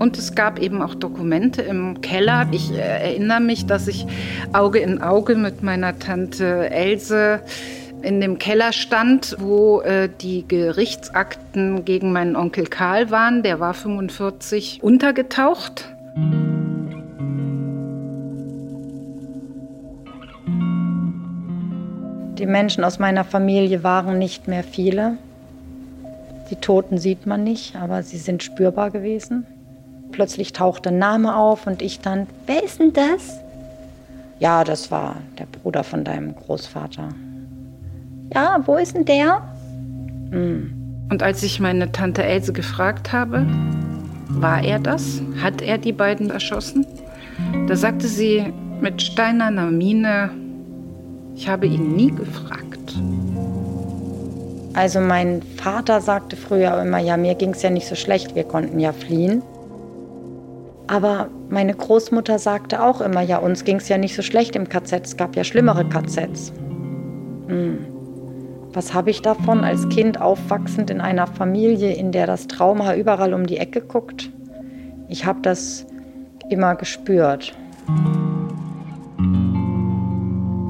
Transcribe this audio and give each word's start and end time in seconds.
Und 0.00 0.16
es 0.16 0.34
gab 0.34 0.58
eben 0.58 0.80
auch 0.80 0.94
Dokumente 0.94 1.60
im 1.60 2.00
Keller. 2.00 2.48
Ich 2.52 2.72
äh, 2.72 2.78
erinnere 2.78 3.40
mich, 3.40 3.66
dass 3.66 3.86
ich 3.86 4.06
Auge 4.54 4.78
in 4.78 5.02
Auge 5.02 5.36
mit 5.36 5.62
meiner 5.62 5.98
Tante 5.98 6.70
Else 6.70 7.42
in 8.00 8.18
dem 8.22 8.38
Keller 8.38 8.72
stand, 8.72 9.36
wo 9.38 9.82
äh, 9.82 10.08
die 10.08 10.48
Gerichtsakten 10.48 11.84
gegen 11.84 12.12
meinen 12.12 12.34
Onkel 12.34 12.64
Karl 12.64 13.10
waren. 13.10 13.42
Der 13.42 13.60
war 13.60 13.74
45 13.74 14.82
untergetaucht. 14.82 15.84
Die 22.40 22.46
Menschen 22.46 22.84
aus 22.84 22.98
meiner 22.98 23.24
Familie 23.24 23.84
waren 23.84 24.18
nicht 24.18 24.48
mehr 24.48 24.64
viele. 24.64 25.18
Die 26.50 26.56
Toten 26.56 26.96
sieht 26.96 27.26
man 27.26 27.44
nicht, 27.44 27.76
aber 27.76 28.02
sie 28.02 28.16
sind 28.16 28.42
spürbar 28.42 28.90
gewesen. 28.90 29.46
Plötzlich 30.10 30.54
tauchte 30.54 30.88
ein 30.88 30.98
Name 30.98 31.36
auf 31.36 31.66
und 31.66 31.82
ich 31.82 32.00
dann, 32.00 32.26
wer 32.46 32.64
ist 32.64 32.80
denn 32.80 32.94
das? 32.94 33.40
Ja, 34.38 34.64
das 34.64 34.90
war 34.90 35.16
der 35.38 35.44
Bruder 35.44 35.84
von 35.84 36.02
deinem 36.02 36.34
Großvater. 36.34 37.10
Ja, 38.32 38.58
wo 38.64 38.76
ist 38.76 38.94
denn 38.94 39.04
der? 39.04 39.42
Hm. 40.30 40.72
Und 41.10 41.22
als 41.22 41.42
ich 41.42 41.60
meine 41.60 41.92
Tante 41.92 42.22
Else 42.22 42.54
gefragt 42.54 43.12
habe, 43.12 43.46
war 44.28 44.64
er 44.64 44.78
das? 44.78 45.20
Hat 45.42 45.60
er 45.60 45.76
die 45.76 45.92
beiden 45.92 46.30
erschossen? 46.30 46.86
Da 47.66 47.76
sagte 47.76 48.08
sie 48.08 48.50
mit 48.80 49.02
steinerner 49.02 49.70
Miene, 49.70 50.30
ich 51.40 51.48
habe 51.48 51.66
ihn 51.66 51.96
nie 51.96 52.10
gefragt. 52.10 52.94
Also 54.74 55.00
mein 55.00 55.40
Vater 55.40 56.02
sagte 56.02 56.36
früher 56.36 56.78
immer, 56.82 56.98
ja, 56.98 57.16
mir 57.16 57.34
ging 57.34 57.52
es 57.52 57.62
ja 57.62 57.70
nicht 57.70 57.88
so 57.88 57.94
schlecht, 57.94 58.34
wir 58.34 58.44
konnten 58.44 58.78
ja 58.78 58.92
fliehen. 58.92 59.42
Aber 60.86 61.28
meine 61.48 61.72
Großmutter 61.72 62.38
sagte 62.38 62.82
auch 62.82 63.00
immer, 63.00 63.22
ja, 63.22 63.38
uns 63.38 63.64
ging 63.64 63.76
es 63.76 63.88
ja 63.88 63.96
nicht 63.96 64.14
so 64.14 64.20
schlecht 64.20 64.54
im 64.54 64.68
KZ, 64.68 65.06
es 65.06 65.16
gab 65.16 65.34
ja 65.34 65.42
schlimmere 65.42 65.88
KZs. 65.88 66.52
Hm. 67.46 67.86
Was 68.74 68.92
habe 68.92 69.08
ich 69.08 69.22
davon 69.22 69.64
als 69.64 69.88
Kind 69.88 70.20
aufwachsend 70.20 70.90
in 70.90 71.00
einer 71.00 71.26
Familie, 71.26 71.94
in 71.94 72.12
der 72.12 72.26
das 72.26 72.48
Trauma 72.48 72.94
überall 72.94 73.32
um 73.32 73.46
die 73.46 73.56
Ecke 73.56 73.80
guckt? 73.80 74.30
Ich 75.08 75.24
habe 75.24 75.40
das 75.40 75.86
immer 76.50 76.74
gespürt. 76.74 77.54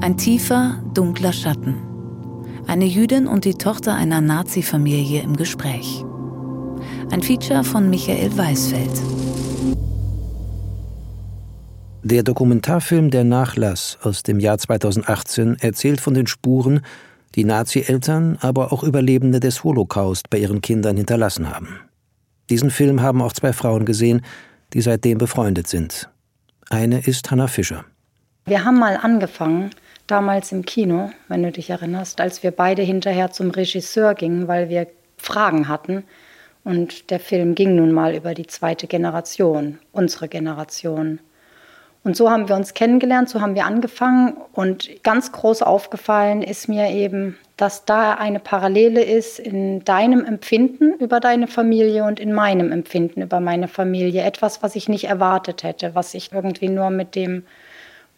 Ein 0.01 0.17
tiefer, 0.17 0.81
dunkler 0.95 1.31
Schatten. 1.31 1.75
Eine 2.65 2.85
Jüdin 2.85 3.27
und 3.27 3.45
die 3.45 3.53
Tochter 3.53 3.93
einer 3.93 4.19
Nazi-Familie 4.19 5.21
im 5.21 5.35
Gespräch. 5.35 6.03
Ein 7.11 7.21
Feature 7.21 7.63
von 7.63 7.87
Michael 7.87 8.35
Weisfeld. 8.35 8.89
Der 12.01 12.23
Dokumentarfilm 12.23 13.11
Der 13.11 13.23
Nachlass 13.23 13.99
aus 14.01 14.23
dem 14.23 14.39
Jahr 14.39 14.57
2018 14.57 15.57
erzählt 15.59 16.01
von 16.01 16.15
den 16.15 16.25
Spuren, 16.25 16.81
die 17.35 17.43
Nazi-Eltern, 17.43 18.39
aber 18.41 18.73
auch 18.73 18.83
Überlebende 18.83 19.39
des 19.39 19.63
Holocaust 19.63 20.31
bei 20.31 20.39
ihren 20.39 20.61
Kindern 20.61 20.97
hinterlassen 20.97 21.55
haben. 21.55 21.79
Diesen 22.49 22.71
Film 22.71 23.03
haben 23.03 23.21
auch 23.21 23.33
zwei 23.33 23.53
Frauen 23.53 23.85
gesehen, 23.85 24.23
die 24.73 24.81
seitdem 24.81 25.19
befreundet 25.19 25.67
sind. 25.67 26.09
Eine 26.71 27.05
ist 27.05 27.29
Hannah 27.29 27.47
Fischer. 27.47 27.85
Wir 28.45 28.65
haben 28.65 28.79
mal 28.79 28.97
angefangen, 28.97 29.69
damals 30.07 30.51
im 30.51 30.65
Kino, 30.65 31.11
wenn 31.27 31.43
du 31.43 31.51
dich 31.51 31.69
erinnerst, 31.69 32.21
als 32.21 32.43
wir 32.43 32.51
beide 32.51 32.81
hinterher 32.81 33.31
zum 33.31 33.51
Regisseur 33.51 34.13
gingen, 34.13 34.47
weil 34.47 34.69
wir 34.69 34.87
Fragen 35.17 35.67
hatten. 35.67 36.03
Und 36.63 37.09
der 37.09 37.19
Film 37.19 37.55
ging 37.55 37.75
nun 37.75 37.91
mal 37.91 38.13
über 38.15 38.33
die 38.33 38.47
zweite 38.47 38.87
Generation, 38.87 39.79
unsere 39.91 40.27
Generation. 40.27 41.19
Und 42.03 42.17
so 42.17 42.31
haben 42.31 42.49
wir 42.49 42.55
uns 42.55 42.73
kennengelernt, 42.73 43.29
so 43.29 43.41
haben 43.41 43.53
wir 43.53 43.65
angefangen. 43.65 44.35
Und 44.53 45.03
ganz 45.03 45.31
groß 45.31 45.61
aufgefallen 45.61 46.41
ist 46.41 46.67
mir 46.67 46.89
eben, 46.89 47.37
dass 47.57 47.85
da 47.85 48.15
eine 48.15 48.39
Parallele 48.39 49.03
ist 49.03 49.39
in 49.39 49.83
deinem 49.85 50.25
Empfinden 50.25 50.93
über 50.95 51.19
deine 51.19 51.47
Familie 51.47 52.03
und 52.05 52.19
in 52.19 52.33
meinem 52.33 52.71
Empfinden 52.71 53.21
über 53.21 53.39
meine 53.39 53.67
Familie. 53.67 54.23
Etwas, 54.23 54.63
was 54.63 54.75
ich 54.75 54.89
nicht 54.89 55.03
erwartet 55.03 55.61
hätte, 55.61 55.93
was 55.93 56.15
ich 56.15 56.31
irgendwie 56.31 56.69
nur 56.69 56.89
mit 56.89 57.13
dem 57.13 57.43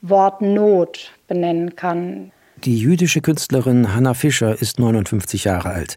Wort 0.01 0.41
Not 0.41 1.11
benennen 1.33 1.75
kann. 1.75 2.31
Die 2.63 2.77
jüdische 2.77 3.21
Künstlerin 3.21 3.95
Hannah 3.95 4.13
Fischer 4.13 4.61
ist 4.61 4.79
59 4.79 5.45
Jahre 5.45 5.69
alt. 5.69 5.95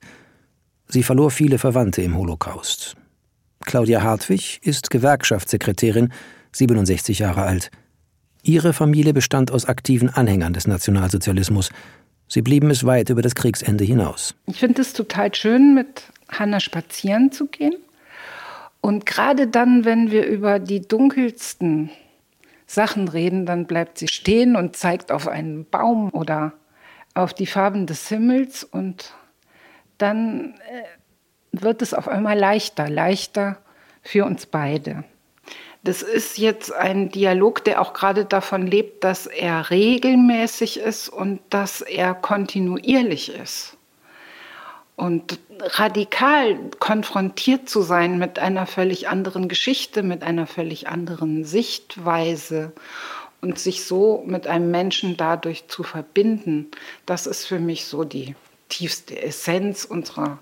Sie 0.88 1.02
verlor 1.02 1.30
viele 1.30 1.58
Verwandte 1.58 2.00
im 2.00 2.16
Holocaust. 2.16 2.96
Claudia 3.66 4.02
Hartwig 4.02 4.60
ist 4.62 4.88
Gewerkschaftssekretärin, 4.90 6.12
67 6.52 7.18
Jahre 7.18 7.42
alt. 7.42 7.70
Ihre 8.42 8.72
Familie 8.72 9.12
bestand 9.12 9.50
aus 9.50 9.66
aktiven 9.66 10.08
Anhängern 10.08 10.54
des 10.54 10.66
Nationalsozialismus. 10.66 11.70
Sie 12.28 12.42
blieben 12.42 12.70
es 12.70 12.84
weit 12.84 13.10
über 13.10 13.20
das 13.22 13.34
Kriegsende 13.34 13.84
hinaus. 13.84 14.34
Ich 14.46 14.60
finde 14.60 14.80
es 14.80 14.94
total 14.94 15.34
schön, 15.34 15.74
mit 15.74 16.04
Hannah 16.30 16.60
spazieren 16.60 17.30
zu 17.30 17.46
gehen. 17.46 17.76
Und 18.80 19.04
gerade 19.04 19.48
dann, 19.48 19.84
wenn 19.84 20.10
wir 20.10 20.26
über 20.26 20.60
die 20.60 20.80
dunkelsten 20.80 21.90
Sachen 22.66 23.08
reden, 23.08 23.46
dann 23.46 23.66
bleibt 23.66 23.98
sie 23.98 24.08
stehen 24.08 24.56
und 24.56 24.76
zeigt 24.76 25.12
auf 25.12 25.28
einen 25.28 25.64
Baum 25.68 26.10
oder 26.10 26.52
auf 27.14 27.32
die 27.32 27.46
Farben 27.46 27.86
des 27.86 28.08
Himmels 28.08 28.64
und 28.64 29.14
dann 29.98 30.54
äh, 30.70 31.62
wird 31.62 31.80
es 31.80 31.94
auf 31.94 32.08
einmal 32.08 32.38
leichter, 32.38 32.88
leichter 32.90 33.58
für 34.02 34.24
uns 34.24 34.46
beide. 34.46 35.04
Das 35.82 36.02
ist 36.02 36.36
jetzt 36.36 36.74
ein 36.74 37.10
Dialog, 37.10 37.62
der 37.64 37.80
auch 37.80 37.92
gerade 37.92 38.24
davon 38.24 38.66
lebt, 38.66 39.04
dass 39.04 39.26
er 39.26 39.70
regelmäßig 39.70 40.80
ist 40.80 41.08
und 41.08 41.40
dass 41.50 41.80
er 41.80 42.12
kontinuierlich 42.12 43.32
ist. 43.32 43.75
Und 44.96 45.38
radikal 45.60 46.58
konfrontiert 46.78 47.68
zu 47.68 47.82
sein 47.82 48.18
mit 48.18 48.38
einer 48.38 48.66
völlig 48.66 49.08
anderen 49.08 49.48
Geschichte, 49.48 50.02
mit 50.02 50.22
einer 50.22 50.46
völlig 50.46 50.88
anderen 50.88 51.44
Sichtweise 51.44 52.72
und 53.42 53.58
sich 53.58 53.84
so 53.84 54.24
mit 54.26 54.46
einem 54.46 54.70
Menschen 54.70 55.16
dadurch 55.16 55.68
zu 55.68 55.82
verbinden, 55.82 56.70
das 57.04 57.26
ist 57.26 57.46
für 57.46 57.58
mich 57.58 57.84
so 57.84 58.04
die 58.04 58.34
tiefste 58.68 59.22
Essenz 59.22 59.84
unserer 59.84 60.38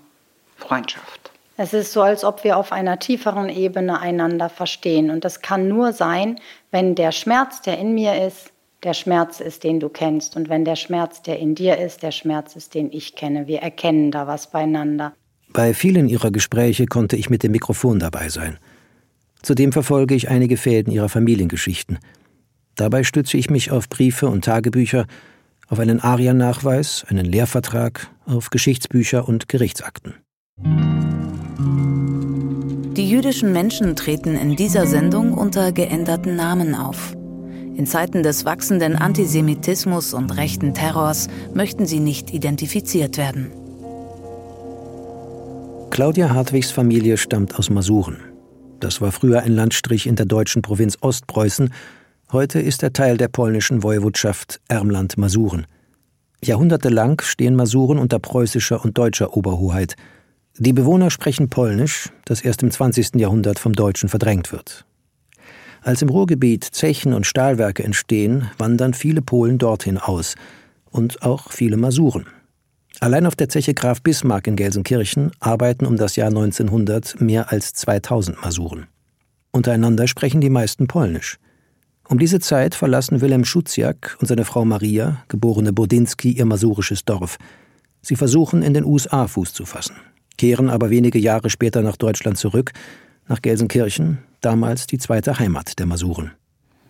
Freundschaft. 0.55 1.31
Es 1.57 1.73
ist 1.73 1.93
so, 1.93 2.01
als 2.01 2.23
ob 2.23 2.43
wir 2.43 2.57
auf 2.57 2.71
einer 2.71 2.99
tieferen 2.99 3.49
Ebene 3.49 3.99
einander 3.99 4.49
verstehen. 4.49 5.09
Und 5.09 5.23
das 5.23 5.41
kann 5.41 5.67
nur 5.67 5.93
sein, 5.93 6.39
wenn 6.71 6.95
der 6.95 7.11
Schmerz, 7.11 7.61
der 7.61 7.77
in 7.77 7.93
mir 7.93 8.25
ist, 8.25 8.51
der 8.85 8.93
Schmerz 8.93 9.41
ist, 9.41 9.63
den 9.63 9.79
du 9.79 9.89
kennst. 9.89 10.37
Und 10.37 10.47
wenn 10.47 10.63
der 10.63 10.77
Schmerz, 10.77 11.21
der 11.21 11.39
in 11.39 11.55
dir 11.55 11.77
ist, 11.77 12.03
der 12.03 12.11
Schmerz 12.11 12.55
ist, 12.55 12.73
den 12.75 12.91
ich 12.93 13.15
kenne. 13.15 13.47
Wir 13.47 13.59
erkennen 13.59 14.11
da 14.11 14.27
was 14.27 14.51
beieinander. 14.51 15.13
Bei 15.51 15.73
vielen 15.73 16.07
ihrer 16.07 16.31
Gespräche 16.31 16.85
konnte 16.85 17.15
ich 17.15 17.29
mit 17.29 17.43
dem 17.43 17.51
Mikrofon 17.51 17.99
dabei 17.99 18.29
sein. 18.29 18.57
Zudem 19.41 19.71
verfolge 19.71 20.15
ich 20.15 20.29
einige 20.29 20.55
Fäden 20.57 20.93
ihrer 20.93 21.09
Familiengeschichten. 21.09 21.99
Dabei 22.75 23.03
stütze 23.03 23.37
ich 23.37 23.49
mich 23.49 23.71
auf 23.71 23.89
Briefe 23.89 24.27
und 24.27 24.45
Tagebücher, 24.45 25.07
auf 25.67 25.79
einen 25.79 25.99
Ariennachweis, 25.99 27.05
einen 27.09 27.25
Lehrvertrag, 27.25 28.11
auf 28.25 28.49
Geschichtsbücher 28.49 29.27
und 29.27 29.49
Gerichtsakten. 29.49 30.15
Die 32.97 33.09
jüdischen 33.09 33.51
Menschen 33.51 33.95
treten 33.95 34.35
in 34.35 34.55
dieser 34.55 34.85
Sendung 34.85 35.33
unter 35.33 35.71
geänderten 35.71 36.35
Namen 36.35 36.75
auf. 36.75 37.15
In 37.75 37.85
Zeiten 37.85 38.23
des 38.23 38.45
wachsenden 38.45 38.95
Antisemitismus 38.95 40.13
und 40.13 40.37
rechten 40.37 40.73
Terrors 40.73 41.27
möchten 41.53 41.85
sie 41.85 41.99
nicht 41.99 42.33
identifiziert 42.33 43.17
werden. 43.17 43.51
Claudia 45.89 46.29
Hartwigs 46.29 46.71
Familie 46.71 47.17
stammt 47.17 47.59
aus 47.59 47.69
Masuren. 47.69 48.17
Das 48.79 49.01
war 49.01 49.11
früher 49.11 49.41
ein 49.41 49.51
Landstrich 49.51 50.07
in 50.07 50.15
der 50.15 50.25
deutschen 50.25 50.61
Provinz 50.61 50.97
Ostpreußen. 51.01 51.73
Heute 52.31 52.59
ist 52.59 52.81
er 52.81 52.93
Teil 52.93 53.17
der 53.17 53.27
polnischen 53.27 53.83
Woiwodschaft 53.83 54.61
Ermland-Masuren. 54.69 55.67
Jahrhundertelang 56.43 57.21
stehen 57.21 57.55
Masuren 57.55 57.97
unter 57.97 58.19
preußischer 58.19 58.83
und 58.83 58.97
deutscher 58.97 59.35
Oberhoheit. 59.35 59.95
Die 60.57 60.73
Bewohner 60.73 61.11
sprechen 61.11 61.49
Polnisch, 61.49 62.09
das 62.23 62.41
erst 62.41 62.63
im 62.63 62.71
20. 62.71 63.15
Jahrhundert 63.15 63.59
vom 63.59 63.73
Deutschen 63.73 64.07
verdrängt 64.07 64.53
wird. 64.53 64.85
Als 65.85 66.01
im 66.01 66.09
Ruhrgebiet 66.09 66.63
Zechen 66.63 67.13
und 67.13 67.27
Stahlwerke 67.27 67.83
entstehen, 67.83 68.49
wandern 68.57 68.95
viele 68.95 69.21
Polen 69.21 69.59
dorthin 69.59 69.99
aus 69.99 70.33
und 70.89 71.21
auch 71.21 71.51
viele 71.51 71.77
Masuren. 71.77 72.25
Allein 73.01 73.27
auf 73.27 73.35
der 73.35 73.49
Zeche 73.49 73.75
Graf 73.75 74.01
Bismarck 74.01 74.47
in 74.47 74.55
Gelsenkirchen 74.55 75.29
arbeiten 75.39 75.85
um 75.85 75.95
das 75.95 76.15
Jahr 76.15 76.29
1900 76.29 77.21
mehr 77.21 77.51
als 77.51 77.73
2000 77.73 78.41
Masuren. 78.41 78.87
Untereinander 79.51 80.07
sprechen 80.07 80.41
die 80.41 80.49
meisten 80.49 80.87
Polnisch. 80.87 81.37
Um 82.09 82.17
diese 82.17 82.39
Zeit 82.39 82.73
verlassen 82.73 83.21
Wilhelm 83.21 83.45
Schuziak 83.45 84.17
und 84.19 84.25
seine 84.25 84.43
Frau 84.43 84.65
Maria, 84.65 85.23
geborene 85.27 85.71
Bodinski, 85.71 86.31
ihr 86.31 86.45
masurisches 86.45 87.05
Dorf. 87.05 87.37
Sie 88.01 88.15
versuchen 88.15 88.63
in 88.63 88.73
den 88.73 88.85
USA 88.85 89.27
Fuß 89.27 89.53
zu 89.53 89.67
fassen, 89.67 89.97
kehren 90.39 90.71
aber 90.71 90.89
wenige 90.89 91.19
Jahre 91.19 91.51
später 91.51 91.83
nach 91.83 91.95
Deutschland 91.95 92.39
zurück, 92.39 92.71
nach 93.27 93.41
Gelsenkirchen, 93.41 94.19
damals 94.41 94.87
die 94.87 94.97
zweite 94.97 95.39
Heimat 95.39 95.79
der 95.79 95.85
Masuren. 95.85 96.31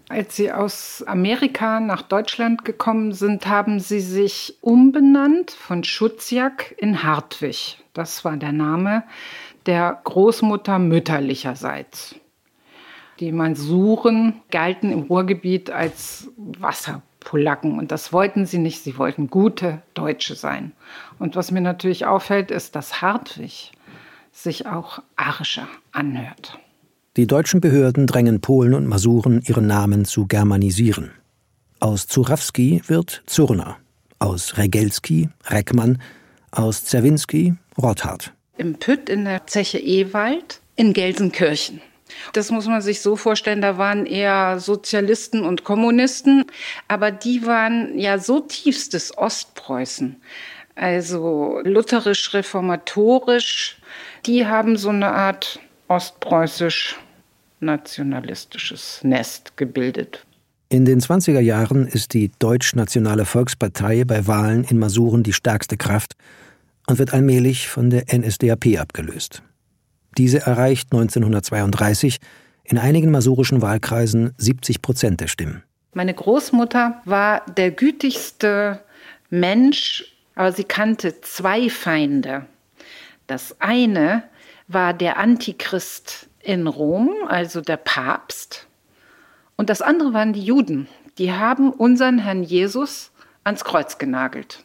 Als 0.08 0.36
sie 0.36 0.52
aus 0.52 1.04
Amerika 1.08 1.80
nach 1.80 2.04
Deutschland 2.04 2.64
gekommen 2.64 3.12
sind, 3.12 3.48
haben 3.48 3.80
sie 3.80 4.00
sich 4.00 4.58
umbenannt 4.62 5.52
von 5.52 5.84
Schutzjak 5.84 6.76
in 6.78 7.02
Hartwig. 7.02 7.80
Das 7.94 8.24
war 8.24 8.38
der 8.38 8.52
Name 8.52 9.04
der 9.66 10.00
Großmutter 10.04 10.78
mütterlicherseits. 10.78 12.16
Die 13.20 13.32
Mansuren 13.32 14.42
galten 14.52 14.92
im 14.92 15.04
Ruhrgebiet 15.04 15.72
als 15.72 16.30
Wasserpolacken 16.38 17.80
und 17.80 17.92
das 17.92 18.14
wollten 18.14 18.46
sie 18.46 18.58
nicht. 18.58 18.84
Sie 18.84 18.98
wollten 18.98 19.30
gute 19.30 19.82
Deutsche 19.94 20.36
sein. 20.36 20.74
Und 21.18 21.36
was 21.36 21.50
mir 21.50 21.62
natürlich 21.62 22.06
auffällt, 22.06 22.52
ist, 22.52 22.76
dass 22.76 23.02
Hartwig 23.02 23.72
sich 24.44 24.66
auch 24.66 25.02
arischer 25.16 25.68
anhört. 25.92 26.60
Die 27.18 27.28
deutschen 27.28 27.62
Behörden 27.62 28.08
drängen 28.08 28.42
Polen 28.42 28.74
und 28.74 28.88
Masuren, 28.88 29.42
ihren 29.48 29.68
Namen 29.68 30.06
zu 30.06 30.28
germanisieren. 30.28 31.12
Aus 31.80 32.08
Zurawski 32.08 32.82
wird 32.88 33.24
Zurner, 33.26 33.78
aus 34.20 34.58
Regelski 34.58 35.30
Reckmann, 35.46 36.02
aus 36.52 36.84
Zerwinski 36.84 37.56
Rotthard. 37.78 38.34
Im 38.58 38.76
Pütt 38.76 39.10
in 39.10 39.24
der 39.26 39.48
Zeche 39.48 39.80
Ewald 39.80 40.62
in 40.76 40.94
Gelsenkirchen. 40.94 41.82
Das 42.34 42.52
muss 42.52 42.68
man 42.68 42.82
sich 42.82 43.02
so 43.02 43.16
vorstellen, 43.16 43.62
da 43.62 43.78
waren 43.78 44.06
eher 44.06 44.60
Sozialisten 44.60 45.44
und 45.44 45.64
Kommunisten, 45.64 46.46
aber 46.88 47.12
die 47.12 47.46
waren 47.46 47.98
ja 47.98 48.20
so 48.20 48.42
tiefstes 48.42 49.18
Ostpreußen, 49.18 50.18
also 50.76 51.62
lutherisch-reformatorisch, 51.64 53.78
die 54.25 54.45
haben 54.45 54.77
so 54.77 54.89
eine 54.89 55.12
Art 55.12 55.60
ostpreußisch 55.88 56.98
nationalistisches 57.60 59.00
Nest 59.04 59.57
gebildet. 59.57 60.25
In 60.69 60.86
den 60.86 61.00
20er 61.00 61.39
Jahren 61.39 61.88
ist 61.88 62.13
die 62.13 62.31
Deutsch-Nationale 62.39 63.25
Volkspartei 63.25 64.04
bei 64.04 64.27
Wahlen 64.27 64.63
in 64.63 64.80
Masuren 64.80 65.24
die 65.24 65.33
stärkste 65.33 65.77
Kraft 65.77 66.13
und 66.88 67.00
wird 67.00 67.13
allmählich 67.13 67.69
von 67.69 67.89
der 67.89 68.06
NSDAP 68.12 68.80
abgelöst. 68.80 69.42
Diese 70.18 70.39
erreicht 70.39 70.92
1932 70.92 72.18
in 72.63 72.77
einigen 72.77 73.12
masurischen 73.12 73.62
Wahlkreisen 73.62 74.33
70 74.38 74.81
Prozent 74.81 75.22
der 75.22 75.27
Stimmen. 75.27 75.63
Meine 75.94 76.13
Großmutter 76.13 77.01
war 77.06 77.45
der 77.57 77.72
gütigste 77.72 78.81
Mensch, 79.30 80.16
aber 80.33 80.51
sie 80.51 80.63
kannte 80.63 81.22
zwei 81.22 81.69
Feinde. 81.69 82.48
Das 83.27 83.60
eine 83.60 84.24
war 84.68 84.94
der 84.94 85.18
Antichrist 85.18 86.30
in 86.42 86.68
Rom, 86.68 87.12
also 87.27 87.62
der 87.62 87.77
Papst. 87.77 88.68
Und 89.56 89.69
das 89.69 89.81
andere 89.81 90.13
waren 90.13 90.33
die 90.33 90.44
Juden. 90.44 90.88
Die 91.18 91.31
haben 91.31 91.72
unseren 91.72 92.19
Herrn 92.19 92.44
Jesus 92.44 93.12
ans 93.44 93.63
Kreuz 93.63 93.98
genagelt. 93.98 94.63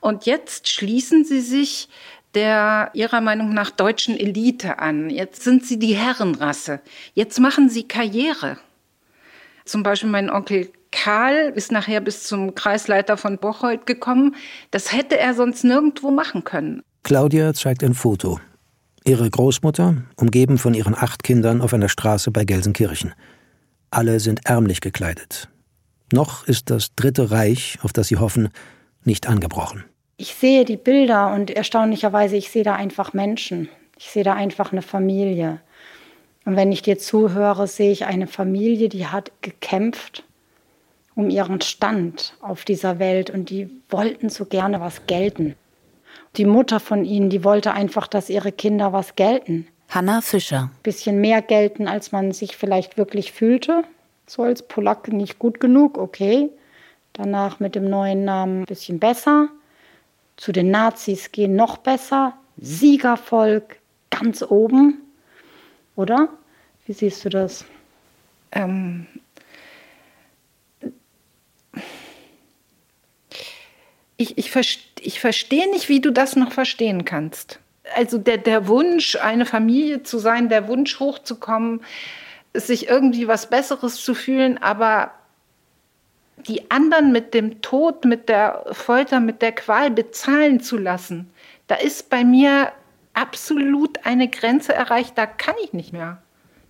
Und 0.00 0.26
jetzt 0.26 0.68
schließen 0.68 1.24
sie 1.24 1.40
sich 1.40 1.88
der 2.34 2.90
ihrer 2.92 3.22
Meinung 3.22 3.54
nach 3.54 3.70
deutschen 3.70 4.14
Elite 4.14 4.78
an. 4.78 5.08
Jetzt 5.08 5.42
sind 5.42 5.64
sie 5.64 5.78
die 5.78 5.94
Herrenrasse. 5.94 6.80
Jetzt 7.14 7.40
machen 7.40 7.70
sie 7.70 7.88
Karriere. 7.88 8.58
Zum 9.64 9.82
Beispiel 9.82 10.10
mein 10.10 10.28
Onkel 10.28 10.70
Karl 10.92 11.52
ist 11.54 11.72
nachher 11.72 12.00
bis 12.00 12.24
zum 12.24 12.54
Kreisleiter 12.54 13.16
von 13.16 13.38
Bocholt 13.38 13.86
gekommen. 13.86 14.34
Das 14.70 14.92
hätte 14.92 15.18
er 15.18 15.34
sonst 15.34 15.64
nirgendwo 15.64 16.10
machen 16.10 16.44
können. 16.44 16.82
Claudia 17.02 17.54
zeigt 17.54 17.82
ein 17.82 17.94
Foto. 17.94 18.38
Ihre 19.06 19.30
Großmutter, 19.30 20.02
umgeben 20.16 20.58
von 20.58 20.74
ihren 20.74 20.96
acht 20.96 21.22
Kindern 21.22 21.60
auf 21.60 21.72
einer 21.72 21.88
Straße 21.88 22.32
bei 22.32 22.44
Gelsenkirchen. 22.44 23.14
Alle 23.92 24.18
sind 24.18 24.40
ärmlich 24.46 24.80
gekleidet. 24.80 25.48
Noch 26.12 26.44
ist 26.48 26.70
das 26.70 26.92
Dritte 26.96 27.30
Reich, 27.30 27.78
auf 27.82 27.92
das 27.92 28.08
sie 28.08 28.16
hoffen, 28.16 28.48
nicht 29.04 29.28
angebrochen. 29.28 29.84
Ich 30.16 30.34
sehe 30.34 30.64
die 30.64 30.76
Bilder 30.76 31.32
und 31.32 31.52
erstaunlicherweise, 31.52 32.36
ich 32.36 32.50
sehe 32.50 32.64
da 32.64 32.74
einfach 32.74 33.12
Menschen. 33.12 33.68
Ich 33.96 34.10
sehe 34.10 34.24
da 34.24 34.34
einfach 34.34 34.72
eine 34.72 34.82
Familie. 34.82 35.60
Und 36.44 36.56
wenn 36.56 36.72
ich 36.72 36.82
dir 36.82 36.98
zuhöre, 36.98 37.68
sehe 37.68 37.92
ich 37.92 38.06
eine 38.06 38.26
Familie, 38.26 38.88
die 38.88 39.06
hat 39.06 39.30
gekämpft 39.40 40.24
um 41.14 41.30
ihren 41.30 41.60
Stand 41.60 42.34
auf 42.40 42.64
dieser 42.64 42.98
Welt 42.98 43.30
und 43.30 43.50
die 43.50 43.70
wollten 43.88 44.30
so 44.30 44.46
gerne 44.46 44.80
was 44.80 45.06
gelten. 45.06 45.54
Die 46.36 46.44
Mutter 46.44 46.80
von 46.80 47.04
ihnen, 47.04 47.30
die 47.30 47.44
wollte 47.44 47.72
einfach, 47.72 48.06
dass 48.06 48.28
ihre 48.28 48.52
Kinder 48.52 48.92
was 48.92 49.16
gelten. 49.16 49.66
Hanna 49.88 50.20
Fischer. 50.20 50.70
Bisschen 50.82 51.20
mehr 51.20 51.42
gelten, 51.42 51.88
als 51.88 52.12
man 52.12 52.32
sich 52.32 52.56
vielleicht 52.56 52.98
wirklich 52.98 53.32
fühlte. 53.32 53.84
So 54.26 54.42
als 54.42 54.62
Polacke 54.62 55.14
nicht 55.14 55.38
gut 55.38 55.60
genug, 55.60 55.96
okay. 55.96 56.50
Danach 57.12 57.60
mit 57.60 57.74
dem 57.74 57.88
neuen 57.88 58.24
Namen 58.24 58.62
ein 58.62 58.66
bisschen 58.66 58.98
besser. 58.98 59.48
Zu 60.36 60.52
den 60.52 60.70
Nazis 60.70 61.32
gehen 61.32 61.56
noch 61.56 61.78
besser. 61.78 62.34
Siegervolk 62.58 63.76
ganz 64.10 64.42
oben. 64.42 65.00
Oder? 65.94 66.28
Wie 66.84 66.92
siehst 66.92 67.24
du 67.24 67.30
das? 67.30 67.64
Ähm, 68.52 69.06
ich, 74.16 74.38
ich, 74.38 74.50
ich 75.00 75.20
verstehe 75.20 75.70
nicht, 75.70 75.88
wie 75.88 76.00
du 76.00 76.10
das 76.10 76.36
noch 76.36 76.52
verstehen 76.52 77.04
kannst. 77.04 77.60
Also 77.94 78.18
der, 78.18 78.38
der 78.38 78.66
Wunsch, 78.66 79.16
eine 79.16 79.46
Familie 79.46 80.02
zu 80.02 80.18
sein, 80.18 80.48
der 80.48 80.68
Wunsch 80.68 80.98
hochzukommen, 80.98 81.82
sich 82.54 82.88
irgendwie 82.88 83.28
was 83.28 83.50
Besseres 83.50 83.96
zu 84.02 84.14
fühlen, 84.14 84.58
aber 84.58 85.12
die 86.38 86.70
anderen 86.70 87.12
mit 87.12 87.34
dem 87.34 87.62
Tod, 87.62 88.04
mit 88.04 88.28
der 88.28 88.64
Folter, 88.72 89.20
mit 89.20 89.42
der 89.42 89.52
Qual 89.52 89.90
bezahlen 89.90 90.60
zu 90.60 90.76
lassen, 90.76 91.30
da 91.66 91.76
ist 91.76 92.10
bei 92.10 92.24
mir 92.24 92.72
absolut 93.14 94.04
eine 94.04 94.28
Grenze 94.28 94.74
erreicht, 94.74 95.16
da 95.16 95.26
kann 95.26 95.54
ich 95.64 95.72
nicht 95.72 95.92
mehr. 95.92 96.22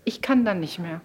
Ich 0.05 0.23
kann 0.23 0.45
da 0.45 0.55
nicht 0.55 0.79
mehr. 0.79 1.01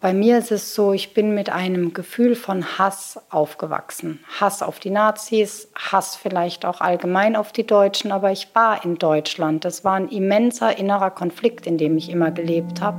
Bei 0.00 0.14
mir 0.14 0.38
ist 0.38 0.52
es 0.52 0.76
so, 0.76 0.92
ich 0.92 1.12
bin 1.12 1.34
mit 1.34 1.50
einem 1.50 1.92
Gefühl 1.92 2.36
von 2.36 2.78
Hass 2.78 3.20
aufgewachsen. 3.30 4.20
Hass 4.38 4.62
auf 4.62 4.78
die 4.78 4.90
Nazis, 4.90 5.72
Hass 5.74 6.14
vielleicht 6.14 6.64
auch 6.64 6.80
allgemein 6.80 7.34
auf 7.34 7.50
die 7.50 7.66
Deutschen, 7.66 8.12
aber 8.12 8.30
ich 8.30 8.54
war 8.54 8.84
in 8.84 8.94
Deutschland. 8.94 9.64
Das 9.64 9.84
war 9.84 9.94
ein 9.94 10.08
immenser 10.08 10.78
innerer 10.78 11.10
Konflikt, 11.10 11.66
in 11.66 11.78
dem 11.78 11.96
ich 11.96 12.10
immer 12.10 12.30
gelebt 12.30 12.80
habe. 12.80 12.98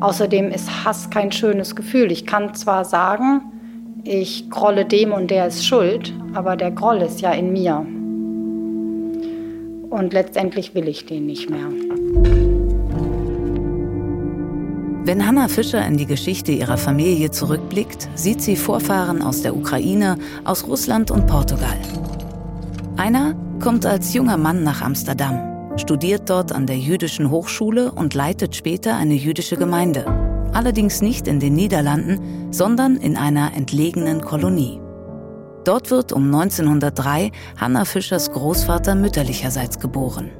Außerdem 0.00 0.50
ist 0.50 0.84
Hass 0.84 1.08
kein 1.08 1.30
schönes 1.30 1.76
Gefühl. 1.76 2.10
Ich 2.10 2.26
kann 2.26 2.52
zwar 2.56 2.84
sagen, 2.84 3.42
ich 4.02 4.50
grolle 4.50 4.86
dem 4.86 5.12
und 5.12 5.30
der 5.30 5.46
ist 5.46 5.64
schuld, 5.64 6.12
aber 6.34 6.56
der 6.56 6.72
Groll 6.72 7.00
ist 7.02 7.20
ja 7.20 7.30
in 7.30 7.52
mir. 7.52 7.86
Und 9.88 10.12
letztendlich 10.12 10.74
will 10.74 10.88
ich 10.88 11.06
den 11.06 11.26
nicht 11.26 11.48
mehr. 11.48 12.53
Wenn 15.06 15.26
Hanna 15.26 15.48
Fischer 15.48 15.86
in 15.86 15.98
die 15.98 16.06
Geschichte 16.06 16.50
ihrer 16.50 16.78
Familie 16.78 17.30
zurückblickt, 17.30 18.08
sieht 18.14 18.40
sie 18.40 18.56
Vorfahren 18.56 19.20
aus 19.20 19.42
der 19.42 19.54
Ukraine, 19.54 20.16
aus 20.44 20.66
Russland 20.66 21.10
und 21.10 21.26
Portugal. 21.26 21.76
Einer 22.96 23.34
kommt 23.60 23.84
als 23.84 24.14
junger 24.14 24.38
Mann 24.38 24.62
nach 24.62 24.80
Amsterdam, 24.80 25.76
studiert 25.76 26.30
dort 26.30 26.52
an 26.52 26.66
der 26.66 26.78
jüdischen 26.78 27.30
Hochschule 27.30 27.92
und 27.92 28.14
leitet 28.14 28.56
später 28.56 28.96
eine 28.96 29.12
jüdische 29.12 29.58
Gemeinde. 29.58 30.06
Allerdings 30.54 31.02
nicht 31.02 31.28
in 31.28 31.38
den 31.38 31.52
Niederlanden, 31.52 32.50
sondern 32.50 32.96
in 32.96 33.18
einer 33.18 33.52
entlegenen 33.54 34.22
Kolonie. 34.22 34.80
Dort 35.64 35.90
wird 35.90 36.14
um 36.14 36.34
1903 36.34 37.30
Hanna 37.58 37.84
Fischers 37.84 38.32
Großvater 38.32 38.94
mütterlicherseits 38.94 39.78
geboren. 39.80 40.30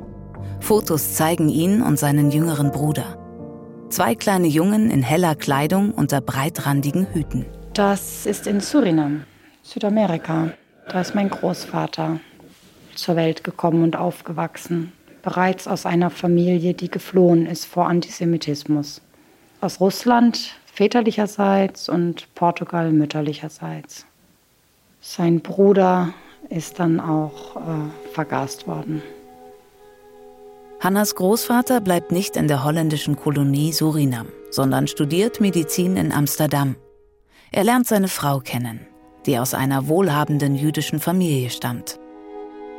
Fotos 0.61 1.17
zeigen 1.17 1.51
ihn 1.51 1.83
und 1.83 1.99
seinen 1.99 2.31
jüngeren 2.31 2.71
Bruder. 2.71 3.24
Zwei 3.95 4.17
kleine 4.17 4.49
Jungen 4.49 4.91
in 4.91 5.05
heller 5.05 5.37
Kleidung 5.37 5.93
unter 5.93 6.21
breitrandigen 6.21 7.07
Hüten. 7.13 7.47
Das 7.75 8.27
ist 8.27 8.49
in 8.49 8.59
Surinam, 8.59 9.23
Südamerika. 9.63 10.51
Da 10.89 11.01
ist 11.01 11.15
mein 11.15 11.31
Großvater 11.31 12.19
zur 12.97 13.15
Welt 13.15 13.45
gekommen 13.45 13.85
und 13.85 13.95
aufgewachsen. 13.95 14.93
Bereits 15.23 15.69
aus 15.69 15.87
einer 15.87 16.11
Familie, 16.11 16.75
die 16.75 16.91
geflohen 16.91 17.47
ist 17.47 17.67
vor 17.67 17.87
Antisemitismus. 17.87 19.01
Aus 19.61 19.79
Russland 19.79 20.57
väterlicherseits 20.67 21.89
und 21.89 22.27
Portugal 22.35 22.91
mütterlicherseits. 22.91 24.07
Sein 25.01 25.39
Bruder 25.39 26.13
ist 26.49 26.81
dann 26.81 26.99
auch 26.99 27.55
äh, 27.55 28.11
vergast 28.13 28.67
worden. 28.67 29.05
Hannas 30.85 31.15
Großvater 31.15 31.81
bleibt 31.81 32.13
nicht 32.13 32.37
in 32.37 32.47
der 32.47 32.63
holländischen 32.63 33.17
Kolonie 33.17 33.73
Surinam, 33.73 34.27
sondern 34.51 34.87
studiert 34.87 35.41
Medizin 35.41 35.97
in 35.97 36.13
Amsterdam. 36.13 36.77
Er 37.53 37.65
lernt 37.65 37.87
seine 37.87 38.09
Frau 38.09 38.41
kennen, 38.41 38.87
die 39.25 39.39
aus 39.39 39.55
einer 39.55 39.89
wohlhabenden 39.89 40.55
jüdischen 40.55 41.01
Familie 41.01 41.49
stammt. 41.49 41.99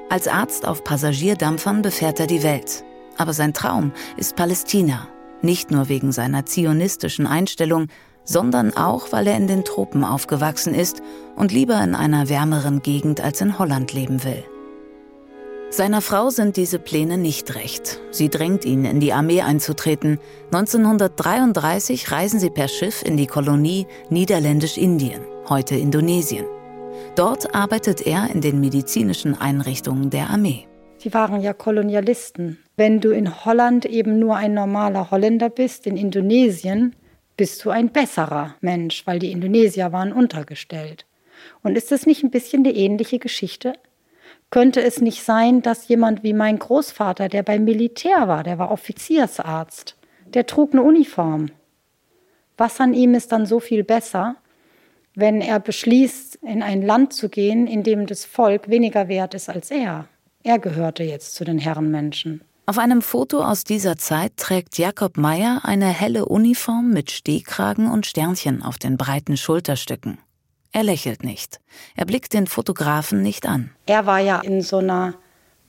Als 0.07 0.27
Arzt 0.27 0.67
auf 0.67 0.83
Passagierdampfern 0.83 1.81
befährt 1.81 2.19
er 2.19 2.27
die 2.27 2.43
Welt. 2.43 2.85
Aber 3.17 3.33
sein 3.33 3.55
Traum 3.55 3.91
ist 4.17 4.35
Palästina, 4.35 5.07
nicht 5.41 5.71
nur 5.71 5.89
wegen 5.89 6.11
seiner 6.11 6.45
zionistischen 6.45 7.25
Einstellung, 7.25 7.87
sondern 8.23 8.77
auch, 8.77 9.13
weil 9.13 9.25
er 9.25 9.35
in 9.35 9.47
den 9.47 9.65
Tropen 9.65 10.03
aufgewachsen 10.03 10.75
ist 10.75 11.01
und 11.35 11.51
lieber 11.51 11.83
in 11.83 11.95
einer 11.95 12.29
wärmeren 12.29 12.83
Gegend 12.83 13.19
als 13.19 13.41
in 13.41 13.57
Holland 13.57 13.93
leben 13.93 14.23
will. 14.23 14.43
Seiner 15.75 15.99
Frau 15.99 16.29
sind 16.29 16.55
diese 16.55 16.79
Pläne 16.79 17.17
nicht 17.17 17.53
recht. 17.55 17.99
Sie 18.09 18.29
drängt 18.29 18.63
ihn, 18.63 18.85
in 18.85 19.01
die 19.01 19.11
Armee 19.11 19.41
einzutreten. 19.41 20.19
1933 20.53 22.11
reisen 22.11 22.39
sie 22.39 22.49
per 22.49 22.69
Schiff 22.69 23.03
in 23.03 23.17
die 23.17 23.27
Kolonie 23.27 23.85
Niederländisch-Indien, 24.09 25.19
heute 25.49 25.75
Indonesien. 25.75 26.45
Dort 27.17 27.53
arbeitet 27.53 28.07
er 28.07 28.29
in 28.33 28.39
den 28.39 28.61
medizinischen 28.61 29.37
Einrichtungen 29.37 30.09
der 30.09 30.29
Armee. 30.29 30.65
Sie 30.99 31.13
waren 31.13 31.41
ja 31.41 31.51
Kolonialisten. 31.51 32.57
Wenn 32.77 33.01
du 33.01 33.09
in 33.09 33.43
Holland 33.43 33.85
eben 33.85 34.17
nur 34.17 34.37
ein 34.37 34.53
normaler 34.53 35.11
Holländer 35.11 35.49
bist, 35.49 35.87
in 35.87 35.97
Indonesien 35.97 36.95
bist 37.35 37.65
du 37.65 37.69
ein 37.69 37.89
besserer 37.89 38.55
Mensch, 38.61 39.05
weil 39.05 39.19
die 39.19 39.33
Indonesier 39.33 39.91
waren 39.91 40.13
untergestellt. 40.13 41.05
Und 41.63 41.75
ist 41.77 41.91
das 41.91 42.05
nicht 42.05 42.23
ein 42.23 42.31
bisschen 42.31 42.63
die 42.63 42.77
ähnliche 42.77 43.19
Geschichte? 43.19 43.73
Könnte 44.55 44.81
es 44.81 45.01
nicht 45.01 45.21
sein, 45.21 45.61
dass 45.61 45.89
jemand 45.89 46.23
wie 46.23 46.31
mein 46.31 46.57
Großvater, 46.57 47.27
der 47.27 47.43
beim 47.43 47.65
Militär 47.65 48.29
war, 48.29 48.41
der 48.41 48.57
war 48.57 48.71
Offiziersarzt, 48.71 49.97
der 50.27 50.45
trug 50.45 50.71
eine 50.71 50.81
Uniform. 50.81 51.47
Was 52.55 52.79
an 52.79 52.93
ihm 52.93 53.15
ist 53.15 53.33
dann 53.33 53.45
so 53.45 53.59
viel 53.59 53.83
besser, 53.83 54.37
wenn 55.13 55.41
er 55.41 55.59
beschließt, 55.59 56.35
in 56.35 56.63
ein 56.63 56.81
Land 56.81 57.11
zu 57.11 57.27
gehen, 57.27 57.67
in 57.67 57.83
dem 57.83 58.05
das 58.05 58.23
Volk 58.23 58.69
weniger 58.69 59.09
wert 59.09 59.33
ist 59.33 59.49
als 59.49 59.71
er? 59.71 60.07
Er 60.41 60.57
gehörte 60.57 61.03
jetzt 61.03 61.35
zu 61.35 61.43
den 61.43 61.59
Herrenmenschen. 61.59 62.41
Auf 62.65 62.77
einem 62.77 63.01
Foto 63.01 63.43
aus 63.43 63.65
dieser 63.65 63.97
Zeit 63.97 64.37
trägt 64.37 64.77
Jakob 64.77 65.17
Meyer 65.17 65.63
eine 65.63 65.87
helle 65.87 66.27
Uniform 66.27 66.91
mit 66.91 67.11
Stehkragen 67.11 67.91
und 67.91 68.05
Sternchen 68.05 68.63
auf 68.63 68.77
den 68.77 68.95
breiten 68.95 69.35
Schulterstücken. 69.35 70.17
Er 70.75 70.83
lächelt 70.83 71.23
nicht. 71.23 71.61
Er 71.95 72.03
blickt 72.05 72.33
den 72.33 72.47
Fotografen 72.47 73.21
nicht 73.21 73.45
an. 73.45 73.69
Er 73.85 74.05
war 74.05 74.19
ja 74.19 74.41
in 74.41 74.61
so 74.61 74.79
einer 74.79 75.13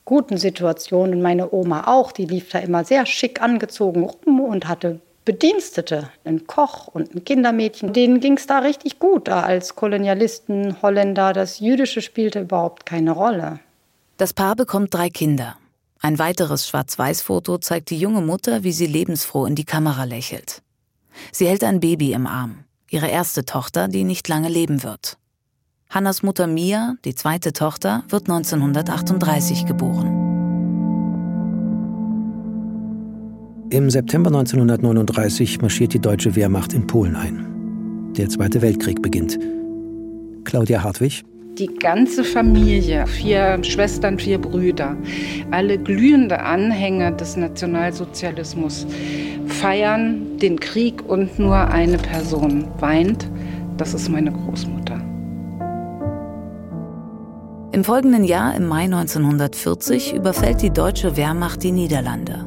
guten 0.04 0.36
Situation 0.36 1.12
und 1.12 1.22
meine 1.22 1.52
Oma 1.52 1.86
auch. 1.86 2.10
Die 2.10 2.24
lief 2.24 2.48
da 2.48 2.58
immer 2.58 2.84
sehr 2.84 3.06
schick 3.06 3.40
angezogen 3.40 4.02
rum 4.02 4.40
und 4.40 4.66
hatte 4.66 5.00
Bedienstete, 5.24 6.10
einen 6.24 6.48
Koch 6.48 6.88
und 6.88 7.14
ein 7.14 7.24
Kindermädchen. 7.24 7.92
Denen 7.92 8.18
ging 8.18 8.36
es 8.36 8.48
da 8.48 8.58
richtig 8.58 8.98
gut 8.98 9.28
da 9.28 9.42
als 9.42 9.76
Kolonialisten, 9.76 10.82
Holländer. 10.82 11.32
Das 11.32 11.60
Jüdische 11.60 12.02
spielte 12.02 12.40
überhaupt 12.40 12.84
keine 12.84 13.12
Rolle. 13.12 13.60
Das 14.16 14.34
Paar 14.34 14.56
bekommt 14.56 14.92
drei 14.92 15.08
Kinder. 15.08 15.56
Ein 16.00 16.18
weiteres 16.18 16.66
Schwarz-Weiß-Foto 16.66 17.58
zeigt 17.58 17.90
die 17.90 18.00
junge 18.00 18.22
Mutter, 18.22 18.64
wie 18.64 18.72
sie 18.72 18.86
lebensfroh 18.86 19.46
in 19.46 19.54
die 19.54 19.64
Kamera 19.64 20.02
lächelt. 20.02 20.62
Sie 21.30 21.46
hält 21.46 21.62
ein 21.62 21.78
Baby 21.78 22.12
im 22.12 22.26
Arm 22.26 22.65
ihre 22.90 23.08
erste 23.08 23.44
Tochter, 23.44 23.88
die 23.88 24.04
nicht 24.04 24.28
lange 24.28 24.48
leben 24.48 24.82
wird. 24.82 25.18
Hannas 25.90 26.22
Mutter 26.22 26.46
Mia, 26.46 26.96
die 27.04 27.14
zweite 27.14 27.52
Tochter, 27.52 28.04
wird 28.08 28.28
1938 28.28 29.66
geboren. 29.66 30.26
Im 33.70 33.90
September 33.90 34.28
1939 34.28 35.60
marschiert 35.60 35.92
die 35.92 36.00
deutsche 36.00 36.36
Wehrmacht 36.36 36.72
in 36.72 36.86
Polen 36.86 37.16
ein. 37.16 38.12
Der 38.16 38.28
Zweite 38.28 38.62
Weltkrieg 38.62 39.02
beginnt. 39.02 39.38
Claudia 40.44 40.82
Hartwig. 40.82 41.24
Die 41.58 41.74
ganze 41.74 42.22
Familie, 42.22 43.06
vier 43.06 43.64
Schwestern, 43.64 44.18
vier 44.18 44.38
Brüder, 44.38 44.94
alle 45.50 45.78
glühende 45.78 46.40
Anhänger 46.40 47.12
des 47.12 47.38
Nationalsozialismus, 47.38 48.86
feiern 49.46 50.36
den 50.36 50.60
Krieg 50.60 51.02
und 51.08 51.38
nur 51.38 51.56
eine 51.56 51.96
Person 51.96 52.68
weint. 52.78 53.26
Das 53.78 53.94
ist 53.94 54.10
meine 54.10 54.32
Großmutter. 54.32 55.00
Im 57.72 57.84
folgenden 57.84 58.24
Jahr, 58.24 58.54
im 58.54 58.66
Mai 58.66 58.84
1940, 58.84 60.12
überfällt 60.12 60.60
die 60.60 60.70
deutsche 60.70 61.16
Wehrmacht 61.16 61.62
die 61.62 61.72
Niederlande. 61.72 62.44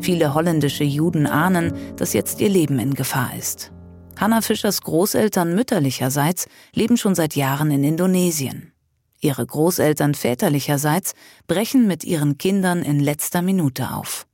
Viele 0.00 0.34
holländische 0.34 0.82
Juden 0.82 1.28
ahnen, 1.28 1.72
dass 1.94 2.14
jetzt 2.14 2.40
ihr 2.40 2.48
Leben 2.48 2.80
in 2.80 2.94
Gefahr 2.94 3.30
ist. 3.38 3.70
Hanna 4.20 4.42
Fischers 4.42 4.82
Großeltern 4.82 5.54
mütterlicherseits 5.54 6.46
leben 6.74 6.98
schon 6.98 7.14
seit 7.14 7.36
Jahren 7.36 7.70
in 7.70 7.82
Indonesien. 7.82 8.72
Ihre 9.18 9.46
Großeltern 9.46 10.14
väterlicherseits 10.14 11.14
brechen 11.46 11.86
mit 11.86 12.04
ihren 12.04 12.36
Kindern 12.36 12.82
in 12.82 13.00
letzter 13.00 13.40
Minute 13.40 13.92
auf. 13.92 14.26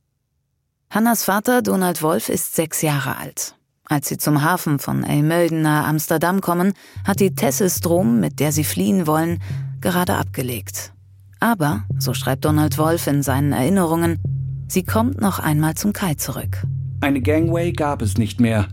Hannas 0.89 1.23
Vater 1.23 1.61
Donald 1.61 2.01
Wolf 2.01 2.27
ist 2.27 2.53
sechs 2.53 2.81
Jahre 2.81 3.15
alt. 3.15 3.55
Als 3.85 4.09
sie 4.09 4.17
zum 4.17 4.43
Hafen 4.43 4.79
von 4.79 5.05
Eymölden 5.05 5.61
nahe 5.61 5.85
Amsterdam 5.85 6.41
kommen, 6.41 6.73
hat 7.05 7.21
die 7.21 7.33
Tessestrom, 7.33 8.19
mit 8.19 8.41
der 8.41 8.51
sie 8.51 8.65
fliehen 8.65 9.07
wollen, 9.07 9.41
gerade 9.79 10.15
abgelegt. 10.15 10.91
Aber, 11.39 11.85
so 11.97 12.13
schreibt 12.13 12.43
Donald 12.43 12.77
Wolf 12.77 13.07
in 13.07 13.23
seinen 13.23 13.53
Erinnerungen, 13.53 14.19
sie 14.67 14.83
kommt 14.83 15.21
noch 15.21 15.39
einmal 15.39 15.75
zum 15.75 15.93
Kai 15.93 16.15
zurück. 16.15 16.63
Eine 16.99 17.21
Gangway 17.21 17.71
gab 17.71 18.01
es 18.01 18.17
nicht 18.17 18.41
mehr. 18.41 18.67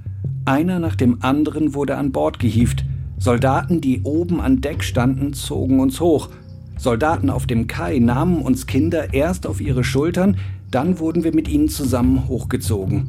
Einer 0.47 0.79
nach 0.79 0.95
dem 0.95 1.23
anderen 1.23 1.73
wurde 1.73 1.97
an 1.97 2.13
Bord 2.13 2.39
gehievt. 2.39 2.85
Soldaten, 3.19 3.81
die 3.81 4.03
oben 4.03 4.43
an 4.43 4.61
Deck 4.61 4.85
standen, 4.85 5.33
zogen 5.33 5.81
uns 5.81 6.01
hoch. 6.01 6.29
Soldaten 6.77 7.31
auf 7.31 7.47
dem 7.47 7.67
Kai 7.67 7.99
nahmen 7.99 8.43
uns 8.43 8.67
Kinder 8.67 9.15
erst 9.15 9.47
auf 9.47 9.63
ihre 9.63 9.85
Schultern, 9.85 10.37
dann 10.71 10.99
wurden 10.99 11.25
wir 11.25 11.35
mit 11.35 11.49
ihnen 11.49 11.71
zusammen 11.71 12.29
hochgezogen. 12.29 13.09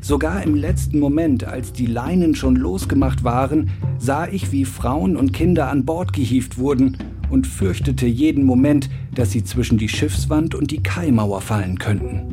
Sogar 0.00 0.44
im 0.44 0.54
letzten 0.54 1.00
Moment, 1.00 1.42
als 1.42 1.72
die 1.72 1.86
Leinen 1.86 2.36
schon 2.36 2.54
losgemacht 2.54 3.24
waren, 3.24 3.70
sah 3.98 4.28
ich, 4.28 4.52
wie 4.52 4.64
Frauen 4.64 5.16
und 5.16 5.32
Kinder 5.32 5.70
an 5.70 5.84
Bord 5.84 6.12
gehievt 6.12 6.56
wurden 6.56 6.98
und 7.30 7.48
fürchtete 7.48 8.06
jeden 8.06 8.44
Moment, 8.44 8.88
dass 9.16 9.32
sie 9.32 9.42
zwischen 9.42 9.78
die 9.78 9.88
Schiffswand 9.88 10.54
und 10.54 10.70
die 10.70 10.82
Kaimauer 10.82 11.40
fallen 11.40 11.78
könnten. 11.78 12.32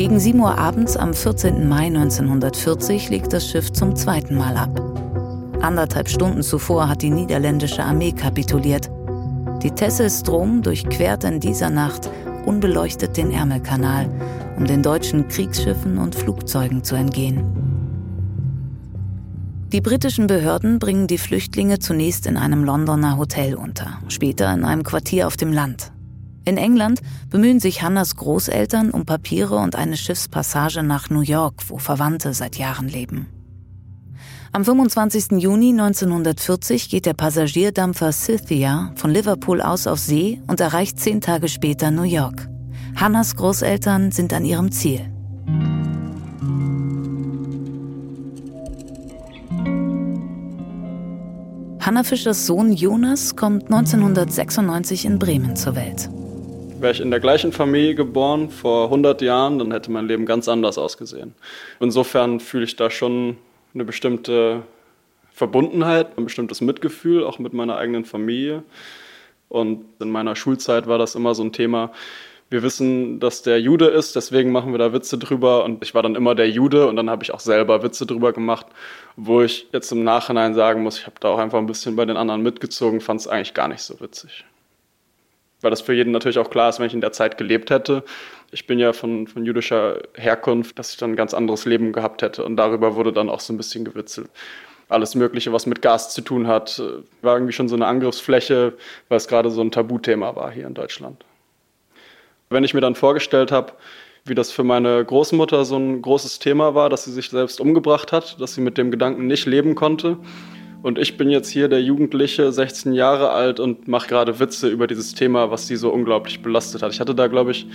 Gegen 0.00 0.18
7 0.18 0.40
Uhr 0.40 0.56
abends 0.56 0.96
am 0.96 1.12
14. 1.12 1.68
Mai 1.68 1.88
1940 1.88 3.10
legt 3.10 3.34
das 3.34 3.46
Schiff 3.46 3.70
zum 3.70 3.94
zweiten 3.94 4.34
Mal 4.34 4.56
ab. 4.56 4.80
Anderthalb 5.60 6.08
Stunden 6.08 6.42
zuvor 6.42 6.88
hat 6.88 7.02
die 7.02 7.10
niederländische 7.10 7.84
Armee 7.84 8.12
kapituliert. 8.12 8.90
Die 9.62 9.72
Tesse 9.72 10.08
Strom 10.08 10.62
durchquert 10.62 11.24
in 11.24 11.38
dieser 11.38 11.68
Nacht 11.68 12.08
unbeleuchtet 12.46 13.18
den 13.18 13.30
Ärmelkanal, 13.30 14.08
um 14.56 14.64
den 14.64 14.82
deutschen 14.82 15.28
Kriegsschiffen 15.28 15.98
und 15.98 16.14
Flugzeugen 16.14 16.82
zu 16.82 16.94
entgehen. 16.94 17.44
Die 19.70 19.82
britischen 19.82 20.28
Behörden 20.28 20.78
bringen 20.78 21.08
die 21.08 21.18
Flüchtlinge 21.18 21.78
zunächst 21.78 22.26
in 22.26 22.38
einem 22.38 22.64
Londoner 22.64 23.18
Hotel 23.18 23.54
unter, 23.54 23.98
später 24.08 24.50
in 24.54 24.64
einem 24.64 24.82
Quartier 24.82 25.26
auf 25.26 25.36
dem 25.36 25.52
Land. 25.52 25.92
In 26.50 26.56
England 26.56 27.00
bemühen 27.28 27.60
sich 27.60 27.82
Hannas 27.82 28.16
Großeltern 28.16 28.90
um 28.90 29.06
Papiere 29.06 29.54
und 29.54 29.76
eine 29.76 29.96
Schiffspassage 29.96 30.82
nach 30.82 31.08
New 31.08 31.20
York, 31.20 31.62
wo 31.68 31.78
Verwandte 31.78 32.34
seit 32.34 32.56
Jahren 32.56 32.88
leben. 32.88 33.28
Am 34.50 34.64
25. 34.64 35.40
Juni 35.40 35.70
1940 35.70 36.90
geht 36.90 37.06
der 37.06 37.14
Passagierdampfer 37.14 38.10
Scythia 38.10 38.90
von 38.96 39.12
Liverpool 39.12 39.62
aus 39.62 39.86
auf 39.86 40.00
See 40.00 40.42
und 40.48 40.58
erreicht 40.58 40.98
zehn 40.98 41.20
Tage 41.20 41.46
später 41.46 41.92
New 41.92 42.02
York. 42.02 42.48
Hannas 42.96 43.36
Großeltern 43.36 44.10
sind 44.10 44.32
an 44.32 44.44
ihrem 44.44 44.72
Ziel. 44.72 45.08
Hanna 51.80 52.02
Fischers 52.02 52.44
Sohn 52.44 52.72
Jonas 52.72 53.36
kommt 53.36 53.66
1996 53.66 55.04
in 55.04 55.20
Bremen 55.20 55.54
zur 55.54 55.76
Welt. 55.76 56.10
Wäre 56.80 56.92
ich 56.92 57.00
in 57.00 57.10
der 57.10 57.20
gleichen 57.20 57.52
Familie 57.52 57.94
geboren 57.94 58.48
vor 58.48 58.84
100 58.84 59.20
Jahren, 59.20 59.58
dann 59.58 59.70
hätte 59.70 59.90
mein 59.90 60.06
Leben 60.06 60.24
ganz 60.24 60.48
anders 60.48 60.78
ausgesehen. 60.78 61.34
Insofern 61.78 62.40
fühle 62.40 62.64
ich 62.64 62.74
da 62.74 62.88
schon 62.88 63.36
eine 63.74 63.84
bestimmte 63.84 64.62
Verbundenheit, 65.30 66.16
ein 66.16 66.24
bestimmtes 66.24 66.62
Mitgefühl, 66.62 67.24
auch 67.24 67.38
mit 67.38 67.52
meiner 67.52 67.76
eigenen 67.76 68.06
Familie. 68.06 68.62
Und 69.50 69.84
in 70.00 70.10
meiner 70.10 70.34
Schulzeit 70.36 70.86
war 70.86 70.96
das 70.96 71.14
immer 71.14 71.34
so 71.34 71.42
ein 71.42 71.52
Thema, 71.52 71.92
wir 72.48 72.62
wissen, 72.62 73.20
dass 73.20 73.42
der 73.42 73.60
Jude 73.60 73.86
ist, 73.86 74.16
deswegen 74.16 74.50
machen 74.50 74.72
wir 74.72 74.78
da 74.78 74.92
Witze 74.92 75.18
drüber. 75.18 75.64
Und 75.64 75.84
ich 75.84 75.94
war 75.94 76.02
dann 76.02 76.16
immer 76.16 76.34
der 76.34 76.50
Jude 76.50 76.88
und 76.88 76.96
dann 76.96 77.10
habe 77.10 77.22
ich 77.22 77.32
auch 77.32 77.40
selber 77.40 77.82
Witze 77.82 78.06
drüber 78.06 78.32
gemacht, 78.32 78.66
wo 79.16 79.42
ich 79.42 79.68
jetzt 79.72 79.92
im 79.92 80.02
Nachhinein 80.02 80.54
sagen 80.54 80.82
muss, 80.82 80.98
ich 80.98 81.06
habe 81.06 81.16
da 81.20 81.28
auch 81.28 81.38
einfach 81.38 81.58
ein 81.58 81.66
bisschen 81.66 81.94
bei 81.94 82.06
den 82.06 82.16
anderen 82.16 82.42
mitgezogen, 82.42 83.00
fand 83.00 83.20
es 83.20 83.28
eigentlich 83.28 83.54
gar 83.54 83.68
nicht 83.68 83.82
so 83.82 84.00
witzig. 84.00 84.44
Weil 85.60 85.70
das 85.70 85.80
für 85.80 85.92
jeden 85.92 86.12
natürlich 86.12 86.38
auch 86.38 86.50
klar 86.50 86.68
ist, 86.70 86.78
wenn 86.78 86.86
ich 86.86 86.94
in 86.94 87.00
der 87.00 87.12
Zeit 87.12 87.36
gelebt 87.38 87.70
hätte. 87.70 88.02
Ich 88.50 88.66
bin 88.66 88.78
ja 88.78 88.92
von, 88.92 89.26
von 89.26 89.44
jüdischer 89.44 90.00
Herkunft, 90.14 90.78
dass 90.78 90.92
ich 90.92 90.96
dann 90.96 91.12
ein 91.12 91.16
ganz 91.16 91.34
anderes 91.34 91.66
Leben 91.66 91.92
gehabt 91.92 92.22
hätte. 92.22 92.44
Und 92.44 92.56
darüber 92.56 92.96
wurde 92.96 93.12
dann 93.12 93.28
auch 93.28 93.40
so 93.40 93.52
ein 93.52 93.56
bisschen 93.56 93.84
gewitzelt 93.84 94.30
alles 94.90 95.14
Mögliche, 95.14 95.52
was 95.52 95.66
mit 95.66 95.82
Gas 95.82 96.12
zu 96.12 96.20
tun 96.20 96.46
hat, 96.46 96.82
war 97.22 97.34
irgendwie 97.34 97.52
schon 97.52 97.68
so 97.68 97.76
eine 97.76 97.86
Angriffsfläche, 97.86 98.74
weil 99.08 99.16
es 99.16 99.28
gerade 99.28 99.50
so 99.50 99.60
ein 99.60 99.70
Tabuthema 99.70 100.34
war 100.34 100.50
hier 100.50 100.66
in 100.66 100.74
Deutschland. 100.74 101.24
Wenn 102.50 102.64
ich 102.64 102.74
mir 102.74 102.80
dann 102.80 102.96
vorgestellt 102.96 103.52
habe, 103.52 103.72
wie 104.24 104.34
das 104.34 104.50
für 104.50 104.64
meine 104.64 105.04
Großmutter 105.04 105.64
so 105.64 105.76
ein 105.76 106.02
großes 106.02 106.40
Thema 106.40 106.74
war, 106.74 106.90
dass 106.90 107.04
sie 107.04 107.12
sich 107.12 107.30
selbst 107.30 107.60
umgebracht 107.60 108.12
hat, 108.12 108.40
dass 108.40 108.54
sie 108.54 108.60
mit 108.60 108.76
dem 108.76 108.90
Gedanken 108.90 109.26
nicht 109.28 109.46
leben 109.46 109.76
konnte. 109.76 110.18
Und 110.82 110.98
ich 110.98 111.18
bin 111.18 111.28
jetzt 111.28 111.50
hier 111.50 111.68
der 111.68 111.82
Jugendliche, 111.82 112.52
16 112.52 112.94
Jahre 112.94 113.30
alt 113.30 113.60
und 113.60 113.86
mache 113.86 114.08
gerade 114.08 114.40
Witze 114.40 114.68
über 114.68 114.86
dieses 114.86 115.14
Thema, 115.14 115.50
was 115.50 115.66
sie 115.66 115.76
so 115.76 115.90
unglaublich 115.90 116.40
belastet 116.40 116.82
hat. 116.82 116.92
Ich 116.92 117.00
hatte 117.00 117.14
da, 117.14 117.26
glaube 117.26 117.50
ich, 117.50 117.66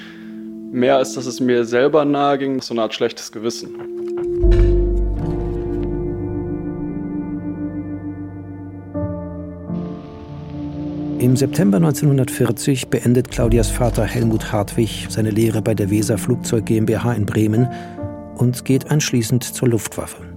mehr 0.72 0.98
als 0.98 1.14
dass 1.14 1.28
es 1.28 1.40
mir 1.40 1.66
selber 1.66 2.04
nahe 2.04 2.40
ging, 2.40 2.62
so 2.62 2.74
eine 2.74 2.82
Art 2.82 2.96
schlechtes 2.96 3.32
Gewissen. 3.32 3.76
Im 11.20 11.36
September 11.36 11.78
1940 11.78 12.88
beendet 12.90 13.32
Claudias 13.32 13.70
Vater 13.70 14.04
Helmut 14.04 14.52
Hartwig 14.52 15.08
seine 15.10 15.30
Lehre 15.30 15.62
bei 15.62 15.74
der 15.74 15.90
Weser 15.90 16.18
Flugzeug 16.18 16.66
GmbH 16.66 17.14
in 17.14 17.26
Bremen 17.26 17.68
und 18.36 18.66
geht 18.66 18.92
anschließend 18.92 19.44
zur 19.44 19.70
Luftwaffe. 19.70 20.35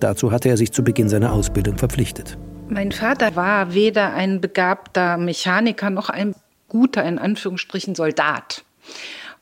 Dazu 0.00 0.30
hatte 0.30 0.48
er 0.48 0.56
sich 0.56 0.72
zu 0.72 0.82
Beginn 0.84 1.08
seiner 1.08 1.32
Ausbildung 1.32 1.76
verpflichtet. 1.78 2.38
Mein 2.68 2.92
Vater 2.92 3.34
war 3.34 3.74
weder 3.74 4.12
ein 4.12 4.40
begabter 4.40 5.16
Mechaniker 5.16 5.90
noch 5.90 6.10
ein 6.10 6.34
guter, 6.68 7.04
in 7.04 7.18
Anführungsstrichen, 7.18 7.94
Soldat. 7.94 8.64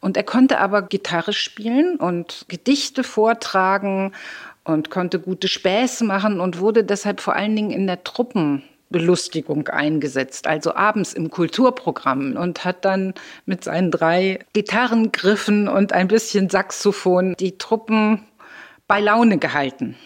Und 0.00 0.16
er 0.16 0.22
konnte 0.22 0.58
aber 0.58 0.82
Gitarre 0.82 1.32
spielen 1.32 1.96
und 1.96 2.44
Gedichte 2.48 3.02
vortragen 3.02 4.12
und 4.64 4.90
konnte 4.90 5.18
gute 5.18 5.48
Späße 5.48 6.04
machen 6.04 6.40
und 6.40 6.60
wurde 6.60 6.84
deshalb 6.84 7.20
vor 7.20 7.34
allen 7.34 7.56
Dingen 7.56 7.70
in 7.70 7.86
der 7.86 8.04
Truppen 8.04 8.62
Belustigung 8.88 9.66
eingesetzt, 9.68 10.46
also 10.46 10.74
abends 10.74 11.12
im 11.12 11.30
Kulturprogramm 11.30 12.36
und 12.36 12.64
hat 12.64 12.84
dann 12.84 13.14
mit 13.44 13.64
seinen 13.64 13.90
drei 13.90 14.38
Gitarrengriffen 14.52 15.66
und 15.66 15.92
ein 15.92 16.08
bisschen 16.08 16.48
Saxophon 16.48 17.34
die 17.40 17.58
Truppen 17.58 18.24
bei 18.86 19.00
Laune 19.00 19.38
gehalten. 19.38 19.96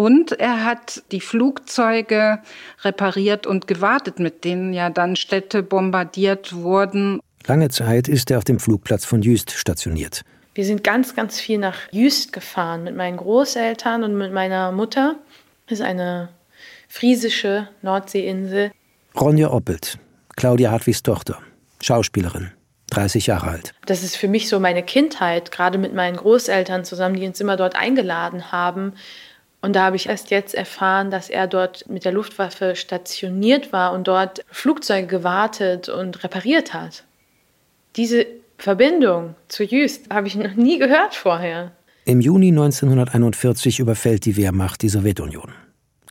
Und 0.00 0.32
er 0.32 0.64
hat 0.64 1.02
die 1.12 1.20
Flugzeuge 1.20 2.38
repariert 2.84 3.46
und 3.46 3.66
gewartet, 3.66 4.18
mit 4.18 4.44
denen 4.44 4.72
ja 4.72 4.88
dann 4.88 5.14
Städte 5.14 5.62
bombardiert 5.62 6.54
wurden. 6.54 7.20
Lange 7.46 7.68
Zeit 7.68 8.08
ist 8.08 8.30
er 8.30 8.38
auf 8.38 8.44
dem 8.44 8.60
Flugplatz 8.60 9.04
von 9.04 9.20
Jüst 9.20 9.50
stationiert. 9.50 10.22
Wir 10.54 10.64
sind 10.64 10.82
ganz, 10.84 11.14
ganz 11.14 11.38
viel 11.38 11.58
nach 11.58 11.76
Jüst 11.90 12.32
gefahren 12.32 12.82
mit 12.82 12.96
meinen 12.96 13.18
Großeltern 13.18 14.02
und 14.02 14.16
mit 14.16 14.32
meiner 14.32 14.72
Mutter. 14.72 15.16
Das 15.66 15.80
ist 15.80 15.84
eine 15.84 16.30
friesische 16.88 17.68
Nordseeinsel. 17.82 18.70
Ronja 19.20 19.50
Oppelt, 19.50 19.98
Claudia 20.34 20.70
Hartwigs 20.70 21.02
Tochter, 21.02 21.36
Schauspielerin, 21.82 22.52
30 22.88 23.26
Jahre 23.26 23.50
alt. 23.50 23.74
Das 23.84 24.02
ist 24.02 24.16
für 24.16 24.28
mich 24.28 24.48
so 24.48 24.60
meine 24.60 24.82
Kindheit, 24.82 25.52
gerade 25.52 25.76
mit 25.76 25.92
meinen 25.92 26.16
Großeltern 26.16 26.86
zusammen, 26.86 27.16
die 27.16 27.26
uns 27.26 27.38
immer 27.38 27.58
dort 27.58 27.76
eingeladen 27.76 28.50
haben. 28.50 28.94
Und 29.62 29.76
da 29.76 29.84
habe 29.84 29.96
ich 29.96 30.08
erst 30.08 30.30
jetzt 30.30 30.54
erfahren, 30.54 31.10
dass 31.10 31.28
er 31.28 31.46
dort 31.46 31.88
mit 31.88 32.04
der 32.04 32.12
Luftwaffe 32.12 32.76
stationiert 32.76 33.72
war 33.72 33.92
und 33.92 34.08
dort 34.08 34.44
Flugzeuge 34.50 35.06
gewartet 35.06 35.88
und 35.88 36.24
repariert 36.24 36.72
hat. 36.72 37.04
Diese 37.96 38.26
Verbindung 38.56 39.34
zu 39.48 39.64
Jüst 39.64 40.10
habe 40.10 40.28
ich 40.28 40.36
noch 40.36 40.54
nie 40.54 40.78
gehört 40.78 41.14
vorher. 41.14 41.72
Im 42.04 42.20
Juni 42.20 42.48
1941 42.48 43.78
überfällt 43.78 44.24
die 44.24 44.36
Wehrmacht 44.36 44.82
die 44.82 44.88
Sowjetunion. 44.88 45.52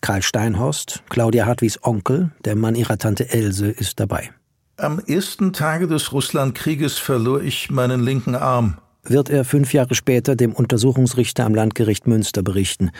Karl 0.01 0.21
Steinhorst, 0.21 1.03
Claudia 1.09 1.45
Hartwigs 1.45 1.83
Onkel, 1.83 2.31
der 2.45 2.55
Mann 2.55 2.75
ihrer 2.75 2.97
Tante 2.97 3.29
Else, 3.31 3.69
ist 3.69 3.99
dabei. 3.99 4.31
Am 4.77 4.99
ersten 4.99 5.51
Tage 5.51 5.87
des 5.87 6.13
Russlandkrieges 6.13 6.97
verlor 6.97 7.41
ich 7.41 7.69
meinen 7.69 8.01
linken 8.01 8.35
Arm. 8.35 8.77
Wird 9.03 9.29
er 9.29 9.43
fünf 9.43 9.73
Jahre 9.73 9.95
später 9.95 10.35
dem 10.35 10.53
Untersuchungsrichter 10.53 11.45
am 11.45 11.53
Landgericht 11.53 12.07
Münster 12.07 12.43
berichten. 12.43 12.91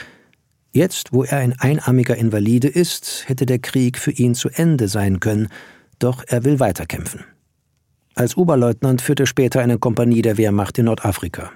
Jetzt, 0.72 1.14
wo 1.14 1.24
er 1.24 1.40
ein 1.40 1.56
einarmiger 1.60 2.16
Invalide 2.16 2.68
ist, 2.68 3.28
hätte 3.28 3.46
der 3.46 3.60
Krieg 3.60 3.98
für 3.98 4.12
ihn 4.12 4.36
zu 4.36 4.50
Ende 4.50 4.88
sein 4.88 5.20
können, 5.20 5.50
doch 5.98 6.24
er 6.28 6.44
will 6.44 6.60
weiterkämpfen. 6.60 7.26
Als 8.14 8.38
Oberleutnant 8.38 9.02
führt 9.02 9.20
er 9.20 9.26
später 9.26 9.62
eine 9.62 9.80
Kompanie 9.80 10.22
der 10.22 10.38
Wehrmacht 10.38 10.78
in 10.78 10.86
Nordafrika. 10.86 11.52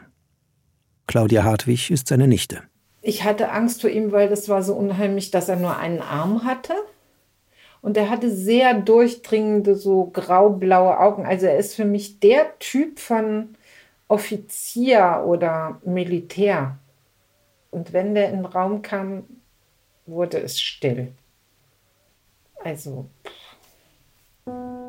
Claudia 1.08 1.44
Hartwig 1.44 1.92
ist 1.92 2.08
seine 2.08 2.28
Nichte. 2.28 2.64
Ich 3.02 3.24
hatte 3.24 3.52
Angst 3.52 3.82
vor 3.82 3.90
ihm, 3.90 4.12
weil 4.12 4.30
das 4.30 4.48
war 4.50 4.64
so 4.64 4.74
unheimlich, 4.74 5.30
dass 5.30 5.50
er 5.50 5.58
nur 5.58 5.78
einen 5.78 6.02
Arm 6.02 6.46
hatte. 6.46 6.74
Und 7.82 7.98
er 7.98 8.10
hatte 8.10 8.32
sehr 8.32 8.74
durchdringende, 8.76 9.76
so 9.76 10.06
graublaue 10.06 10.98
Augen. 10.98 11.26
Also 11.26 11.46
er 11.46 11.58
ist 11.58 11.76
für 11.76 11.84
mich 11.84 12.22
der 12.22 12.58
Typ 12.60 12.98
von 12.98 13.50
Offizier 14.08 15.24
oder 15.26 15.82
Militär. 15.84 16.78
Und 17.74 17.92
wenn 17.92 18.14
der 18.14 18.30
in 18.30 18.38
den 18.38 18.46
Raum 18.46 18.82
kam, 18.82 19.24
wurde 20.06 20.40
es 20.40 20.62
still. 20.62 21.14
Also. 22.64 23.10
Pff. 23.26 24.84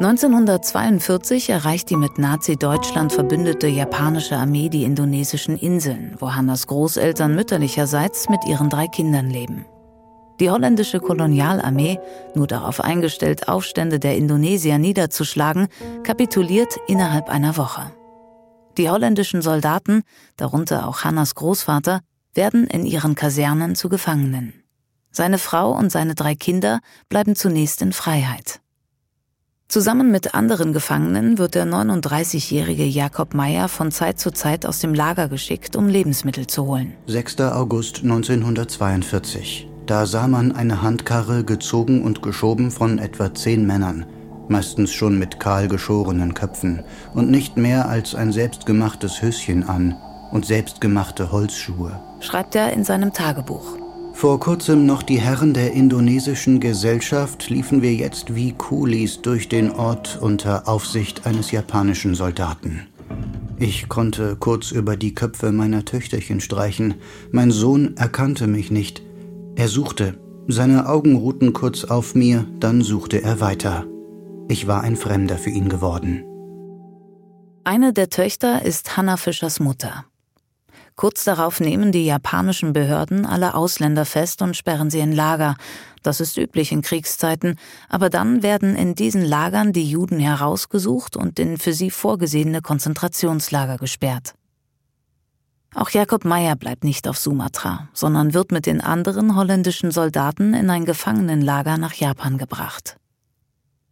1942 0.00 1.50
erreicht 1.50 1.90
die 1.90 1.96
mit 1.96 2.18
Nazi-Deutschland 2.18 3.12
verbündete 3.12 3.66
japanische 3.66 4.36
Armee 4.36 4.68
die 4.68 4.84
indonesischen 4.84 5.58
Inseln, 5.58 6.14
wo 6.20 6.36
Hannas 6.36 6.68
Großeltern 6.68 7.34
mütterlicherseits 7.34 8.28
mit 8.28 8.46
ihren 8.46 8.70
drei 8.70 8.86
Kindern 8.86 9.28
leben. 9.28 9.66
Die 10.40 10.50
holländische 10.50 11.00
Kolonialarmee, 11.00 11.98
nur 12.34 12.46
darauf 12.46 12.80
eingestellt, 12.80 13.48
Aufstände 13.48 13.98
der 13.98 14.16
Indonesier 14.16 14.78
niederzuschlagen, 14.78 15.68
kapituliert 16.04 16.78
innerhalb 16.86 17.28
einer 17.28 17.56
Woche. 17.56 17.92
Die 18.76 18.88
holländischen 18.88 19.42
Soldaten, 19.42 20.02
darunter 20.36 20.86
auch 20.86 21.02
Hannas 21.02 21.34
Großvater, 21.34 22.00
werden 22.34 22.68
in 22.68 22.86
ihren 22.86 23.16
Kasernen 23.16 23.74
zu 23.74 23.88
Gefangenen. 23.88 24.52
Seine 25.10 25.38
Frau 25.38 25.72
und 25.72 25.90
seine 25.90 26.14
drei 26.14 26.36
Kinder 26.36 26.80
bleiben 27.08 27.34
zunächst 27.34 27.82
in 27.82 27.92
Freiheit. 27.92 28.60
Zusammen 29.66 30.10
mit 30.10 30.34
anderen 30.34 30.72
Gefangenen 30.72 31.36
wird 31.36 31.54
der 31.54 31.66
39-jährige 31.66 32.84
Jakob 32.84 33.34
Meyer 33.34 33.68
von 33.68 33.90
Zeit 33.90 34.18
zu 34.18 34.30
Zeit 34.30 34.64
aus 34.64 34.78
dem 34.78 34.94
Lager 34.94 35.28
geschickt, 35.28 35.76
um 35.76 35.88
Lebensmittel 35.88 36.46
zu 36.46 36.66
holen. 36.66 36.94
6. 37.06 37.40
August 37.40 37.98
1942. 38.02 39.68
Da 39.88 40.04
sah 40.04 40.28
man 40.28 40.52
eine 40.52 40.82
Handkarre 40.82 41.44
gezogen 41.44 42.02
und 42.02 42.20
geschoben 42.20 42.70
von 42.70 42.98
etwa 42.98 43.32
zehn 43.32 43.66
Männern, 43.66 44.04
meistens 44.46 44.92
schon 44.92 45.18
mit 45.18 45.40
kahl 45.40 45.66
geschorenen 45.66 46.34
Köpfen 46.34 46.82
und 47.14 47.30
nicht 47.30 47.56
mehr 47.56 47.88
als 47.88 48.14
ein 48.14 48.30
selbstgemachtes 48.30 49.22
Höschen 49.22 49.66
an 49.66 49.96
und 50.30 50.44
selbstgemachte 50.44 51.32
Holzschuhe. 51.32 51.98
Schreibt 52.20 52.54
er 52.54 52.74
in 52.74 52.84
seinem 52.84 53.14
Tagebuch. 53.14 53.78
Vor 54.12 54.38
kurzem 54.38 54.84
noch 54.84 55.02
die 55.02 55.20
Herren 55.20 55.54
der 55.54 55.72
indonesischen 55.72 56.60
Gesellschaft 56.60 57.48
liefen 57.48 57.80
wir 57.80 57.94
jetzt 57.94 58.34
wie 58.34 58.52
Kulis 58.52 59.22
durch 59.22 59.48
den 59.48 59.70
Ort 59.70 60.18
unter 60.20 60.68
Aufsicht 60.68 61.24
eines 61.24 61.50
japanischen 61.50 62.14
Soldaten. 62.14 62.88
Ich 63.58 63.88
konnte 63.88 64.36
kurz 64.36 64.70
über 64.70 64.98
die 64.98 65.14
Köpfe 65.14 65.50
meiner 65.50 65.86
Töchterchen 65.86 66.40
streichen. 66.42 66.96
Mein 67.32 67.50
Sohn 67.50 67.96
erkannte 67.96 68.48
mich 68.48 68.70
nicht. 68.70 69.07
Er 69.58 69.66
suchte. 69.66 70.16
Seine 70.46 70.88
Augen 70.88 71.16
ruhten 71.16 71.52
kurz 71.52 71.82
auf 71.82 72.14
mir, 72.14 72.46
dann 72.60 72.80
suchte 72.80 73.20
er 73.20 73.40
weiter. 73.40 73.86
Ich 74.48 74.68
war 74.68 74.82
ein 74.82 74.94
Fremder 74.94 75.36
für 75.36 75.50
ihn 75.50 75.68
geworden. 75.68 76.22
Eine 77.64 77.92
der 77.92 78.08
Töchter 78.08 78.64
ist 78.64 78.96
Hannah 78.96 79.16
Fischers 79.16 79.58
Mutter. 79.58 80.04
Kurz 80.94 81.24
darauf 81.24 81.58
nehmen 81.58 81.90
die 81.90 82.06
japanischen 82.06 82.72
Behörden 82.72 83.26
alle 83.26 83.54
Ausländer 83.54 84.04
fest 84.04 84.42
und 84.42 84.56
sperren 84.56 84.90
sie 84.90 85.00
in 85.00 85.10
Lager. 85.10 85.56
Das 86.04 86.20
ist 86.20 86.36
üblich 86.36 86.70
in 86.70 86.82
Kriegszeiten, 86.82 87.58
aber 87.88 88.10
dann 88.10 88.44
werden 88.44 88.76
in 88.76 88.94
diesen 88.94 89.24
Lagern 89.24 89.72
die 89.72 89.90
Juden 89.90 90.20
herausgesucht 90.20 91.16
und 91.16 91.40
in 91.40 91.56
für 91.58 91.72
sie 91.72 91.90
vorgesehene 91.90 92.62
Konzentrationslager 92.62 93.78
gesperrt. 93.78 94.34
Auch 95.74 95.90
Jakob 95.90 96.24
Meyer 96.24 96.56
bleibt 96.56 96.82
nicht 96.84 97.06
auf 97.08 97.18
Sumatra, 97.18 97.88
sondern 97.92 98.34
wird 98.34 98.52
mit 98.52 98.66
den 98.66 98.80
anderen 98.80 99.36
holländischen 99.36 99.90
Soldaten 99.90 100.54
in 100.54 100.70
ein 100.70 100.84
Gefangenenlager 100.84 101.76
nach 101.76 101.94
Japan 101.94 102.38
gebracht. 102.38 102.96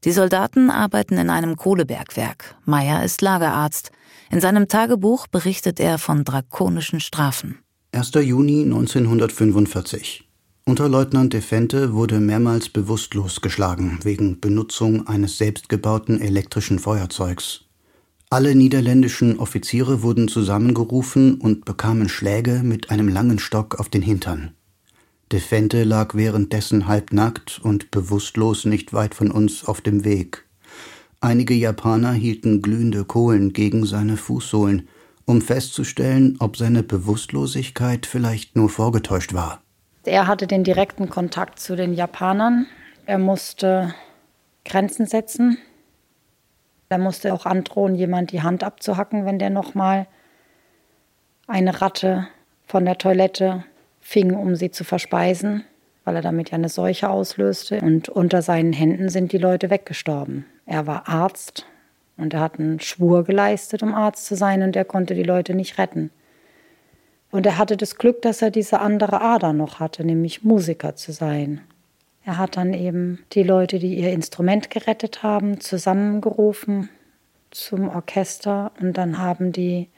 Die 0.04 0.12
Soldaten 0.12 0.70
arbeiten 0.70 1.18
in 1.18 1.30
einem 1.30 1.56
Kohlebergwerk. 1.56 2.54
Meyer 2.64 3.04
ist 3.04 3.22
Lagerarzt. 3.22 3.90
In 4.30 4.40
seinem 4.40 4.68
Tagebuch 4.68 5.26
berichtet 5.26 5.80
er 5.80 5.98
von 5.98 6.24
drakonischen 6.24 7.00
Strafen. 7.00 7.58
1. 7.92 8.12
Juni 8.14 8.62
1945. 8.62 10.28
Unterleutnant 10.64 11.32
Defente 11.32 11.92
wurde 11.92 12.20
mehrmals 12.20 12.68
bewusstlos 12.68 13.40
geschlagen 13.40 13.98
wegen 14.02 14.40
Benutzung 14.40 15.06
eines 15.06 15.38
selbstgebauten 15.38 16.20
elektrischen 16.20 16.78
Feuerzeugs. 16.78 17.65
Alle 18.28 18.56
niederländischen 18.56 19.38
Offiziere 19.38 20.02
wurden 20.02 20.26
zusammengerufen 20.26 21.40
und 21.40 21.64
bekamen 21.64 22.08
Schläge 22.08 22.62
mit 22.64 22.90
einem 22.90 23.08
langen 23.08 23.38
Stock 23.38 23.78
auf 23.78 23.88
den 23.88 24.02
Hintern. 24.02 24.52
Defente 25.30 25.84
lag 25.84 26.14
währenddessen 26.14 26.88
halbnackt 26.88 27.60
und 27.62 27.92
bewusstlos 27.92 28.64
nicht 28.64 28.92
weit 28.92 29.14
von 29.14 29.30
uns 29.30 29.64
auf 29.64 29.80
dem 29.80 30.04
Weg. 30.04 30.44
Einige 31.20 31.54
Japaner 31.54 32.12
hielten 32.12 32.62
glühende 32.62 33.04
Kohlen 33.04 33.52
gegen 33.52 33.86
seine 33.86 34.16
Fußsohlen, 34.16 34.88
um 35.24 35.40
festzustellen, 35.40 36.36
ob 36.40 36.56
seine 36.56 36.82
Bewusstlosigkeit 36.82 38.06
vielleicht 38.06 38.56
nur 38.56 38.68
vorgetäuscht 38.68 39.34
war. 39.34 39.62
Er 40.04 40.26
hatte 40.26 40.46
den 40.46 40.64
direkten 40.64 41.08
Kontakt 41.08 41.58
zu 41.58 41.74
den 41.76 41.94
Japanern. 41.94 42.66
Er 43.06 43.18
musste 43.18 43.94
Grenzen 44.64 45.06
setzen. 45.06 45.58
Er 46.88 46.98
musste 46.98 47.34
auch 47.34 47.46
androhen, 47.46 47.94
jemand 47.94 48.32
die 48.32 48.42
Hand 48.42 48.62
abzuhacken, 48.62 49.26
wenn 49.26 49.38
der 49.38 49.50
nochmal 49.50 50.06
eine 51.46 51.80
Ratte 51.80 52.28
von 52.66 52.84
der 52.84 52.98
Toilette 52.98 53.64
fing, 54.00 54.34
um 54.34 54.54
sie 54.54 54.70
zu 54.70 54.84
verspeisen, 54.84 55.64
weil 56.04 56.16
er 56.16 56.22
damit 56.22 56.50
ja 56.50 56.54
eine 56.56 56.68
Seuche 56.68 57.08
auslöste. 57.08 57.80
Und 57.80 58.08
unter 58.08 58.42
seinen 58.42 58.72
Händen 58.72 59.08
sind 59.08 59.32
die 59.32 59.38
Leute 59.38 59.70
weggestorben. 59.70 60.46
Er 60.64 60.86
war 60.86 61.08
Arzt 61.08 61.66
und 62.16 62.34
er 62.34 62.40
hat 62.40 62.58
einen 62.58 62.80
Schwur 62.80 63.24
geleistet, 63.24 63.82
um 63.82 63.94
Arzt 63.94 64.26
zu 64.26 64.36
sein, 64.36 64.62
und 64.62 64.76
er 64.76 64.84
konnte 64.84 65.14
die 65.14 65.22
Leute 65.22 65.54
nicht 65.54 65.78
retten. 65.78 66.10
Und 67.30 67.46
er 67.46 67.58
hatte 67.58 67.76
das 67.76 67.96
Glück, 67.96 68.22
dass 68.22 68.42
er 68.42 68.50
diese 68.50 68.80
andere 68.80 69.20
Ader 69.20 69.52
noch 69.52 69.80
hatte, 69.80 70.04
nämlich 70.04 70.44
Musiker 70.44 70.94
zu 70.94 71.12
sein. 71.12 71.60
Er 72.26 72.38
hat 72.38 72.56
dann 72.56 72.74
eben 72.74 73.20
die 73.32 73.44
Leute, 73.44 73.78
die 73.78 73.94
ihr 73.94 74.12
Instrument 74.12 74.68
gerettet 74.68 75.22
haben, 75.22 75.60
zusammengerufen 75.60 76.88
zum 77.52 77.88
Orchester 77.88 78.72
und 78.80 78.98
dann 78.98 79.18
haben 79.18 79.52
die 79.52 79.88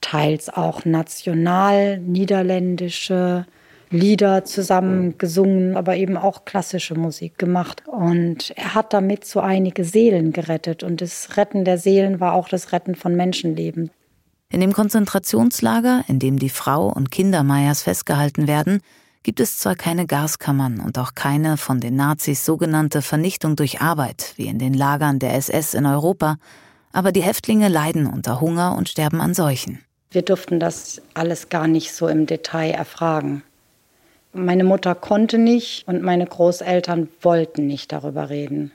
teils 0.00 0.48
auch 0.48 0.84
national 0.84 1.98
niederländische 1.98 3.44
Lieder 3.90 4.44
zusammen 4.44 5.18
gesungen, 5.18 5.76
aber 5.76 5.96
eben 5.96 6.16
auch 6.16 6.44
klassische 6.44 6.94
Musik 6.94 7.38
gemacht. 7.38 7.82
Und 7.88 8.52
er 8.54 8.76
hat 8.76 8.92
damit 8.92 9.24
so 9.24 9.40
einige 9.40 9.82
Seelen 9.82 10.32
gerettet. 10.32 10.84
Und 10.84 11.00
das 11.00 11.36
Retten 11.36 11.64
der 11.64 11.78
Seelen 11.78 12.20
war 12.20 12.34
auch 12.34 12.48
das 12.48 12.70
Retten 12.70 12.94
von 12.94 13.16
Menschenleben. 13.16 13.90
In 14.50 14.60
dem 14.60 14.72
Konzentrationslager, 14.72 16.04
in 16.06 16.20
dem 16.20 16.38
die 16.38 16.50
Frau 16.50 16.86
und 16.86 17.10
Kinder 17.10 17.42
Meyers 17.42 17.82
festgehalten 17.82 18.46
werden, 18.46 18.80
gibt 19.28 19.40
es 19.40 19.58
zwar 19.58 19.74
keine 19.74 20.06
Gaskammern 20.06 20.80
und 20.80 20.98
auch 20.98 21.14
keine 21.14 21.58
von 21.58 21.80
den 21.80 21.96
Nazis 21.96 22.46
sogenannte 22.46 23.02
Vernichtung 23.02 23.56
durch 23.56 23.82
Arbeit, 23.82 24.32
wie 24.36 24.46
in 24.46 24.58
den 24.58 24.72
Lagern 24.72 25.18
der 25.18 25.34
SS 25.34 25.74
in 25.74 25.84
Europa, 25.84 26.36
aber 26.94 27.12
die 27.12 27.20
Häftlinge 27.20 27.68
leiden 27.68 28.06
unter 28.06 28.40
Hunger 28.40 28.74
und 28.74 28.88
sterben 28.88 29.20
an 29.20 29.34
Seuchen. 29.34 29.84
Wir 30.10 30.22
durften 30.22 30.58
das 30.58 31.02
alles 31.12 31.50
gar 31.50 31.68
nicht 31.68 31.92
so 31.92 32.08
im 32.08 32.24
Detail 32.24 32.70
erfragen. 32.70 33.42
Meine 34.32 34.64
Mutter 34.64 34.94
konnte 34.94 35.36
nicht 35.36 35.86
und 35.86 36.00
meine 36.00 36.24
Großeltern 36.24 37.10
wollten 37.20 37.66
nicht 37.66 37.92
darüber 37.92 38.30
reden. 38.30 38.72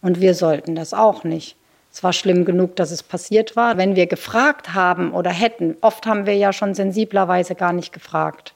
Und 0.00 0.22
wir 0.22 0.32
sollten 0.32 0.76
das 0.76 0.94
auch 0.94 1.24
nicht. 1.24 1.56
Es 1.92 2.02
war 2.02 2.14
schlimm 2.14 2.46
genug, 2.46 2.74
dass 2.76 2.90
es 2.90 3.02
passiert 3.02 3.54
war. 3.54 3.76
Wenn 3.76 3.96
wir 3.96 4.06
gefragt 4.06 4.72
haben 4.72 5.12
oder 5.12 5.28
hätten, 5.30 5.76
oft 5.82 6.06
haben 6.06 6.24
wir 6.24 6.36
ja 6.38 6.54
schon 6.54 6.74
sensiblerweise 6.74 7.54
gar 7.54 7.74
nicht 7.74 7.92
gefragt 7.92 8.54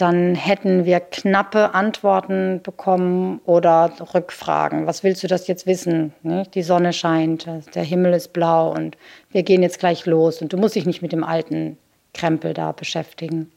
dann 0.00 0.34
hätten 0.34 0.84
wir 0.84 1.00
knappe 1.00 1.74
Antworten 1.74 2.60
bekommen 2.62 3.40
oder 3.44 3.92
Rückfragen. 4.14 4.86
Was 4.86 5.04
willst 5.04 5.22
du 5.22 5.26
das 5.26 5.46
jetzt 5.46 5.66
wissen? 5.66 6.14
Ne? 6.22 6.44
Die 6.54 6.62
Sonne 6.62 6.92
scheint, 6.92 7.46
der 7.74 7.82
Himmel 7.82 8.14
ist 8.14 8.32
blau 8.32 8.72
und 8.72 8.96
wir 9.30 9.42
gehen 9.42 9.62
jetzt 9.62 9.78
gleich 9.78 10.06
los 10.06 10.40
und 10.40 10.52
du 10.52 10.56
musst 10.56 10.74
dich 10.74 10.86
nicht 10.86 11.02
mit 11.02 11.12
dem 11.12 11.24
alten 11.24 11.76
Krempel 12.14 12.54
da 12.54 12.72
beschäftigen. 12.72 13.50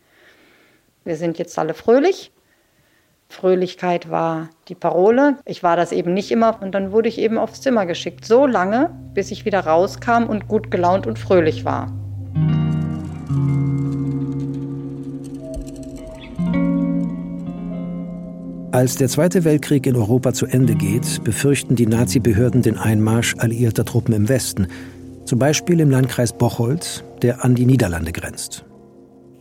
Wir 1.05 1.15
sind 1.15 1.37
jetzt 1.37 1.57
alle 1.57 1.73
fröhlich. 1.73 2.31
Fröhlichkeit 3.29 4.09
war 4.09 4.49
die 4.67 4.75
Parole. 4.75 5.37
Ich 5.45 5.63
war 5.63 5.75
das 5.75 5.91
eben 5.91 6.13
nicht 6.13 6.31
immer 6.31 6.61
und 6.61 6.73
dann 6.73 6.91
wurde 6.91 7.09
ich 7.09 7.17
eben 7.17 7.37
aufs 7.37 7.61
Zimmer 7.61 7.85
geschickt. 7.85 8.25
So 8.25 8.45
lange, 8.45 8.91
bis 9.13 9.31
ich 9.31 9.45
wieder 9.45 9.61
rauskam 9.61 10.25
und 10.27 10.47
gut 10.47 10.71
gelaunt 10.71 11.07
und 11.07 11.17
fröhlich 11.17 11.65
war. 11.65 12.02
Als 18.73 18.95
der 18.95 19.07
Zweite 19.07 19.43
Weltkrieg 19.43 19.85
in 19.85 19.95
Europa 19.95 20.33
zu 20.33 20.47
Ende 20.47 20.73
geht, 20.73 21.23
befürchten 21.23 21.75
die 21.75 21.85
Nazi-Behörden 21.85 22.63
den 22.63 22.75
Einmarsch 22.75 23.35
alliierter 23.37 23.85
Truppen 23.85 24.15
im 24.15 24.27
Westen, 24.29 24.65
zum 25.25 25.37
Beispiel 25.37 25.79
im 25.79 25.91
Landkreis 25.91 26.35
Bocholt, 26.35 27.03
der 27.21 27.45
an 27.45 27.53
die 27.53 27.67
Niederlande 27.67 28.11
grenzt. 28.11 28.65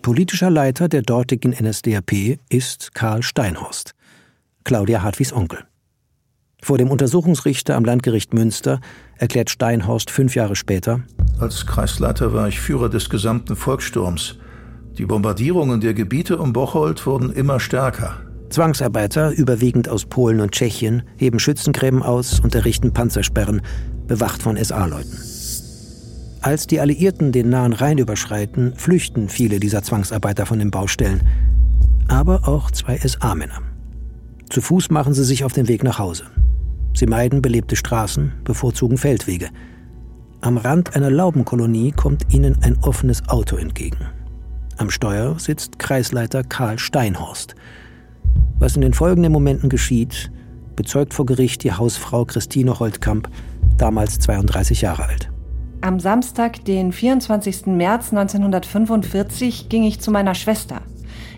Politischer 0.03 0.51
Leiter 0.51 0.90
der 0.90 1.01
dortigen 1.01 1.53
NSDAP 1.53 2.40
ist 2.51 2.95
Karl 2.95 3.23
Steinhorst, 3.23 3.95
Claudia 4.64 5.03
Hartwigs 5.03 5.33
Onkel. 5.33 5.61
Vor 6.62 6.77
dem 6.77 6.90
Untersuchungsrichter 6.90 7.75
am 7.75 7.87
Landgericht 7.87 8.35
Münster 8.35 8.83
erklärt 9.16 9.49
Steinhorst 9.49 10.11
fünf 10.11 10.35
Jahre 10.35 10.57
später: 10.57 11.01
Als 11.38 11.66
Kreisleiter 11.66 12.35
war 12.35 12.49
ich 12.49 12.61
Führer 12.61 12.90
des 12.90 13.09
gesamten 13.09 13.57
Volkssturms. 13.57 14.37
Die 14.99 15.07
Bombardierungen 15.07 15.81
der 15.81 15.95
Gebiete 15.95 16.37
um 16.37 16.53
Bocholt 16.53 17.07
wurden 17.07 17.33
immer 17.33 17.61
stärker. 17.61 18.21
Zwangsarbeiter, 18.52 19.30
überwiegend 19.30 19.88
aus 19.88 20.04
Polen 20.04 20.40
und 20.40 20.52
Tschechien, 20.52 21.02
heben 21.16 21.38
Schützengräben 21.38 22.02
aus 22.02 22.38
und 22.38 22.54
errichten 22.54 22.92
Panzersperren, 22.92 23.62
bewacht 24.06 24.42
von 24.42 24.62
SA-Leuten. 24.62 25.18
Als 26.42 26.66
die 26.66 26.80
Alliierten 26.80 27.32
den 27.32 27.48
nahen 27.48 27.72
Rhein 27.72 27.98
überschreiten, 27.98 28.74
flüchten 28.76 29.28
viele 29.28 29.58
dieser 29.58 29.82
Zwangsarbeiter 29.82 30.44
von 30.44 30.58
den 30.58 30.70
Baustellen. 30.70 31.26
Aber 32.08 32.46
auch 32.46 32.70
zwei 32.70 32.98
SA-Männer. 32.98 33.62
Zu 34.50 34.60
Fuß 34.60 34.90
machen 34.90 35.14
sie 35.14 35.24
sich 35.24 35.44
auf 35.44 35.52
den 35.52 35.68
Weg 35.68 35.82
nach 35.82 35.98
Hause. 35.98 36.24
Sie 36.94 37.06
meiden 37.06 37.40
belebte 37.40 37.76
Straßen, 37.76 38.32
bevorzugen 38.44 38.98
Feldwege. 38.98 39.48
Am 40.42 40.58
Rand 40.58 40.94
einer 40.94 41.10
Laubenkolonie 41.10 41.92
kommt 41.92 42.34
ihnen 42.34 42.58
ein 42.62 42.76
offenes 42.82 43.28
Auto 43.28 43.56
entgegen. 43.56 44.08
Am 44.76 44.90
Steuer 44.90 45.38
sitzt 45.38 45.78
Kreisleiter 45.78 46.44
Karl 46.44 46.78
Steinhorst– 46.78 47.54
was 48.62 48.77
in 48.77 48.83
den 48.83 48.94
folgenden 48.94 49.33
Momenten 49.33 49.68
geschieht, 49.68 50.31
bezeugt 50.77 51.14
vor 51.14 51.27
Gericht 51.27 51.64
die 51.64 51.72
Hausfrau 51.72 52.25
Christine 52.25 52.79
Holtkamp, 52.79 53.29
damals 53.77 54.20
32 54.20 54.83
Jahre 54.83 55.07
alt. 55.07 55.29
Am 55.81 55.98
Samstag, 55.98 56.64
den 56.64 56.92
24. 56.92 57.66
März 57.66 58.12
1945, 58.12 59.68
ging 59.68 59.83
ich 59.83 60.01
zu 60.01 60.12
meiner 60.12 60.37
Schwester. 60.37 60.81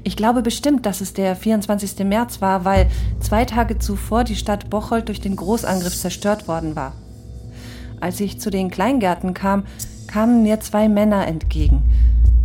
Ich 0.02 0.18
glaube 0.18 0.42
bestimmt, 0.42 0.84
dass 0.84 1.00
es 1.00 1.14
der 1.14 1.34
24. 1.34 2.04
März 2.04 2.42
war, 2.42 2.66
weil 2.66 2.90
zwei 3.20 3.46
Tage 3.46 3.78
zuvor 3.78 4.24
die 4.24 4.36
Stadt 4.36 4.68
Bocholt 4.68 5.08
durch 5.08 5.22
den 5.22 5.36
Großangriff 5.36 5.96
zerstört 5.96 6.46
worden 6.46 6.76
war. 6.76 6.92
Als 8.00 8.20
ich 8.20 8.38
zu 8.38 8.50
den 8.50 8.70
Kleingärten 8.70 9.32
kam, 9.32 9.62
kamen 10.08 10.42
mir 10.42 10.60
zwei 10.60 10.90
Männer 10.90 11.26
entgegen. 11.26 11.84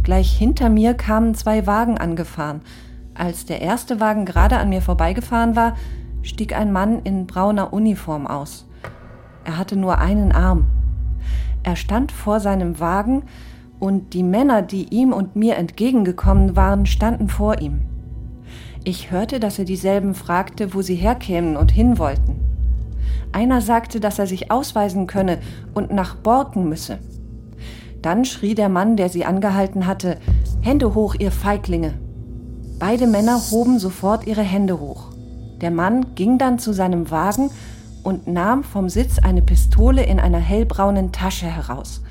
Gleich 0.04 0.32
hinter 0.38 0.70
mir 0.70 0.94
kamen 0.94 1.36
zwei 1.36 1.68
Wagen 1.68 1.98
angefahren. 1.98 2.62
Als 3.20 3.46
der 3.46 3.62
erste 3.62 4.00
Wagen 4.00 4.24
gerade 4.24 4.58
an 4.60 4.70
mir 4.70 4.82
vorbeigefahren 4.82 5.58
war, 5.58 5.76
stieg 6.22 6.58
ein 6.58 6.72
Mann 6.72 7.02
in 7.04 7.28
brauner 7.28 7.74
Uniform 7.74 8.26
aus. 8.26 8.66
Er 9.44 9.58
hatte 9.58 9.76
nur 9.76 9.98
einen 9.98 10.32
Arm. 10.32 10.68
Er 11.64 11.76
stand 11.76 12.14
vor 12.14 12.40
seinem 12.40 12.80
Wagen 12.80 13.24
und 13.78 14.14
die 14.14 14.24
Männer, 14.24 14.62
die 14.62 14.86
ihm 14.94 15.12
und 15.12 15.36
mir 15.36 15.58
entgegengekommen 15.58 16.56
waren, 16.56 16.86
standen 16.86 17.28
vor 17.28 17.60
ihm. 17.60 17.82
Ich 18.86 19.12
hörte, 19.12 19.42
dass 19.42 19.60
er 19.60 19.66
dieselben 19.66 20.16
fragte, 20.16 20.74
wo 20.74 20.82
sie 20.82 20.96
herkämen 20.96 21.58
und 21.58 21.74
hin 21.74 21.98
wollten. 21.98 22.40
Einer 23.34 23.60
sagte, 23.60 24.00
dass 24.00 24.18
er 24.18 24.28
sich 24.28 24.50
ausweisen 24.50 25.08
könne 25.08 25.40
und 25.74 25.92
nach 25.92 26.16
Borken 26.16 26.70
müsse. 26.70 27.00
Dann 28.02 28.24
schrie 28.24 28.56
der 28.56 28.70
Mann, 28.70 28.96
der 28.96 29.10
sie 29.10 29.26
angehalten 29.26 29.88
hatte, 29.88 30.20
Hände 30.62 30.96
hoch, 30.96 31.16
ihr 31.20 31.34
Feiglinge. 31.34 31.96
Beide 32.80 33.08
Männer 33.08 33.42
hoben 33.52 33.78
sofort 33.78 34.26
ihre 34.26 34.42
Hände 34.42 34.80
hoch. 34.80 35.10
Der 35.60 35.70
Mann 35.70 36.16
ging 36.16 36.38
dann 36.38 36.60
zu 36.60 36.72
seinem 36.72 37.12
Wagen 37.12 37.52
und 38.04 38.26
nahm 38.26 38.64
vom 38.64 38.88
Sitz 38.88 39.20
eine 39.20 39.42
Pistole 39.42 40.06
in 40.06 40.18
einer 40.18 40.40
hellbraunen 40.40 41.12
Tasche 41.12 41.48
heraus. 41.48 42.02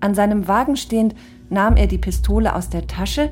An 0.00 0.14
seinem 0.14 0.48
Wagen 0.48 0.76
stehend 0.76 1.14
nahm 1.50 1.76
er 1.76 1.86
die 1.86 1.98
Pistole 1.98 2.54
aus 2.54 2.70
der 2.70 2.86
Tasche, 2.86 3.28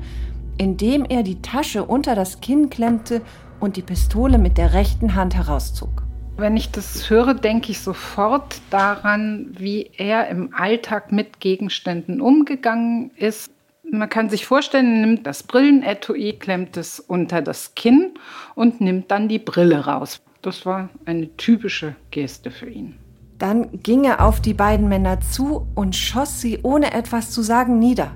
indem 0.59 1.05
er 1.05 1.23
die 1.23 1.41
Tasche 1.41 1.83
unter 1.83 2.13
das 2.13 2.39
Kinn 2.39 2.69
klemmte 2.69 3.21
und 3.59 3.77
die 3.77 3.81
Pistole 3.81 4.37
mit 4.37 4.59
der 4.59 4.73
rechten 4.73 5.15
Hand 5.15 5.33
herauszog. 5.33 6.03
Wenn 6.37 6.55
ich 6.55 6.69
das 6.69 7.09
höre, 7.09 7.33
denke 7.33 7.71
ich 7.71 7.79
sofort 7.79 8.61
daran, 8.69 9.55
wie 9.57 9.89
er 9.97 10.27
im 10.27 10.53
Alltag 10.53 11.11
mit 11.11 11.39
Gegenständen 11.39 12.21
umgegangen 12.21 13.09
ist. 13.15 13.54
Man 13.97 14.09
kann 14.09 14.29
sich 14.29 14.45
vorstellen, 14.45 15.01
er 15.01 15.07
nimmt 15.07 15.25
das 15.25 15.43
Brillenetui, 15.43 16.33
klemmt 16.33 16.75
es 16.75 16.99
unter 16.99 17.41
das 17.41 17.75
Kinn 17.75 18.11
und 18.53 18.81
nimmt 18.81 19.09
dann 19.09 19.29
die 19.29 19.39
Brille 19.39 19.85
raus. 19.85 20.21
Das 20.41 20.65
war 20.65 20.89
eine 21.05 21.35
typische 21.37 21.95
Geste 22.11 22.51
für 22.51 22.69
ihn. 22.69 22.95
Dann 23.37 23.81
ging 23.83 24.03
er 24.03 24.25
auf 24.25 24.41
die 24.41 24.53
beiden 24.53 24.89
Männer 24.89 25.19
zu 25.21 25.67
und 25.75 25.95
schoss 25.95 26.41
sie 26.41 26.59
ohne 26.61 26.93
etwas 26.93 27.31
zu 27.31 27.41
sagen 27.41 27.79
nieder. 27.79 28.11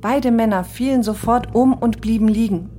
Beide 0.00 0.30
Männer 0.30 0.64
fielen 0.64 1.02
sofort 1.02 1.54
um 1.54 1.72
und 1.74 2.00
blieben 2.00 2.28
liegen. 2.28 2.70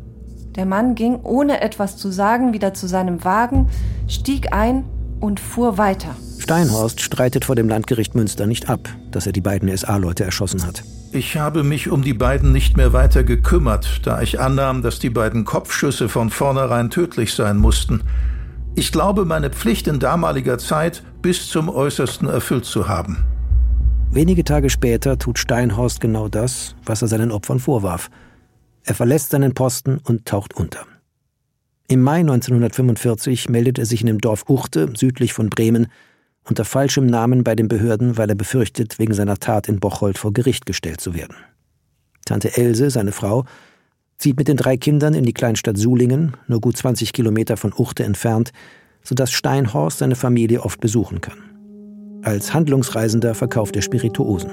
Der 0.56 0.65
Mann 0.65 0.95
ging 0.95 1.19
ohne 1.21 1.62
etwas 1.62 1.97
zu 1.97 2.10
sagen 2.12 2.53
wieder 2.53 2.73
zu 2.73 2.88
seinem 2.88 3.23
Wagen, 3.23 3.69
stieg 4.08 4.53
ein 4.53 4.86
und 5.19 5.39
fuhr 5.39 5.77
weiter. 5.77 6.15
Steinhorst 6.39 7.01
streitet 7.01 7.45
vor 7.45 7.56
dem 7.56 7.69
Landgericht 7.69 8.15
Münster 8.15 8.47
nicht 8.47 8.69
ab, 8.69 8.89
dass 9.12 9.25
er 9.27 9.34
die 9.34 9.41
beiden 9.41 9.75
SA-Leute 9.75 10.23
erschossen 10.23 10.65
hat. 10.65 10.84
Ich 11.17 11.36
habe 11.36 11.63
mich 11.63 11.89
um 11.89 12.03
die 12.03 12.13
beiden 12.13 12.51
nicht 12.51 12.77
mehr 12.77 12.93
weiter 12.93 13.23
gekümmert, 13.23 14.01
da 14.06 14.21
ich 14.21 14.39
annahm, 14.39 14.84
dass 14.84 14.99
die 14.99 15.10
beiden 15.10 15.45
Kopfschüsse 15.45 16.10
von 16.10 16.30
vornherein 16.30 16.91
tödlich 16.91 17.34
sein 17.34 17.58
mussten. 17.58 18.03
Ich 18.75 18.91
glaube, 18.91 19.25
meine 19.25 19.49
Pflicht 19.49 19.88
in 19.88 19.99
damaliger 19.99 20.60
Zeit 20.60 21.01
bis 21.23 21.49
zum 21.49 21.69
Äußersten 21.69 22.30
erfüllt 22.30 22.65
zu 22.65 22.88
haben. 22.88 23.25
Wenige 24.12 24.43
Tage 24.43 24.69
später 24.69 25.17
tut 25.17 25.39
Steinhorst 25.39 26.01
genau 26.01 26.27
das, 26.27 26.75
was 26.86 27.01
er 27.01 27.08
seinen 27.08 27.32
Opfern 27.32 27.58
vorwarf. 27.58 28.12
Er 28.84 28.93
verlässt 28.93 29.32
seinen 29.32 29.56
Posten 29.56 29.97
und 30.03 30.27
taucht 30.27 30.53
unter. 30.56 30.86
Im 31.88 32.03
Mai 32.03 32.19
1945 32.19 33.49
meldet 33.49 33.80
er 33.80 33.88
sich 33.88 34.01
in 34.01 34.08
dem 34.08 34.21
Dorf 34.21 34.43
Uchte, 34.49 34.93
südlich 34.95 35.34
von 35.34 35.49
Bremen, 35.49 35.88
unter 36.49 36.65
falschem 36.65 37.05
Namen 37.05 37.43
bei 37.43 37.55
den 37.55 37.67
Behörden, 37.67 38.17
weil 38.17 38.29
er 38.29 38.36
befürchtet, 38.36 38.99
wegen 38.99 39.13
seiner 39.13 39.38
Tat 39.38 39.67
in 39.67 39.79
Bocholt 39.79 40.17
vor 40.17 40.33
Gericht 40.33 40.65
gestellt 40.65 41.01
zu 41.01 41.13
werden. 41.13 41.36
Tante 42.25 42.57
Else, 42.57 42.89
seine 42.89 43.12
Frau, 43.12 43.45
zieht 44.17 44.38
mit 44.38 44.47
den 44.47 44.57
drei 44.57 44.77
Kindern 44.77 45.13
in 45.13 45.23
die 45.23 45.33
Kleinstadt 45.33 45.77
Sulingen, 45.77 46.36
nur 46.47 46.62
gut 46.62 46.77
20 46.77 47.13
Kilometer 47.13 47.57
von 47.57 47.73
Uchte 47.73 48.03
entfernt, 48.03 48.51
sodass 49.03 49.31
Steinhorst 49.31 49.99
seine 49.99 50.15
Familie 50.15 50.63
oft 50.63 50.79
besuchen 50.79 51.21
kann. 51.21 51.38
Als 52.23 52.53
Handlungsreisender 52.53 53.36
verkauft 53.36 53.75
er 53.75 53.81
Spirituosen. 53.81 54.49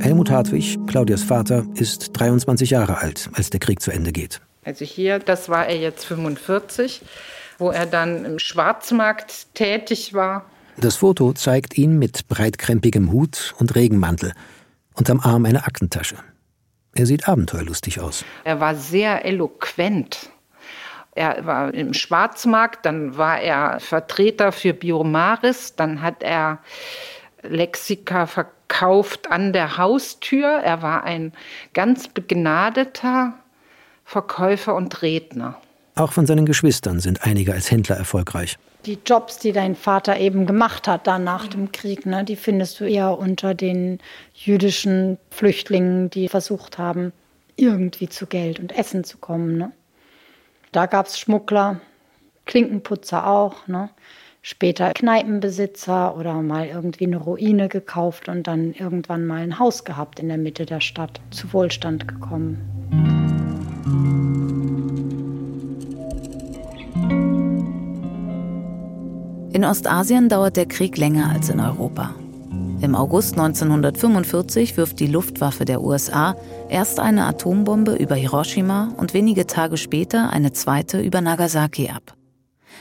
Helmut 0.00 0.30
Hartwig, 0.30 0.78
Claudias 0.86 1.22
Vater, 1.22 1.64
ist 1.74 2.10
23 2.12 2.70
Jahre 2.70 2.98
alt, 2.98 3.30
als 3.32 3.50
der 3.50 3.60
Krieg 3.60 3.80
zu 3.80 3.90
Ende 3.90 4.12
geht. 4.12 4.40
Also 4.64 4.84
hier, 4.84 5.18
das 5.18 5.48
war 5.48 5.66
er 5.66 5.76
jetzt 5.76 6.04
45, 6.04 7.02
wo 7.58 7.70
er 7.70 7.86
dann 7.86 8.24
im 8.24 8.38
Schwarzmarkt 8.38 9.54
tätig 9.54 10.14
war. 10.14 10.46
Das 10.76 10.96
Foto 10.96 11.32
zeigt 11.32 11.78
ihn 11.78 11.98
mit 11.98 12.26
breitkrempigem 12.28 13.12
Hut 13.12 13.54
und 13.58 13.74
Regenmantel, 13.74 14.32
unterm 14.94 15.20
Arm 15.20 15.44
eine 15.44 15.66
Aktentasche. 15.66 16.16
Er 16.94 17.06
sieht 17.06 17.28
abenteuerlustig 17.28 18.00
aus. 18.00 18.24
Er 18.44 18.60
war 18.60 18.74
sehr 18.74 19.24
eloquent. 19.24 20.30
Er 21.14 21.46
war 21.46 21.72
im 21.72 21.94
Schwarzmarkt, 21.94 22.86
dann 22.86 23.16
war 23.16 23.40
er 23.40 23.78
Vertreter 23.78 24.50
für 24.50 24.72
Biomaris, 24.72 25.76
dann 25.76 26.02
hat 26.02 26.24
er 26.24 26.58
Lexika 27.42 28.26
verkauft 28.26 29.30
an 29.30 29.52
der 29.52 29.76
Haustür. 29.76 30.46
Er 30.46 30.82
war 30.82 31.04
ein 31.04 31.32
ganz 31.72 32.08
begnadeter 32.08 33.34
Verkäufer 34.04 34.74
und 34.74 35.02
Redner. 35.02 35.60
Auch 35.96 36.12
von 36.12 36.26
seinen 36.26 36.46
Geschwistern 36.46 37.00
sind 37.00 37.24
einige 37.24 37.52
als 37.52 37.70
Händler 37.70 37.96
erfolgreich 37.96 38.58
die 38.86 38.98
Jobs, 39.04 39.38
die 39.38 39.52
dein 39.52 39.74
Vater 39.74 40.18
eben 40.18 40.46
gemacht 40.46 40.88
hat 40.88 41.06
dann 41.06 41.24
nach 41.24 41.46
dem 41.46 41.72
Krieg, 41.72 42.06
ne, 42.06 42.24
die 42.24 42.36
findest 42.36 42.80
du 42.80 42.84
eher 42.84 43.18
unter 43.18 43.54
den 43.54 43.98
jüdischen 44.34 45.18
Flüchtlingen, 45.30 46.10
die 46.10 46.28
versucht 46.28 46.78
haben, 46.78 47.12
irgendwie 47.56 48.08
zu 48.08 48.26
Geld 48.26 48.58
und 48.60 48.76
Essen 48.76 49.04
zu 49.04 49.18
kommen. 49.18 49.56
Ne. 49.56 49.72
Da 50.72 50.86
gab 50.86 51.06
es 51.06 51.18
Schmuggler, 51.18 51.80
Klinkenputzer 52.46 53.26
auch, 53.26 53.66
ne. 53.66 53.90
später 54.42 54.92
Kneipenbesitzer 54.92 56.16
oder 56.16 56.34
mal 56.42 56.66
irgendwie 56.66 57.06
eine 57.06 57.16
Ruine 57.16 57.68
gekauft 57.68 58.28
und 58.28 58.46
dann 58.46 58.74
irgendwann 58.74 59.26
mal 59.26 59.42
ein 59.42 59.58
Haus 59.58 59.84
gehabt 59.84 60.20
in 60.20 60.28
der 60.28 60.38
Mitte 60.38 60.66
der 60.66 60.80
Stadt, 60.80 61.20
zu 61.30 61.52
Wohlstand 61.52 62.06
gekommen. 62.08 62.83
In 69.54 69.64
Ostasien 69.64 70.28
dauert 70.28 70.56
der 70.56 70.66
Krieg 70.66 70.96
länger 70.96 71.30
als 71.30 71.48
in 71.48 71.60
Europa. 71.60 72.12
Im 72.80 72.96
August 72.96 73.38
1945 73.38 74.76
wirft 74.76 74.98
die 74.98 75.06
Luftwaffe 75.06 75.64
der 75.64 75.80
USA 75.80 76.34
erst 76.68 76.98
eine 76.98 77.24
Atombombe 77.26 77.94
über 77.94 78.16
Hiroshima 78.16 78.92
und 78.96 79.14
wenige 79.14 79.46
Tage 79.46 79.76
später 79.76 80.30
eine 80.30 80.52
zweite 80.52 81.00
über 81.00 81.20
Nagasaki 81.20 81.88
ab. 81.88 82.16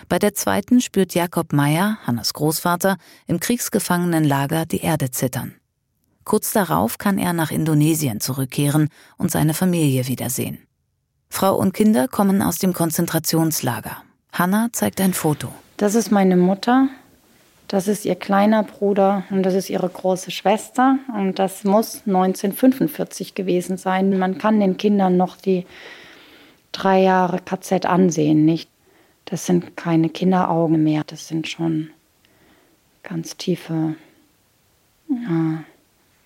Bei 0.10 0.18
der 0.18 0.34
zweiten 0.34 0.82
spürt 0.82 1.14
Jakob 1.14 1.54
Meyer, 1.54 2.00
Hannes 2.08 2.34
Großvater, 2.34 2.98
im 3.28 3.40
Kriegsgefangenenlager 3.40 4.66
die 4.66 4.82
Erde 4.82 5.12
zittern. 5.12 5.54
Kurz 6.24 6.54
darauf 6.54 6.98
kann 6.98 7.20
er 7.20 7.34
nach 7.34 7.52
Indonesien 7.52 8.20
zurückkehren 8.20 8.90
und 9.20 9.30
seine 9.30 9.54
Familie 9.54 10.08
wiedersehen. 10.08 10.58
Frau 11.30 11.56
und 11.56 11.76
Kinder 11.76 12.08
kommen 12.08 12.42
aus 12.42 12.58
dem 12.58 12.74
Konzentrationslager. 12.74 13.98
Hanna 14.32 14.70
zeigt 14.72 15.02
ein 15.02 15.14
Foto. 15.14 15.54
Das 15.84 15.96
ist 15.96 16.12
meine 16.12 16.38
Mutter, 16.38 16.88
das 17.68 17.90
ist 17.90 18.06
ihr 18.06 18.16
kleiner 18.16 18.64
Bruder 18.64 19.26
und 19.30 19.44
das 19.44 19.54
ist 19.54 19.70
ihre 19.70 19.90
große 19.90 20.32
Schwester. 20.32 20.98
Und 21.14 21.40
das 21.40 21.66
muss 21.66 22.04
1945 22.08 23.36
gewesen 23.36 23.76
sein. 23.76 24.18
Man 24.18 24.38
kann 24.38 24.62
den 24.62 24.78
Kindern 24.78 25.18
noch 25.18 25.36
die 25.36 25.66
drei 26.72 27.02
Jahre 27.02 27.40
KZ 27.40 27.86
ansehen, 27.86 28.46
nicht? 28.46 28.70
Das 29.26 29.46
sind 29.46 29.76
keine 29.76 30.08
Kinderaugen 30.08 30.82
mehr, 30.82 31.04
das 31.06 31.28
sind 31.28 31.50
schon 31.50 31.90
ganz 33.04 33.36
tiefe, 33.36 33.96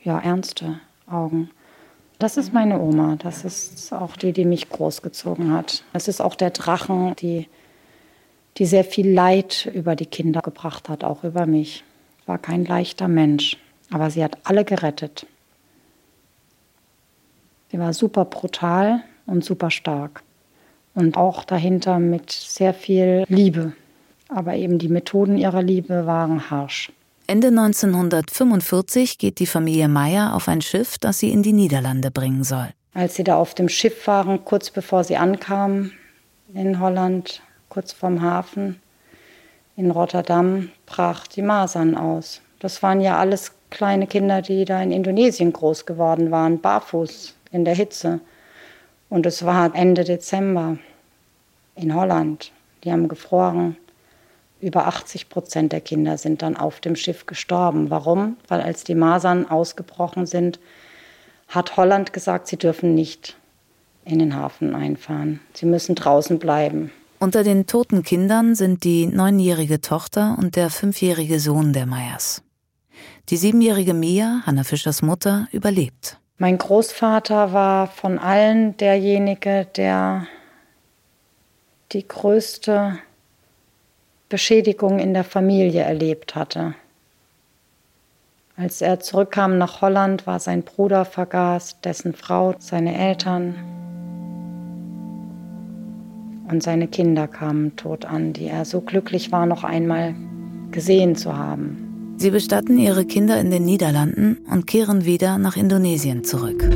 ja, 0.04 0.20
ernste 0.20 0.82
Augen. 1.10 1.50
Das 2.20 2.38
ist 2.38 2.54
meine 2.54 2.80
Oma, 2.80 3.16
das 3.16 3.44
ist 3.44 3.92
auch 3.92 4.18
die, 4.18 4.34
die 4.34 4.46
mich 4.46 4.70
großgezogen 4.70 5.52
hat. 5.52 5.84
Das 5.94 6.08
ist 6.08 6.22
auch 6.22 6.36
der 6.36 6.52
Drachen, 6.52 7.16
die 7.16 7.48
die 8.58 8.66
sehr 8.66 8.84
viel 8.84 9.12
Leid 9.12 9.70
über 9.74 9.96
die 9.96 10.06
Kinder 10.06 10.42
gebracht 10.42 10.90
hat, 10.90 11.04
auch 11.04 11.24
über 11.24 11.46
mich. 11.46 11.84
War 12.26 12.38
kein 12.38 12.66
leichter 12.66 13.08
Mensch, 13.08 13.58
aber 13.92 14.10
sie 14.10 14.24
hat 14.24 14.38
alle 14.44 14.66
gerettet. 14.66 15.26
Sie 17.72 17.80
war 17.80 17.94
super 17.94 18.26
brutal 18.26 19.04
und 19.26 19.44
super 19.44 19.72
stark 19.72 20.24
und 20.94 21.16
auch 21.16 21.44
dahinter 21.44 22.00
mit 22.00 22.32
sehr 22.32 22.74
viel 22.74 23.24
Liebe. 23.28 23.74
Aber 24.30 24.56
eben 24.56 24.80
die 24.80 24.90
Methoden 24.90 25.38
ihrer 25.38 25.62
Liebe 25.62 26.06
waren 26.06 26.50
harsch. 26.50 26.92
Ende 27.28 27.48
1945 27.50 29.18
geht 29.18 29.40
die 29.40 29.46
Familie 29.46 29.90
Meyer 29.90 30.34
auf 30.34 30.48
ein 30.48 30.62
Schiff, 30.62 30.98
das 30.98 31.20
sie 31.20 31.32
in 31.32 31.44
die 31.44 31.54
Niederlande 31.54 32.10
bringen 32.10 32.44
soll. 32.44 32.70
Als 32.94 33.16
sie 33.16 33.24
da 33.24 33.36
auf 33.36 33.54
dem 33.54 33.70
Schiff 33.70 34.08
waren, 34.08 34.44
kurz 34.44 34.72
bevor 34.72 35.04
sie 35.04 35.18
ankamen 35.18 35.92
in 36.54 36.80
Holland, 36.80 37.42
kurz 37.78 37.94
vorm 37.94 38.24
Hafen 38.24 38.82
in 39.76 39.92
Rotterdam, 39.92 40.72
brach 40.88 41.28
die 41.28 41.44
Masern 41.44 41.94
aus. 41.94 42.42
Das 42.58 42.82
waren 42.82 43.02
ja 43.02 43.20
alles 43.20 43.52
kleine 43.70 44.08
Kinder, 44.08 44.42
die 44.42 44.66
da 44.66 44.82
in 44.82 44.92
Indonesien 44.92 45.54
groß 45.54 45.86
geworden 45.86 46.32
waren, 46.32 46.60
barfuß 46.60 47.36
in 47.52 47.66
der 47.66 47.76
Hitze. 47.76 48.20
Und 49.10 49.28
es 49.28 49.46
war 49.46 49.76
Ende 49.76 50.06
Dezember 50.06 50.80
in 51.76 51.94
Holland. 51.94 52.52
Die 52.84 52.92
haben 52.92 53.10
gefroren. 53.10 53.78
Über 54.60 54.88
80 54.88 55.30
Prozent 55.30 55.72
der 55.72 55.82
Kinder 55.82 56.18
sind 56.18 56.42
dann 56.42 56.58
auf 56.58 56.80
dem 56.80 56.96
Schiff 56.96 57.28
gestorben. 57.28 57.92
Warum? 57.92 58.38
Weil 58.48 58.62
als 58.62 58.86
die 58.86 58.96
Masern 58.96 59.48
ausgebrochen 59.48 60.26
sind, 60.26 60.60
hat 61.48 61.78
Holland 61.78 62.12
gesagt, 62.12 62.48
sie 62.48 62.58
dürfen 62.58 62.96
nicht 62.96 63.38
in 64.04 64.18
den 64.18 64.36
Hafen 64.36 64.74
einfahren. 64.74 65.42
Sie 65.54 65.68
müssen 65.68 65.94
draußen 65.94 66.40
bleiben. 66.40 66.92
Unter 67.20 67.44
den 67.44 67.66
toten 67.66 68.04
Kindern 68.04 68.54
sind 68.54 68.84
die 68.84 69.08
neunjährige 69.08 69.82
Tochter 69.82 70.38
und 70.38 70.56
der 70.56 70.70
fünfjährige 70.70 71.40
Sohn 71.40 71.74
der 71.74 71.88
Meyers. 71.88 72.44
Die 73.30 73.38
siebenjährige 73.38 73.96
Mia, 73.96 74.42
Hanna 74.46 74.64
Fischers 74.64 75.02
Mutter, 75.02 75.48
überlebt. 75.52 76.20
Mein 76.38 76.60
Großvater 76.60 77.54
war 77.54 77.88
von 77.88 78.20
allen 78.20 78.78
derjenige, 78.78 79.68
der 79.76 80.28
die 81.92 82.08
größte 82.08 83.00
Beschädigung 84.30 85.00
in 85.00 85.16
der 85.16 85.24
Familie 85.24 85.82
erlebt 85.82 86.36
hatte. 86.36 86.76
Als 88.56 88.82
er 88.82 89.00
zurückkam 89.00 89.58
nach 89.58 89.82
Holland, 89.82 90.28
war 90.28 90.40
sein 90.40 90.62
Bruder 90.62 91.06
vergast, 91.06 91.84
dessen 91.84 92.14
Frau, 92.14 92.54
seine 92.60 92.96
Eltern 92.96 93.56
und 96.50 96.64
seine 96.64 96.88
Kinder 96.88 97.28
kamen 97.28 97.76
tot 97.76 98.06
an, 98.06 98.34
die 98.34 98.46
er 98.46 98.66
so 98.66 98.82
glücklich 98.82 99.32
war, 99.32 99.46
noch 99.46 99.64
einmal 99.64 100.16
gesehen 100.72 101.16
zu 101.16 101.38
haben. 101.38 102.16
Sie 102.18 102.32
bestatten 102.32 102.78
ihre 102.80 103.06
Kinder 103.06 103.40
in 103.40 103.52
den 103.52 103.66
Niederlanden 103.66 104.38
und 104.52 104.66
kehren 104.66 105.06
wieder 105.06 105.38
nach 105.38 105.56
Indonesien 105.56 106.24
zurück. 106.24 106.68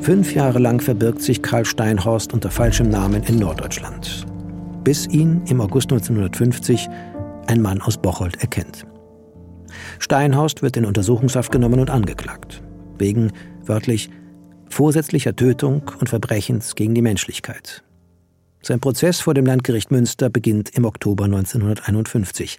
Fünf 0.00 0.34
Jahre 0.34 0.58
lang 0.58 0.80
verbirgt 0.80 1.22
sich 1.22 1.42
Karl 1.42 1.64
Steinhorst 1.64 2.34
unter 2.34 2.50
falschem 2.50 2.90
Namen 2.90 3.22
in 3.22 3.38
Norddeutschland, 3.38 4.26
bis 4.82 5.06
ihn 5.06 5.42
im 5.48 5.60
August 5.62 5.92
1950 5.92 6.88
ein 7.46 7.62
Mann 7.62 7.80
aus 7.80 7.96
Bocholt 7.96 8.36
erkennt. 8.42 8.84
Steinhorst 10.00 10.60
wird 10.60 10.76
in 10.76 10.84
Untersuchungshaft 10.84 11.52
genommen 11.52 11.80
und 11.80 11.88
angeklagt, 11.88 12.62
wegen 12.98 13.32
wörtlich 13.64 14.10
vorsätzlicher 14.68 15.36
Tötung 15.36 15.90
und 16.00 16.08
Verbrechens 16.08 16.74
gegen 16.74 16.94
die 16.94 17.02
Menschlichkeit. 17.02 17.84
Sein 18.62 18.80
Prozess 18.80 19.20
vor 19.20 19.34
dem 19.34 19.46
Landgericht 19.46 19.90
Münster 19.90 20.30
beginnt 20.30 20.70
im 20.70 20.84
Oktober 20.84 21.24
1951. 21.24 22.58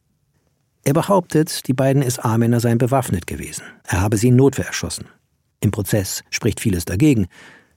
Er 0.84 0.94
behauptet, 0.94 1.68
die 1.68 1.74
beiden 1.74 2.08
SA-Männer 2.08 2.60
seien 2.60 2.78
bewaffnet 2.78 3.26
gewesen. 3.26 3.64
Er 3.88 4.02
habe 4.02 4.18
sie 4.18 4.28
in 4.28 4.36
Notwehr 4.36 4.68
erschossen. 4.68 5.06
Im 5.62 5.72
Prozess 5.72 6.24
spricht 6.30 6.60
vieles 6.60 6.86
dagegen. 6.86 7.26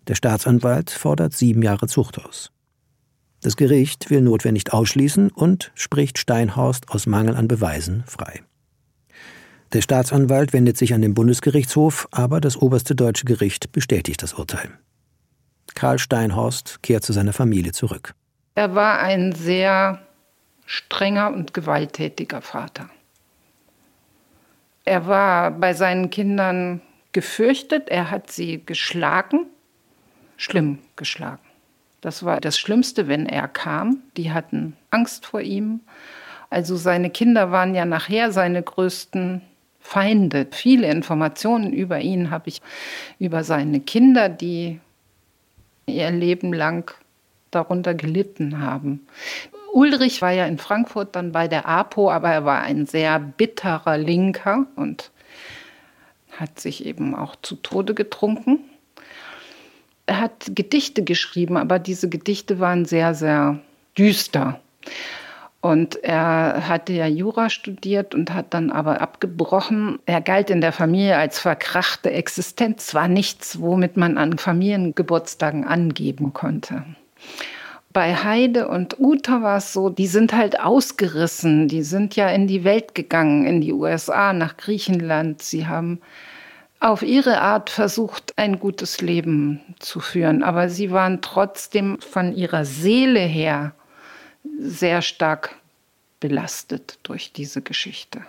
Der 0.07 0.14
Staatsanwalt 0.14 0.90
fordert 0.90 1.33
sieben 1.33 1.62
Jahre 1.62 1.87
Zucht 1.87 2.23
aus. 2.23 2.53
Das 3.40 3.57
Gericht 3.57 4.11
will 4.11 4.21
Notwehr 4.21 4.53
nicht 4.53 4.73
ausschließen 4.75 5.31
und 5.31 5.73
spricht 5.75 6.18
Steinhorst 6.18 6.90
aus 6.90 7.07
Mangel 7.07 7.35
an 7.35 7.49
Beweisen 7.49 8.05
frei. 8.07 8.42
Der 9.72 9.83
Staatsanwalt 9.83 10.54
wendet 10.54 10.78
sich 10.78 10.94
an 10.94 11.02
den 11.02 11.12
Bundesgerichtshof, 11.12 12.09
aber 12.11 12.40
das 12.40 12.57
oberste 12.57 12.94
deutsche 12.94 13.26
Gericht 13.26 13.70
bestätigt 13.72 14.22
das 14.22 14.33
Urteil. 14.35 14.70
Karl 15.74 15.98
Steinhorst 15.98 16.83
kehrt 16.83 17.04
zu 17.04 17.12
seiner 17.12 17.35
Familie 17.35 17.72
zurück. 17.72 18.14
Er 18.54 18.74
war 18.74 18.98
ein 19.00 19.33
sehr 19.33 20.00
strenger 20.64 21.33
und 21.33 21.52
gewalttätiger 21.52 22.40
Vater. 22.40 22.88
Er 24.85 25.07
war 25.07 25.50
bei 25.50 25.74
seinen 25.74 26.09
Kindern 26.09 26.81
gefürchtet, 27.12 27.90
er 27.90 28.11
hat 28.11 28.31
sie 28.31 28.64
geschlagen, 28.64 29.46
schlimm 30.38 30.78
geschlagen. 30.96 31.42
Das 32.00 32.24
war 32.24 32.40
das 32.40 32.59
Schlimmste, 32.59 33.07
wenn 33.07 33.26
er 33.26 33.48
kam. 33.48 33.98
Die 34.16 34.33
hatten 34.33 34.76
Angst 34.90 35.26
vor 35.26 35.40
ihm. 35.40 35.81
Also 36.48 36.76
seine 36.76 37.11
Kinder 37.11 37.50
waren 37.50 37.74
ja 37.74 37.85
nachher 37.85 38.33
seine 38.33 38.62
größten 38.62 39.42
Feinde. 39.88 40.46
Viele 40.51 40.90
Informationen 40.90 41.72
über 41.72 41.98
ihn 42.01 42.31
habe 42.31 42.51
ich 42.51 42.61
über 43.18 43.42
seine 43.42 43.81
Kinder, 43.81 44.29
die 44.29 44.81
ihr 45.87 46.11
Leben 46.11 46.53
lang 46.53 46.92
darunter 47.51 47.94
gelitten 47.94 48.61
haben. 48.61 49.07
Ulrich 49.72 50.20
war 50.20 50.33
ja 50.33 50.44
in 50.44 50.59
Frankfurt 50.59 51.16
dann 51.16 51.33
bei 51.33 51.48
der 51.48 51.66
APO, 51.66 52.11
aber 52.11 52.29
er 52.29 52.44
war 52.44 52.61
ein 52.61 52.85
sehr 52.85 53.18
bitterer 53.18 53.96
Linker 53.96 54.66
und 54.77 55.11
hat 56.33 56.61
sich 56.61 56.85
eben 56.85 57.14
auch 57.14 57.35
zu 57.40 57.57
Tode 57.57 57.94
getrunken. 57.94 58.59
Er 60.05 60.20
hat 60.20 60.51
Gedichte 60.55 61.03
geschrieben, 61.03 61.57
aber 61.57 61.79
diese 61.79 62.11
Gedichte 62.11 62.61
waren 62.61 62.85
sehr, 62.85 63.14
sehr 63.14 63.59
düster. 63.96 64.61
Und 65.61 66.05
er 66.05 66.68
hatte 66.68 66.92
ja 66.92 67.07
Jura 67.07 67.51
studiert 67.51 68.14
und 68.14 68.33
hat 68.33 68.55
dann 68.55 68.71
aber 68.71 69.01
abgebrochen. 69.01 69.99
Er 70.07 70.21
galt 70.21 70.51
in 70.51 70.61
der 70.61 70.73
Familie 70.73 71.16
als 71.16 71.40
verkrachte 71.40 72.12
Existenz, 72.12 72.94
war 72.94 73.09
nichts, 73.09 73.61
womit 73.61 73.97
man 73.97 74.18
an 74.18 74.38
Familiengeburtstagen 74.38 75.64
angeben 75.66 76.33
konnte. 76.33 76.85
Bei 77.92 78.14
Heide 78.14 78.68
und 78.68 79.01
Uta 79.01 79.42
war 79.42 79.57
es 79.57 79.73
so, 79.73 79.88
die 79.88 80.07
sind 80.07 80.33
halt 80.33 80.61
ausgerissen, 80.61 81.66
die 81.66 81.83
sind 81.83 82.14
ja 82.14 82.29
in 82.29 82.47
die 82.47 82.62
Welt 82.62 82.94
gegangen, 82.94 83.44
in 83.44 83.61
die 83.61 83.73
USA, 83.73 84.33
nach 84.33 84.57
Griechenland. 84.57 85.42
Sie 85.42 85.66
haben 85.66 86.01
auf 86.79 87.03
ihre 87.03 87.40
Art 87.40 87.71
versucht, 87.71 88.35
ein 88.37 88.61
gutes 88.61 89.01
Leben 89.01 89.61
zu 89.81 89.99
führen, 89.99 90.44
aber 90.44 90.68
sie 90.68 90.92
waren 90.92 91.21
trotzdem 91.23 91.99
von 92.01 92.33
ihrer 92.33 92.64
Seele 92.64 93.21
her 93.21 93.73
sehr 94.59 95.03
stark 95.03 95.55
belastet 96.21 96.99
durch 97.05 97.33
diese 97.33 97.62
Geschichte. 97.62 98.23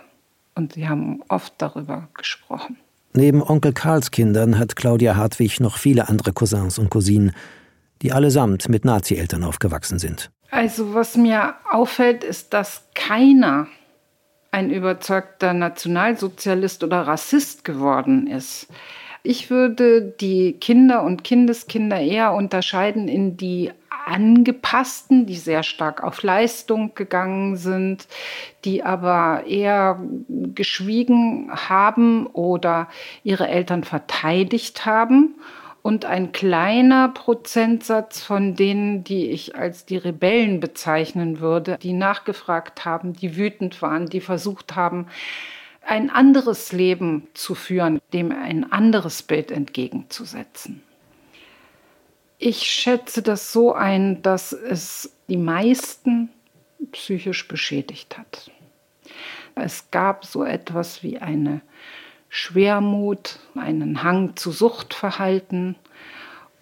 Und 0.54 0.74
sie 0.74 0.88
haben 0.88 1.22
oft 1.28 1.54
darüber 1.58 2.08
gesprochen. 2.14 2.76
Neben 3.12 3.42
Onkel 3.42 3.72
Karls 3.72 4.10
Kindern 4.10 4.58
hat 4.58 4.76
Claudia 4.76 5.16
Hartwig 5.16 5.58
noch 5.58 5.78
viele 5.78 6.08
andere 6.08 6.32
Cousins 6.32 6.78
und 6.78 6.90
Cousinen, 6.90 7.32
die 8.02 8.12
allesamt 8.12 8.68
mit 8.68 8.84
Nazi-Eltern 8.84 9.42
aufgewachsen 9.42 9.98
sind. 9.98 10.30
Also 10.50 10.94
was 10.94 11.16
mir 11.16 11.54
auffällt, 11.70 12.24
ist, 12.24 12.52
dass 12.52 12.84
keiner 12.94 13.66
ein 14.52 14.70
überzeugter 14.70 15.52
Nationalsozialist 15.52 16.82
oder 16.82 17.02
Rassist 17.02 17.64
geworden 17.64 18.26
ist. 18.26 18.66
Ich 19.22 19.50
würde 19.50 20.02
die 20.02 20.54
Kinder 20.54 21.02
und 21.02 21.24
Kindeskinder 21.24 22.00
eher 22.00 22.32
unterscheiden 22.32 23.08
in 23.08 23.36
die 23.36 23.70
angepassten, 24.06 25.26
die 25.26 25.36
sehr 25.36 25.62
stark 25.62 26.02
auf 26.02 26.22
Leistung 26.22 26.94
gegangen 26.94 27.56
sind, 27.56 28.08
die 28.64 28.82
aber 28.82 29.44
eher 29.46 30.00
geschwiegen 30.54 31.50
haben 31.52 32.26
oder 32.26 32.88
ihre 33.22 33.48
Eltern 33.48 33.84
verteidigt 33.84 34.86
haben. 34.86 35.34
Und 35.82 36.04
ein 36.04 36.32
kleiner 36.32 37.08
Prozentsatz 37.08 38.22
von 38.22 38.54
denen, 38.54 39.02
die 39.02 39.30
ich 39.30 39.56
als 39.56 39.86
die 39.86 39.96
Rebellen 39.96 40.60
bezeichnen 40.60 41.40
würde, 41.40 41.78
die 41.80 41.94
nachgefragt 41.94 42.84
haben, 42.84 43.14
die 43.14 43.36
wütend 43.36 43.80
waren, 43.80 44.06
die 44.06 44.20
versucht 44.20 44.76
haben, 44.76 45.06
ein 45.90 46.08
anderes 46.08 46.70
Leben 46.70 47.26
zu 47.34 47.56
führen, 47.56 48.00
dem 48.12 48.30
ein 48.30 48.70
anderes 48.70 49.24
Bild 49.24 49.50
entgegenzusetzen. 49.50 50.82
Ich 52.38 52.62
schätze 52.62 53.22
das 53.22 53.52
so 53.52 53.74
ein, 53.74 54.22
dass 54.22 54.52
es 54.52 55.12
die 55.28 55.36
meisten 55.36 56.30
psychisch 56.92 57.48
beschädigt 57.48 58.16
hat. 58.16 58.52
Es 59.56 59.90
gab 59.90 60.24
so 60.24 60.44
etwas 60.44 61.02
wie 61.02 61.18
eine 61.18 61.60
Schwermut, 62.28 63.40
einen 63.56 64.04
Hang 64.04 64.36
zu 64.36 64.52
Suchtverhalten 64.52 65.74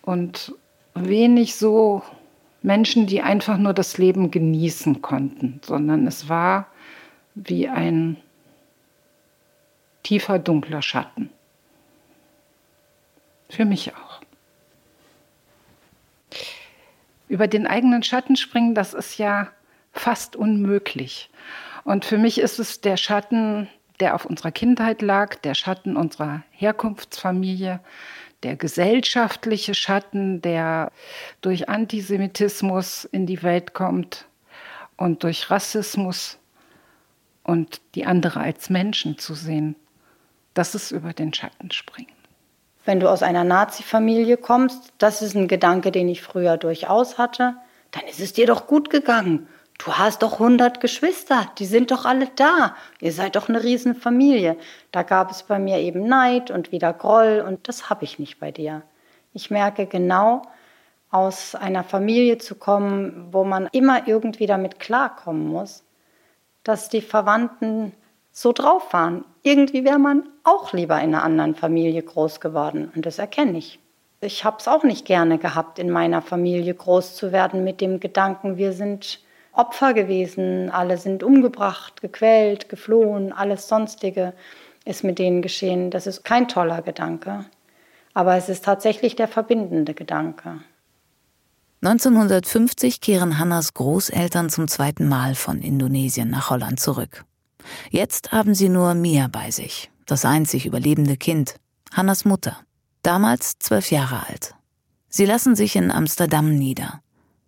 und 0.01 0.55
wenig 0.95 1.55
so 1.55 2.03
Menschen, 2.63 3.07
die 3.07 3.21
einfach 3.21 3.59
nur 3.59 3.75
das 3.75 3.99
Leben 3.99 4.31
genießen 4.31 5.03
konnten, 5.03 5.61
sondern 5.63 6.07
es 6.07 6.31
war 6.31 6.69
wie 7.35 7.69
ein 7.69 8.17
tiefer, 10.03 10.39
dunkler 10.39 10.83
Schatten. 10.83 11.31
Für 13.49 13.65
mich 13.65 13.95
auch. 13.95 14.21
Über 17.29 17.47
den 17.47 17.67
eigenen 17.67 18.03
Schatten 18.03 18.37
springen, 18.37 18.75
das 18.75 18.95
ist 18.95 19.19
ja 19.19 19.49
fast 19.93 20.37
unmöglich. 20.37 21.31
Und 21.85 22.05
für 22.05 22.19
mich 22.19 22.39
ist 22.39 22.59
es 22.59 22.81
der 22.81 22.97
Schatten, 22.97 23.69
der 24.01 24.15
auf 24.15 24.25
unserer 24.25 24.53
Kindheit 24.53 25.03
lag, 25.03 25.37
der 25.37 25.55
Schatten 25.55 25.97
unserer 25.97 26.43
Herkunftsfamilie, 26.51 27.81
der 28.43 28.57
gesellschaftliche 28.57 29.75
Schatten, 29.75 30.41
der 30.41 30.93
durch 31.41 31.69
Antisemitismus 31.69 33.05
in 33.05 33.27
die 33.27 33.43
Welt 33.43 33.75
kommt 33.75 34.27
und 34.97 35.23
durch 35.23 35.51
Rassismus 35.51 36.39
und 37.43 37.81
die 37.95 38.07
andere 38.07 38.41
als 38.41 38.71
Menschen 38.71 39.19
zu 39.19 39.35
sehen. 39.35 39.75
Das 40.59 40.75
ist 40.75 40.91
über 40.91 41.13
den 41.13 41.33
Schatten 41.33 41.71
springen. 41.71 42.11
Wenn 42.85 42.99
du 42.99 43.09
aus 43.09 43.23
einer 43.23 43.45
Nazi-Familie 43.45 44.37
kommst, 44.37 44.93
das 44.99 45.23
ist 45.23 45.37
ein 45.37 45.47
Gedanke, 45.47 45.93
den 45.93 46.09
ich 46.09 46.21
früher 46.21 46.57
durchaus 46.57 47.17
hatte, 47.17 47.55
dann 47.93 48.03
ist 48.11 48.19
es 48.19 48.33
dir 48.33 48.49
doch 48.49 48.67
gut 48.67 48.91
gegangen. 48.91 49.47
Du 49.79 49.93
hast 49.93 50.25
doch 50.25 50.33
100 50.33 50.81
Geschwister, 50.81 51.49
die 51.61 51.65
sind 51.65 51.93
doch 51.93 52.05
alle 52.05 52.27
da. 52.35 52.75
Ihr 53.01 53.13
seid 53.13 53.37
doch 53.37 53.49
eine 53.49 53.63
Riesenfamilie. 53.63 54.57
Da 54.91 55.05
gab 55.05 55.31
es 55.31 55.45
bei 55.45 55.61
mir 55.61 55.79
eben 55.79 56.09
Neid 56.09 56.51
und 56.51 56.73
wieder 56.73 56.93
Groll 56.93 57.41
und 57.47 57.69
das 57.69 57.89
habe 57.89 58.03
ich 58.03 58.19
nicht 58.19 58.41
bei 58.41 58.51
dir. 58.51 58.83
Ich 59.35 59.53
merke 59.53 59.87
genau, 59.87 60.43
aus 61.13 61.55
einer 61.55 61.85
Familie 61.85 62.39
zu 62.39 62.57
kommen, 62.57 63.29
wo 63.31 63.45
man 63.45 63.69
immer 63.71 64.09
irgendwie 64.09 64.47
damit 64.47 64.81
klarkommen 64.81 65.47
muss, 65.47 65.85
dass 66.65 66.89
die 66.89 67.01
Verwandten 67.01 67.93
so 68.33 68.53
drauf 68.53 68.93
waren. 68.93 69.25
Irgendwie 69.43 69.85
wäre 69.85 69.99
man 69.99 70.29
auch 70.45 70.73
lieber 70.73 70.97
in 71.01 71.15
einer 71.15 71.25
anderen 71.25 71.55
Familie 71.55 72.03
groß 72.03 72.41
geworden 72.41 72.93
und 72.95 73.07
das 73.07 73.19
erkenne 73.19 73.59
ich. 73.59 73.81
Ich 74.21 74.45
habe 74.45 74.57
es 74.59 74.67
auch 74.67 74.83
nicht 74.83 75.05
gerne 75.05 75.39
gehabt, 75.39 75.79
in 75.79 75.91
meiner 75.91 76.23
Familie 76.23 76.75
groß 76.75 77.15
zu 77.15 77.31
werden 77.31 77.63
mit 77.63 77.81
dem 77.81 78.01
Gedanken, 78.01 78.57
wir 78.57 78.73
sind 78.73 79.21
Opfer 79.53 79.95
gewesen, 79.95 80.71
alle 80.71 80.99
sind 80.99 81.23
umgebracht, 81.23 82.01
gequält, 82.01 82.69
geflohen, 82.69 83.33
alles 83.33 83.69
Sonstige 83.69 84.35
ist 84.85 85.05
mit 85.05 85.19
denen 85.19 85.43
geschehen. 85.43 85.91
Das 85.91 86.07
ist 86.07 86.25
kein 86.25 86.49
toller 86.49 86.83
Gedanke, 86.83 87.45
aber 88.15 88.37
es 88.37 88.49
ist 88.49 88.65
tatsächlich 88.65 89.17
der 89.17 89.29
verbindende 89.29 89.95
Gedanke. 89.95 90.61
1950 91.83 93.01
kehren 93.01 93.39
Hannas 93.39 93.75
Großeltern 93.75 94.51
zum 94.51 94.67
zweiten 94.67 95.09
Mal 95.09 95.37
von 95.37 95.61
Indonesien 95.61 96.29
nach 96.29 96.51
Holland 96.51 96.81
zurück. 96.81 97.25
Jetzt 97.91 98.33
haben 98.33 98.55
sie 98.55 98.69
nur 98.69 98.95
Mia 98.95 99.29
bei 99.29 99.51
sich, 99.51 99.91
das 100.07 100.25
einzig 100.25 100.67
überlebende 100.67 101.17
Kind, 101.17 101.57
Hannas 101.93 102.25
Mutter, 102.25 102.59
damals 103.03 103.59
zwölf 103.59 103.91
Jahre 103.91 104.27
alt. 104.27 104.55
Sie 105.09 105.25
lassen 105.25 105.57
sich 105.57 105.77
in 105.77 105.91
Amsterdam 105.91 106.55
nieder. 106.55 107.01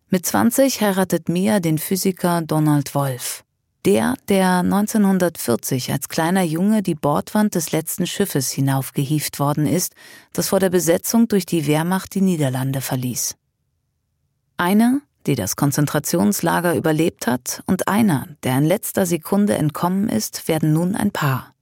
Mit 0.09 0.27
20 0.27 0.81
heiratet 0.81 1.29
Mia 1.29 1.61
den 1.61 1.79
Physiker 1.79 2.43
Donald 2.43 2.95
Wolf. 2.95 3.45
Der, 3.85 4.15
der 4.29 4.59
1940 4.59 5.91
als 5.93 6.09
kleiner 6.09 6.43
Junge 6.43 6.83
die 6.83 6.95
Bordwand 6.95 7.55
des 7.55 7.73
letzten 7.73 8.07
Schiffes 8.07 8.51
hinaufgehieft 8.51 9.39
worden 9.39 9.67
ist, 9.67 9.95
das 10.33 10.49
vor 10.49 10.61
der 10.61 10.69
Besetzung 10.69 11.29
durch 11.29 11.47
die 11.47 11.67
Wehrmacht 11.67 12.15
die 12.15 12.21
Niederlande 12.21 12.83
verließ. 12.83 13.37
Einer, 14.59 15.01
die 15.27 15.35
das 15.35 15.57
Konzentrationslager 15.57 16.75
überlebt 16.75 17.27
hat, 17.27 17.63
und 17.67 17.89
einer, 17.89 18.27
der 18.43 18.59
in 18.59 18.65
letzter 18.65 19.07
Sekunde 19.07 19.55
entkommen 19.55 20.09
ist, 20.09 20.49
werden 20.49 20.73
nun 20.73 20.97
ein 20.97 21.11
Paar. 21.11 21.55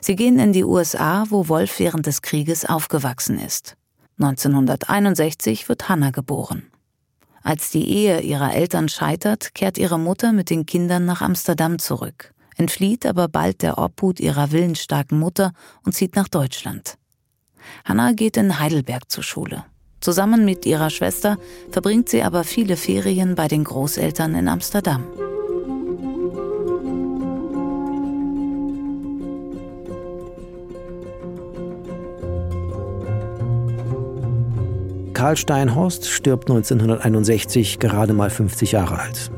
Sie 0.00 0.16
gehen 0.16 0.38
in 0.38 0.52
die 0.52 0.64
USA, 0.64 1.24
wo 1.28 1.48
Wolf 1.48 1.78
während 1.78 2.06
des 2.06 2.22
Krieges 2.22 2.64
aufgewachsen 2.64 3.38
ist. 3.38 3.76
1961 4.18 5.68
wird 5.68 5.88
Hannah 5.88 6.10
geboren. 6.10 6.70
Als 7.42 7.70
die 7.70 7.88
Ehe 7.88 8.20
ihrer 8.20 8.54
Eltern 8.54 8.88
scheitert, 8.88 9.54
kehrt 9.54 9.78
ihre 9.78 9.98
Mutter 9.98 10.32
mit 10.32 10.48
den 10.48 10.64
Kindern 10.64 11.04
nach 11.04 11.22
Amsterdam 11.22 11.78
zurück, 11.78 12.32
entflieht 12.56 13.04
aber 13.04 13.28
bald 13.28 13.62
der 13.62 13.78
Obhut 13.78 14.20
ihrer 14.20 14.52
willensstarken 14.52 15.18
Mutter 15.18 15.52
und 15.84 15.92
zieht 15.92 16.14
nach 16.14 16.28
Deutschland. 16.28 16.98
Hannah 17.84 18.12
geht 18.12 18.36
in 18.36 18.58
Heidelberg 18.58 19.10
zur 19.10 19.24
Schule. 19.24 19.64
Zusammen 20.02 20.44
mit 20.44 20.66
ihrer 20.66 20.90
Schwester 20.90 21.38
verbringt 21.70 22.08
sie 22.08 22.24
aber 22.24 22.42
viele 22.42 22.76
Ferien 22.76 23.36
bei 23.36 23.46
den 23.46 23.62
Großeltern 23.62 24.34
in 24.34 24.48
Amsterdam. 24.48 25.06
Karl 35.14 35.36
Steinhorst 35.36 36.08
stirbt 36.08 36.50
1961 36.50 37.78
gerade 37.78 38.12
mal 38.12 38.28
50 38.28 38.72
Jahre 38.72 38.98
alt. 38.98 39.30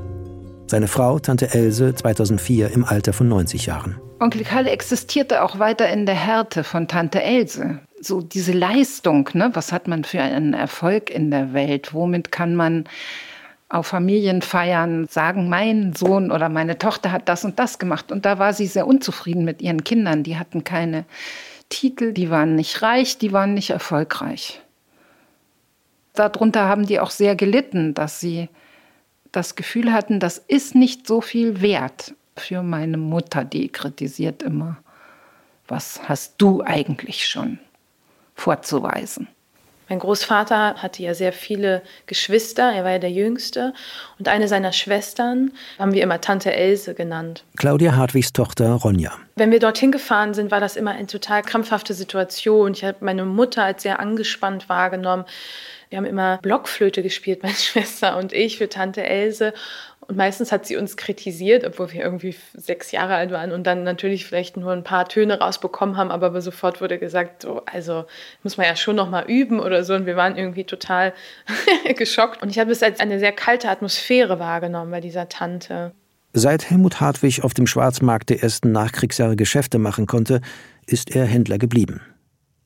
Seine 0.66 0.88
Frau, 0.88 1.18
Tante 1.18 1.52
Else, 1.52 1.94
2004 1.94 2.70
im 2.70 2.86
Alter 2.86 3.12
von 3.12 3.28
90 3.28 3.66
Jahren. 3.66 4.00
Onkel 4.18 4.44
Karl 4.44 4.66
existierte 4.66 5.42
auch 5.42 5.58
weiter 5.58 5.90
in 5.90 6.06
der 6.06 6.14
Härte 6.14 6.64
von 6.64 6.88
Tante 6.88 7.22
Else. 7.22 7.80
So 8.05 8.20
diese 8.20 8.52
Leistung, 8.52 9.30
ne? 9.34 9.50
was 9.55 9.72
hat 9.72 9.88
man 9.88 10.05
für 10.05 10.20
einen 10.20 10.55
Erfolg 10.55 11.11
in 11.11 11.30
der 11.30 11.52
Welt? 11.52 11.94
Womit 11.94 12.32
kann 12.32 12.55
man 12.55 12.84
auf 13.68 13.86
Familienfeiern 13.88 15.09
sagen, 15.09 15.48
mein 15.48 15.94
Sohn 15.94 16.30
oder 16.30 16.48
meine 16.48 16.78
Tochter 16.78 17.11
hat 17.11 17.28
das 17.28 17.44
und 17.44 17.59
das 17.59 17.78
gemacht. 17.78 18.12
Und 18.12 18.24
da 18.24 18.38
war 18.38 18.52
sie 18.52 18.66
sehr 18.66 18.86
unzufrieden 18.86 19.44
mit 19.44 19.62
ihren 19.62 19.82
Kindern. 19.84 20.22
Die 20.22 20.38
hatten 20.38 20.64
keine 20.64 21.05
Titel, 21.70 22.12
die 22.12 22.30
waren 22.30 22.55
nicht 22.55 22.82
reich, 22.82 23.18
die 23.18 23.32
waren 23.32 23.55
nicht 23.55 23.70
erfolgreich 23.70 24.61
darunter 26.14 26.68
haben 26.68 26.86
die 26.86 27.00
auch 27.00 27.11
sehr 27.11 27.36
gelitten, 27.36 27.92
dass 27.92 28.20
sie 28.20 28.48
das 29.32 29.57
Gefühl 29.57 29.92
hatten, 29.92 30.20
das 30.20 30.38
ist 30.38 30.74
nicht 30.74 31.07
so 31.07 31.20
viel 31.20 31.61
wert 31.61 32.14
für 32.36 32.62
meine 32.62 32.96
Mutter, 32.96 33.44
die 33.44 33.68
kritisiert 33.68 34.42
immer, 34.42 34.78
was 35.66 36.09
hast 36.09 36.34
du 36.38 36.62
eigentlich 36.62 37.26
schon 37.26 37.59
vorzuweisen? 38.35 39.28
Mein 39.89 39.99
Großvater 39.99 40.76
hatte 40.76 41.03
ja 41.03 41.12
sehr 41.12 41.32
viele 41.32 41.82
Geschwister, 42.07 42.72
er 42.72 42.85
war 42.85 42.93
ja 42.93 42.99
der 42.99 43.11
Jüngste. 43.11 43.74
Und 44.18 44.28
eine 44.28 44.49
seiner 44.49 44.72
Schwestern 44.72 45.53
haben 45.78 45.93
wir 45.93 46.03
immer 46.03 46.22
Tante 46.22 46.53
Else 46.55 46.95
genannt. 46.95 47.45
Claudia 47.57 47.95
Hartwigs 47.95 48.32
Tochter 48.32 48.72
Ronja. 48.72 49.12
Wenn 49.37 49.51
wir 49.51 49.61
dorthin 49.61 49.93
gefahren 49.93 50.32
sind, 50.32 50.51
war 50.51 50.61
das 50.61 50.76
immer 50.76 50.93
eine 50.93 51.07
total 51.07 51.43
krampfhafte 51.43 51.93
Situation. 51.93 52.72
Ich 52.72 52.82
habe 52.82 52.99
meine 53.01 53.26
Mutter 53.26 53.62
als 53.62 53.82
sehr 53.82 54.01
angespannt 54.01 54.70
wahrgenommen. 54.70 55.26
Wir 55.95 55.99
haben 55.99 56.07
immer 56.07 56.38
Blockflöte 56.38 57.05
gespielt, 57.05 57.42
meine 57.45 57.55
Schwester 57.55 58.16
und 58.16 58.32
ich, 58.32 58.59
für 58.59 58.68
Tante 58.68 59.05
Else. 59.05 59.55
Und 60.01 60.16
meistens 60.16 60.51
hat 60.51 60.66
sie 60.66 60.76
uns 60.76 60.97
kritisiert, 60.97 61.64
obwohl 61.64 61.92
wir 61.92 62.03
irgendwie 62.03 62.34
sechs 62.53 62.90
Jahre 62.90 63.14
alt 63.14 63.30
waren 63.30 63.53
und 63.53 63.64
dann 63.64 63.84
natürlich 63.84 64.26
vielleicht 64.26 64.57
nur 64.57 64.72
ein 64.72 64.82
paar 64.82 65.09
Töne 65.09 65.38
rausbekommen 65.38 65.97
haben, 65.97 66.11
aber 66.11 66.38
sofort 66.42 66.80
wurde 66.80 66.99
gesagt, 66.99 67.42
so, 67.42 67.62
also 67.66 68.07
muss 68.42 68.57
man 68.57 68.66
ja 68.66 68.74
schon 68.74 68.97
noch 68.97 69.09
mal 69.09 69.24
üben 69.28 69.61
oder 69.61 69.84
so. 69.84 69.95
Und 69.95 70.05
wir 70.05 70.16
waren 70.16 70.36
irgendwie 70.36 70.64
total 70.64 71.14
geschockt. 71.97 72.42
Und 72.42 72.51
ich 72.51 72.59
habe 72.59 72.72
es 72.72 72.82
als 72.82 72.99
eine 72.99 73.20
sehr 73.20 73.32
kalte 73.32 73.68
Atmosphäre 73.68 74.40
wahrgenommen 74.40 74.90
bei 74.90 75.01
dieser 75.01 75.28
Tante. 75.28 75.92
Seit 76.32 76.70
Helmut 76.70 77.01
Hartwig 77.01 77.45
auf 77.45 77.55
dem 77.55 77.68
Schwarzmarkt 77.68 78.30
der 78.30 78.42
ersten 78.42 78.72
Nachkriegsjahre 78.72 79.36
Geschäfte 79.36 79.78
machen 79.78 80.07
konnte, 80.07 80.40
ist 80.86 81.14
er 81.14 81.24
Händler 81.24 81.59
geblieben. 81.59 82.01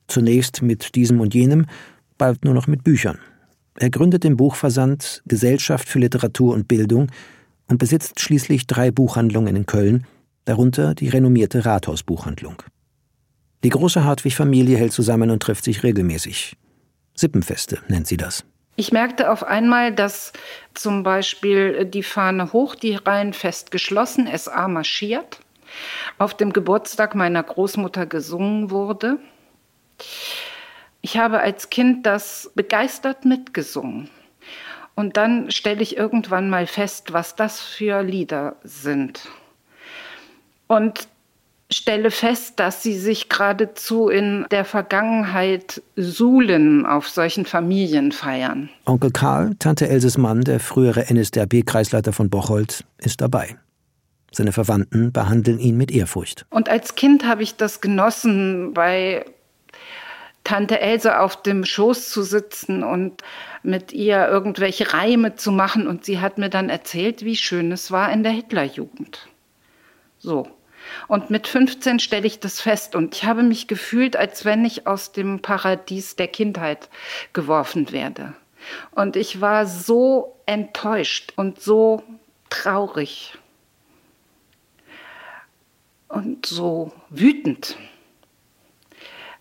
Zunächst 0.07 0.63
mit 0.63 0.95
diesem 0.95 1.21
und 1.21 1.35
jenem, 1.35 1.67
bald 2.19 2.45
nur 2.45 2.53
noch 2.53 2.67
mit 2.67 2.83
Büchern. 2.83 3.17
Er 3.79 3.89
gründet 3.89 4.23
den 4.23 4.37
Buchversand 4.37 5.23
Gesellschaft 5.25 5.89
für 5.89 5.97
Literatur 5.97 6.53
und 6.53 6.67
Bildung 6.67 7.07
und 7.67 7.79
besitzt 7.79 8.19
schließlich 8.19 8.67
drei 8.67 8.91
Buchhandlungen 8.91 9.55
in 9.55 9.65
Köln, 9.65 10.05
darunter 10.45 10.93
die 10.93 11.09
renommierte 11.09 11.65
Rathausbuchhandlung. 11.65 12.61
Die 13.63 13.69
große 13.69 14.03
Hartwig-Familie 14.03 14.77
hält 14.77 14.93
zusammen 14.93 15.31
und 15.31 15.41
trifft 15.41 15.63
sich 15.63 15.83
regelmäßig. 15.83 16.55
Sippenfeste 17.15 17.79
nennt 17.87 18.07
sie 18.07 18.17
das. 18.17 18.45
Ich 18.75 18.93
merkte 18.93 19.29
auf 19.29 19.43
einmal, 19.43 19.93
dass 19.93 20.31
zum 20.73 21.03
Beispiel 21.03 21.83
die 21.83 22.03
Fahne 22.03 22.53
hoch, 22.53 22.75
die 22.75 22.95
Reihen 22.95 23.33
fest 23.33 23.71
geschlossen, 23.71 24.29
SA 24.33 24.69
marschiert, 24.69 25.41
auf 26.17 26.33
dem 26.33 26.53
Geburtstag 26.53 27.13
meiner 27.15 27.43
Großmutter 27.43 28.05
gesungen 28.05 28.71
wurde. 28.71 29.19
Ich 31.01 31.17
habe 31.17 31.39
als 31.39 31.69
Kind 31.69 32.05
das 32.05 32.51
begeistert 32.55 33.25
mitgesungen. 33.25 34.09
Und 34.95 35.15
dann 35.15 35.49
stelle 35.49 35.81
ich 35.81 35.95
irgendwann 35.95 36.49
mal 36.49 36.67
fest, 36.67 37.13
was 37.13 37.35
das 37.35 37.61
für 37.61 38.03
Lieder 38.03 38.57
sind. 38.63 39.29
Und 40.67 41.07
stelle 41.71 42.11
fest, 42.11 42.59
dass 42.59 42.83
sie 42.83 42.97
sich 42.97 43.29
geradezu 43.29 44.09
in 44.09 44.45
der 44.51 44.65
Vergangenheit 44.65 45.81
suhlen 45.95 46.85
auf 46.85 47.07
solchen 47.07 47.45
Familienfeiern. 47.45 48.69
Onkel 48.85 49.11
Karl, 49.11 49.55
Tante 49.59 49.87
Elses 49.87 50.17
Mann, 50.17 50.41
der 50.41 50.59
frühere 50.59 51.05
NSDAP-Kreisleiter 51.13 52.11
von 52.11 52.29
Bocholt, 52.29 52.83
ist 52.97 53.21
dabei. 53.21 53.55
Seine 54.31 54.51
Verwandten 54.51 55.11
behandeln 55.11 55.59
ihn 55.59 55.77
mit 55.77 55.91
Ehrfurcht. 55.91 56.45
Und 56.49 56.69
als 56.69 56.95
Kind 56.95 57.25
habe 57.25 57.43
ich 57.43 57.55
das 57.55 57.81
genossen, 57.81 58.73
bei 58.73 59.25
Tante 60.49 60.81
Else 60.81 61.19
auf 61.19 61.43
dem 61.43 61.63
Schoß 61.63 62.09
zu 62.09 62.23
sitzen 62.23 62.83
und 62.83 63.23
mit 63.61 63.93
ihr 63.93 64.27
irgendwelche 64.27 64.95
Reime 64.95 65.35
zu 65.35 65.51
machen. 65.51 65.85
Und 65.85 66.05
sie 66.05 66.21
hat 66.21 66.39
mir 66.39 66.49
dann 66.49 66.69
erzählt, 66.69 67.23
wie 67.23 67.35
schön 67.35 67.71
es 67.71 67.91
war 67.91 68.11
in 68.11 68.23
der 68.23 68.31
Hitlerjugend. 68.31 69.27
So. 70.17 70.47
Und 71.07 71.29
mit 71.29 71.47
15 71.47 71.99
stelle 71.99 72.25
ich 72.25 72.39
das 72.39 72.61
fest 72.61 72.95
und 72.95 73.13
ich 73.13 73.25
habe 73.25 73.43
mich 73.43 73.67
gefühlt, 73.67 74.15
als 74.15 74.43
wenn 74.43 74.65
ich 74.65 74.87
aus 74.87 75.11
dem 75.11 75.39
Paradies 75.39 76.15
der 76.15 76.27
Kindheit 76.27 76.89
geworfen 77.31 77.91
werde. 77.91 78.33
Und 78.89 79.17
ich 79.17 79.41
war 79.41 79.67
so 79.67 80.35
enttäuscht 80.47 81.31
und 81.35 81.61
so 81.61 82.01
traurig 82.49 83.37
und 86.07 86.47
so 86.47 86.91
wütend. 87.11 87.77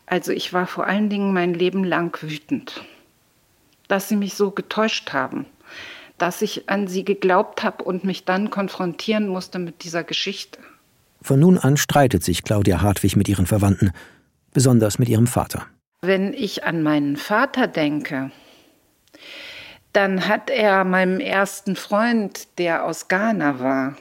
Also 0.08 0.32
ich 0.32 0.54
war 0.54 0.66
vor 0.66 0.86
allen 0.86 1.10
Dingen 1.10 1.34
mein 1.34 1.52
Leben 1.52 1.84
lang 1.84 2.16
wütend, 2.22 2.82
dass 3.88 4.08
sie 4.08 4.16
mich 4.16 4.34
so 4.34 4.50
getäuscht 4.50 5.12
haben, 5.12 5.44
dass 6.16 6.40
ich 6.40 6.70
an 6.70 6.88
sie 6.88 7.04
geglaubt 7.04 7.62
habe 7.62 7.84
und 7.84 8.04
mich 8.04 8.24
dann 8.24 8.48
konfrontieren 8.48 9.28
musste 9.28 9.58
mit 9.58 9.84
dieser 9.84 10.04
Geschichte. 10.04 10.58
Von 11.20 11.40
nun 11.40 11.58
an 11.58 11.76
streitet 11.76 12.24
sich 12.24 12.42
Claudia 12.42 12.80
Hartwig 12.80 13.16
mit 13.16 13.28
ihren 13.28 13.44
Verwandten, 13.44 13.92
besonders 14.54 14.98
mit 14.98 15.10
ihrem 15.10 15.26
Vater. 15.26 15.66
Wenn 16.00 16.32
ich 16.32 16.64
an 16.64 16.82
meinen 16.82 17.16
Vater 17.16 17.66
denke, 17.66 18.30
dann 19.92 20.26
hat 20.26 20.48
er 20.48 20.84
meinem 20.84 21.20
ersten 21.20 21.76
Freund, 21.76 22.46
der 22.56 22.84
aus 22.84 23.08
Ghana 23.08 23.58
war, 23.60 23.96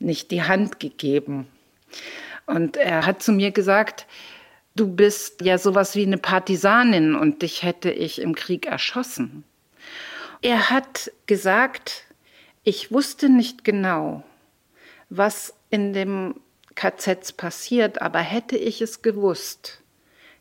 nicht 0.00 0.30
die 0.32 0.42
Hand 0.42 0.80
gegeben. 0.80 1.46
Und 2.46 2.76
er 2.76 3.06
hat 3.06 3.22
zu 3.22 3.32
mir 3.32 3.52
gesagt, 3.52 4.06
du 4.74 4.94
bist 4.94 5.42
ja 5.42 5.58
sowas 5.58 5.94
wie 5.96 6.06
eine 6.06 6.18
Partisanin 6.18 7.14
und 7.14 7.42
dich 7.42 7.62
hätte 7.62 7.90
ich 7.90 8.20
im 8.20 8.34
Krieg 8.34 8.66
erschossen. 8.66 9.44
Er 10.40 10.70
hat 10.70 11.10
gesagt, 11.26 12.04
ich 12.62 12.92
wusste 12.92 13.28
nicht 13.28 13.64
genau, 13.64 14.22
was 15.10 15.54
in 15.70 15.92
dem 15.92 16.34
KZ 16.74 17.36
passiert, 17.36 18.00
aber 18.02 18.20
hätte 18.20 18.56
ich 18.56 18.80
es 18.80 19.02
gewusst, 19.02 19.82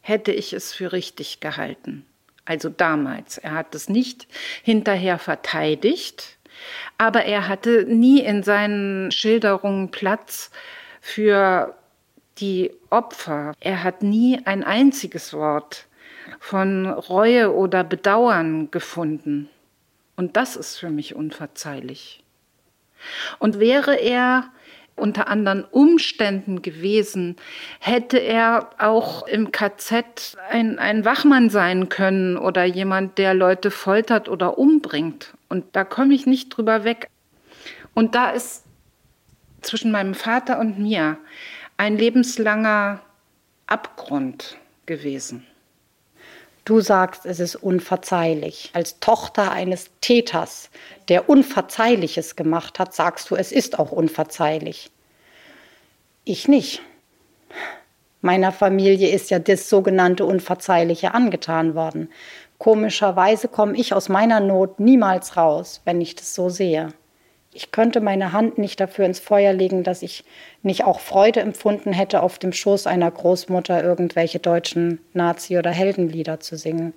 hätte 0.01 0.31
ich 0.31 0.53
es 0.53 0.73
für 0.73 0.91
richtig 0.91 1.39
gehalten. 1.39 2.05
Also 2.45 2.69
damals. 2.69 3.37
Er 3.37 3.53
hat 3.53 3.75
es 3.75 3.89
nicht 3.89 4.27
hinterher 4.63 5.19
verteidigt, 5.19 6.37
aber 6.97 7.25
er 7.25 7.47
hatte 7.47 7.85
nie 7.85 8.21
in 8.21 8.43
seinen 8.43 9.11
Schilderungen 9.11 9.89
Platz 9.89 10.51
für 11.01 11.75
die 12.39 12.71
Opfer. 12.89 13.53
Er 13.59 13.83
hat 13.83 14.03
nie 14.03 14.39
ein 14.45 14.63
einziges 14.63 15.33
Wort 15.33 15.87
von 16.39 16.85
Reue 16.85 17.53
oder 17.53 17.83
Bedauern 17.83 18.71
gefunden. 18.71 19.49
Und 20.15 20.35
das 20.35 20.55
ist 20.55 20.77
für 20.77 20.89
mich 20.89 21.15
unverzeihlich. 21.15 22.23
Und 23.39 23.59
wäre 23.59 23.95
er 23.95 24.49
unter 24.95 25.27
anderen 25.27 25.63
Umständen 25.63 26.63
gewesen, 26.63 27.35
hätte 27.79 28.17
er 28.17 28.71
auch 28.79 29.27
im 29.27 29.51
KZ 29.51 30.35
ein, 30.49 30.79
ein 30.79 31.05
Wachmann 31.05 31.51
sein 31.51 31.87
können 31.87 32.35
oder 32.35 32.65
jemand, 32.65 33.19
der 33.19 33.35
Leute 33.35 33.69
foltert 33.69 34.27
oder 34.27 34.57
umbringt. 34.57 35.33
Und 35.49 35.75
da 35.75 35.83
komme 35.83 36.15
ich 36.15 36.25
nicht 36.25 36.49
drüber 36.49 36.83
weg. 36.83 37.09
Und 37.93 38.15
da 38.15 38.31
ist 38.31 38.65
zwischen 39.61 39.91
meinem 39.91 40.15
Vater 40.15 40.59
und 40.59 40.79
mir 40.79 41.17
ein 41.77 41.97
lebenslanger 41.97 43.01
Abgrund 43.67 44.57
gewesen. 44.87 45.45
Du 46.65 46.81
sagst, 46.81 47.25
es 47.25 47.39
ist 47.39 47.55
unverzeihlich. 47.55 48.71
Als 48.73 48.99
Tochter 48.99 49.51
eines 49.51 49.89
Täters, 50.01 50.69
der 51.07 51.29
Unverzeihliches 51.29 52.35
gemacht 52.35 52.79
hat, 52.79 52.93
sagst 52.93 53.29
du, 53.29 53.35
es 53.35 53.51
ist 53.51 53.79
auch 53.79 53.91
unverzeihlich. 53.91 54.91
Ich 56.25 56.47
nicht. 56.49 56.81
Meiner 58.21 58.51
Familie 58.51 59.09
ist 59.09 59.29
ja 59.29 59.39
das 59.39 59.69
sogenannte 59.69 60.25
Unverzeihliche 60.25 61.13
angetan 61.13 61.75
worden. 61.75 62.09
Komischerweise 62.57 63.47
komme 63.47 63.77
ich 63.77 63.93
aus 63.93 64.09
meiner 64.09 64.39
Not 64.39 64.79
niemals 64.79 65.37
raus, 65.37 65.81
wenn 65.85 66.01
ich 66.01 66.15
das 66.15 66.33
so 66.33 66.49
sehe. 66.49 66.89
Ich 67.53 67.71
könnte 67.71 68.01
meine 68.01 68.33
Hand 68.33 68.57
nicht 68.57 68.79
dafür 68.79 69.05
ins 69.05 69.19
Feuer 69.19 69.53
legen, 69.53 69.83
dass 69.83 70.01
ich 70.01 70.23
nicht 70.61 70.83
auch 70.83 70.99
Freude 70.99 71.39
empfunden 71.39 71.93
hätte, 71.93 72.21
auf 72.21 72.37
dem 72.37 72.53
Schoß 72.53 72.87
einer 72.87 73.09
Großmutter 73.09 73.83
irgendwelche 73.83 74.39
deutschen 74.39 74.99
Nazi- 75.13 75.57
oder 75.57 75.71
Heldenlieder 75.71 76.39
zu 76.39 76.57
singen. 76.57 76.93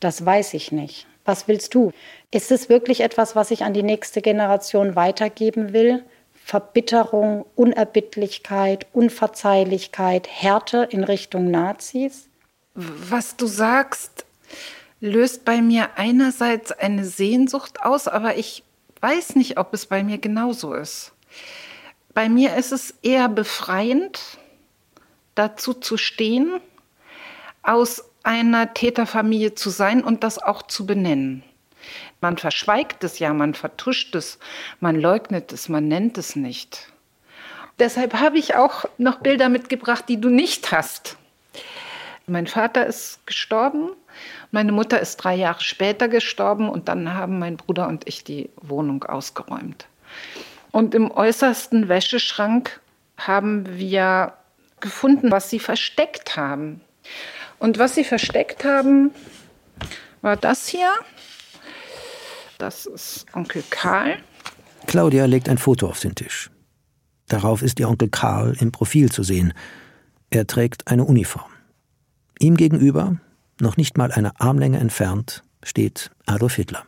Das 0.00 0.24
weiß 0.24 0.54
ich 0.54 0.72
nicht. 0.72 1.06
Was 1.24 1.46
willst 1.46 1.74
du? 1.74 1.92
Ist 2.32 2.50
es 2.50 2.68
wirklich 2.68 3.00
etwas, 3.00 3.36
was 3.36 3.52
ich 3.52 3.62
an 3.62 3.74
die 3.74 3.84
nächste 3.84 4.22
Generation 4.22 4.96
weitergeben 4.96 5.72
will? 5.72 6.02
Verbitterung, 6.34 7.46
Unerbittlichkeit, 7.54 8.86
Unverzeihlichkeit, 8.92 10.28
Härte 10.28 10.88
in 10.90 11.04
Richtung 11.04 11.50
Nazis? 11.50 12.28
Was 12.74 13.36
du 13.36 13.46
sagst, 13.46 14.24
löst 15.00 15.44
bei 15.44 15.62
mir 15.62 15.90
einerseits 15.96 16.72
eine 16.72 17.04
Sehnsucht 17.04 17.82
aus, 17.82 18.08
aber 18.08 18.36
ich 18.36 18.64
weiß 19.02 19.36
nicht, 19.36 19.58
ob 19.58 19.74
es 19.74 19.86
bei 19.86 20.02
mir 20.02 20.18
genauso 20.18 20.74
ist. 20.74 21.12
Bei 22.14 22.28
mir 22.28 22.56
ist 22.56 22.72
es 22.72 22.94
eher 23.02 23.28
befreiend, 23.28 24.20
dazu 25.34 25.74
zu 25.74 25.96
stehen, 25.96 26.60
aus 27.62 28.04
einer 28.22 28.74
Täterfamilie 28.74 29.54
zu 29.54 29.70
sein 29.70 30.04
und 30.04 30.22
das 30.22 30.38
auch 30.38 30.62
zu 30.62 30.86
benennen. 30.86 31.42
Man 32.20 32.38
verschweigt 32.38 33.02
es 33.02 33.18
ja, 33.18 33.32
man 33.32 33.54
vertuscht 33.54 34.14
es, 34.14 34.38
man 34.78 35.00
leugnet 35.00 35.52
es, 35.52 35.68
man 35.68 35.88
nennt 35.88 36.18
es 36.18 36.36
nicht. 36.36 36.92
Deshalb 37.78 38.14
habe 38.14 38.38
ich 38.38 38.54
auch 38.54 38.84
noch 38.98 39.16
Bilder 39.16 39.48
mitgebracht, 39.48 40.04
die 40.08 40.20
du 40.20 40.28
nicht 40.28 40.70
hast. 40.70 41.16
Mein 42.26 42.46
Vater 42.46 42.86
ist 42.86 43.26
gestorben 43.26 43.90
meine 44.50 44.72
Mutter 44.72 45.00
ist 45.00 45.16
drei 45.16 45.34
Jahre 45.34 45.62
später 45.62 46.08
gestorben 46.08 46.68
und 46.68 46.88
dann 46.88 47.14
haben 47.14 47.38
mein 47.38 47.56
Bruder 47.56 47.88
und 47.88 48.06
ich 48.06 48.24
die 48.24 48.50
Wohnung 48.60 49.04
ausgeräumt. 49.04 49.86
Und 50.70 50.94
im 50.94 51.10
äußersten 51.10 51.88
Wäscheschrank 51.88 52.80
haben 53.16 53.78
wir 53.78 54.34
gefunden, 54.80 55.30
was 55.30 55.50
sie 55.50 55.58
versteckt 55.58 56.36
haben. 56.36 56.80
Und 57.58 57.78
was 57.78 57.94
sie 57.94 58.04
versteckt 58.04 58.64
haben, 58.64 59.10
war 60.20 60.36
das 60.36 60.66
hier. 60.66 60.90
Das 62.58 62.86
ist 62.86 63.26
Onkel 63.32 63.62
Karl. 63.70 64.18
Claudia 64.86 65.26
legt 65.26 65.48
ein 65.48 65.58
Foto 65.58 65.88
auf 65.88 66.00
den 66.00 66.14
Tisch. 66.14 66.50
Darauf 67.28 67.62
ist 67.62 67.80
ihr 67.80 67.88
Onkel 67.88 68.08
Karl 68.08 68.56
im 68.60 68.72
Profil 68.72 69.10
zu 69.10 69.22
sehen. 69.22 69.54
Er 70.30 70.46
trägt 70.46 70.88
eine 70.88 71.04
Uniform. 71.04 71.51
Ihm 72.38 72.56
gegenüber 72.56 73.16
noch 73.60 73.76
nicht 73.76 73.96
mal 73.96 74.12
eine 74.12 74.40
Armlänge 74.40 74.78
entfernt 74.78 75.42
steht 75.62 76.10
Adolf 76.26 76.56
Hitler. 76.56 76.84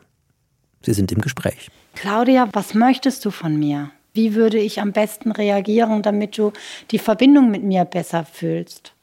Sie 0.81 0.93
sind 0.93 1.11
im 1.11 1.21
Gespräch. 1.21 1.69
Claudia, 1.95 2.49
was 2.51 2.73
möchtest 2.73 3.23
du 3.25 3.31
von 3.31 3.57
mir? 3.57 3.91
Wie 4.13 4.35
würde 4.35 4.59
ich 4.59 4.79
am 4.79 4.91
besten 4.91 5.31
reagieren, 5.31 6.01
damit 6.01 6.37
du 6.37 6.53
die 6.91 6.99
Verbindung 6.99 7.51
mit 7.51 7.63
mir 7.63 7.85
besser 7.85 8.25
fühlst? 8.25 8.93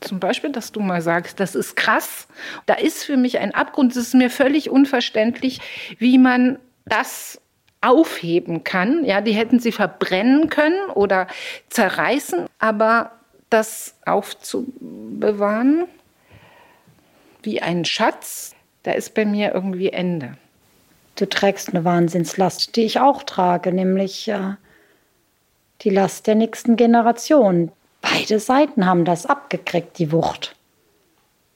Zum 0.00 0.20
Beispiel, 0.20 0.52
dass 0.52 0.72
du 0.72 0.80
mal 0.80 1.00
sagst, 1.00 1.40
das 1.40 1.54
ist 1.54 1.76
krass. 1.76 2.28
Da 2.66 2.74
ist 2.74 3.04
für 3.04 3.16
mich 3.16 3.38
ein 3.38 3.54
Abgrund. 3.54 3.92
Es 3.92 3.96
ist 3.96 4.14
mir 4.14 4.28
völlig 4.28 4.68
unverständlich, 4.68 5.60
wie 5.98 6.18
man 6.18 6.58
das 6.84 7.40
aufheben 7.80 8.64
kann. 8.64 9.04
Ja, 9.04 9.20
die 9.20 9.32
hätten 9.32 9.60
sie 9.60 9.72
verbrennen 9.72 10.50
können 10.50 10.90
oder 10.94 11.26
zerreißen, 11.70 12.46
aber 12.58 13.12
das 13.54 13.94
aufzubewahren, 14.04 15.86
wie 17.44 17.62
ein 17.62 17.84
Schatz, 17.84 18.56
da 18.82 18.92
ist 18.92 19.14
bei 19.14 19.24
mir 19.24 19.54
irgendwie 19.54 19.90
Ende. 19.90 20.36
Du 21.14 21.28
trägst 21.28 21.68
eine 21.68 21.84
Wahnsinnslast, 21.84 22.74
die 22.74 22.82
ich 22.82 22.98
auch 22.98 23.22
trage, 23.22 23.72
nämlich 23.72 24.26
äh, 24.26 24.54
die 25.82 25.90
Last 25.90 26.26
der 26.26 26.34
nächsten 26.34 26.74
Generation. 26.74 27.70
Beide 28.00 28.40
Seiten 28.40 28.86
haben 28.86 29.04
das 29.04 29.24
abgekriegt, 29.24 30.00
die 30.00 30.10
Wucht. 30.10 30.56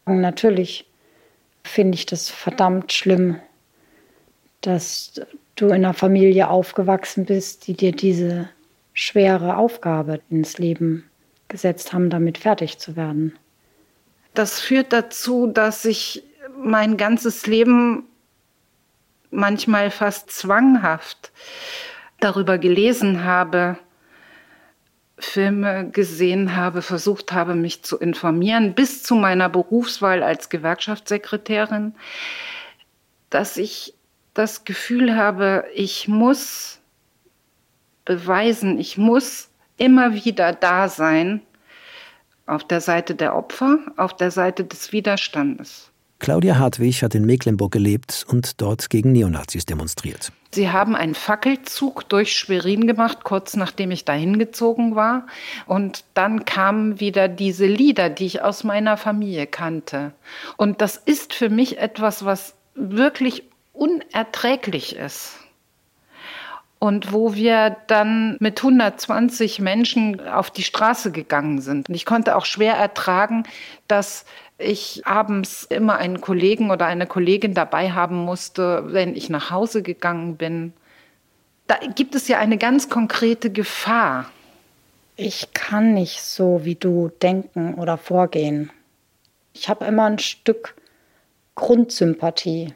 Und 0.05 0.21
natürlich 0.21 0.87
finde 1.65 1.97
ich 1.97 2.07
das 2.07 2.31
verdammt 2.31 2.93
schlimm, 2.93 3.41
dass 4.61 5.21
du 5.57 5.67
in 5.67 5.73
einer 5.73 5.95
Familie 5.95 6.49
aufgewachsen 6.49 7.25
bist, 7.25 7.67
die 7.67 7.75
dir 7.75 7.91
diese 7.91 8.49
schwere 8.95 9.57
Aufgabe 9.57 10.21
ins 10.31 10.59
Leben 10.59 11.08
gesetzt 11.49 11.93
haben, 11.93 12.11
damit 12.11 12.39
fertig 12.39 12.79
zu 12.79 12.97
werden. 12.97 13.37
Das 14.35 14.61
führt 14.61 14.93
dazu, 14.93 15.47
dass 15.47 15.85
ich 15.85 16.23
mein 16.57 16.97
ganzes 16.97 17.47
Leben 17.47 18.05
manchmal 19.31 19.91
fast 19.91 20.31
zwanghaft 20.31 21.33
darüber 22.21 22.59
gelesen 22.59 23.25
habe, 23.25 23.79
Filme 25.19 25.91
gesehen 25.91 26.55
habe, 26.55 26.83
versucht 26.83 27.33
habe, 27.33 27.55
mich 27.55 27.83
zu 27.83 27.99
informieren, 27.99 28.75
bis 28.75 29.03
zu 29.03 29.17
meiner 29.17 29.49
Berufswahl 29.49 30.23
als 30.23 30.49
Gewerkschaftssekretärin, 30.49 31.95
dass 33.31 33.57
ich 33.57 33.95
das 34.35 34.65
Gefühl 34.65 35.17
habe, 35.17 35.65
ich 35.75 36.07
muss 36.07 36.79
beweisen, 38.05 38.79
ich 38.79 38.97
muss 38.97 39.51
immer 39.79 40.15
wieder 40.15 40.53
da 40.53 40.89
sein, 40.89 41.41
auf 42.47 42.65
der 42.65 42.81
Seite 42.81 43.15
der 43.15 43.35
Opfer, 43.35 43.79
auf 43.97 44.17
der 44.17 44.31
Seite 44.31 44.65
des 44.65 44.93
Widerstandes. 44.93 45.91
Claudia 46.19 46.59
Hartwig 46.59 47.03
hat 47.03 47.15
in 47.15 47.25
Mecklenburg 47.25 47.71
gelebt 47.73 48.27
und 48.29 48.61
dort 48.61 48.91
gegen 48.91 49.13
Neonazis 49.13 49.67
demonstriert. 49.67 50.33
Sie 50.51 50.71
haben 50.71 50.97
einen 50.97 51.15
Fackelzug 51.15 52.09
durch 52.09 52.33
Schwerin 52.33 52.87
gemacht, 52.87 53.23
kurz 53.23 53.55
nachdem 53.55 53.91
ich 53.91 54.05
dahin 54.05 54.39
gezogen 54.39 54.97
war. 54.97 55.27
Und 55.67 56.05
dann 56.15 56.45
kamen 56.45 57.01
wieder 57.01 57.29
diese 57.29 57.67
Lieder, 57.67 58.09
die 58.09 58.27
ich 58.27 58.43
aus 58.43 58.65
meiner 58.65 58.97
Familie 58.97 59.47
kannte. 59.47 60.13
Und 60.57 60.81
das 60.81 60.97
ist 60.97 61.35
für 61.35 61.51
mich 61.51 61.79
etwas, 61.79 62.25
was 62.25 62.55
wirklich 62.75 63.45
unerträglich 63.73 64.97
ist. 64.97 65.37
Und 66.81 67.13
wo 67.13 67.35
wir 67.35 67.77
dann 67.89 68.37
mit 68.39 68.61
120 68.61 69.59
Menschen 69.59 70.29
auf 70.29 70.51
die 70.51 70.63
Straße 70.63 71.11
gegangen 71.11 71.61
sind. 71.61 71.89
Und 71.89 71.95
ich 71.95 72.07
konnte 72.07 72.37
auch 72.37 72.45
schwer 72.45 72.75
ertragen, 72.75 73.43
dass 73.89 74.25
ich 74.59 75.07
abends 75.07 75.65
immer 75.65 75.97
einen 75.97 76.21
Kollegen 76.21 76.71
oder 76.71 76.87
eine 76.87 77.07
Kollegin 77.07 77.55
dabei 77.55 77.93
haben 77.93 78.17
musste, 78.17 78.85
wenn 78.93 79.17
ich 79.17 79.29
nach 79.31 79.51
Hause 79.51 79.83
gegangen 79.83 80.37
bin. 80.37 80.73
Da 81.67 81.77
gibt 81.95 82.15
es 82.15 82.29
ja 82.29 82.39
eine 82.39 82.59
ganz 82.59 82.89
konkrete 82.89 83.51
Gefahr. 83.51 84.27
Ich 85.17 85.53
kann 85.53 85.95
nicht 85.95 86.23
so 86.23 86.65
wie 86.65 86.77
du 86.77 87.11
denken 87.23 87.75
oder 87.75 87.99
vorgehen. 87.99 88.71
Ich 89.53 89.69
habe 89.69 89.85
immer 89.85 90.05
ein 90.05 90.19
Stück 90.21 90.77
Grundsympathie 91.57 92.73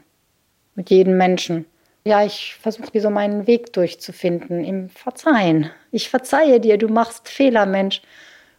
mit 0.75 0.89
jedem 0.89 1.17
Menschen. 1.17 1.65
Ja, 2.05 2.25
ich 2.25 2.55
versuche 2.61 2.99
so 2.99 3.09
meinen 3.09 3.47
Weg 3.47 3.71
durchzufinden 3.71 4.63
im 4.63 4.89
Verzeihen. 4.89 5.71
Ich 5.91 6.09
verzeihe 6.09 6.59
dir, 6.59 6.77
du 6.77 6.89
machst 6.89 7.29
Fehler, 7.29 7.65
Mensch. 7.65 8.01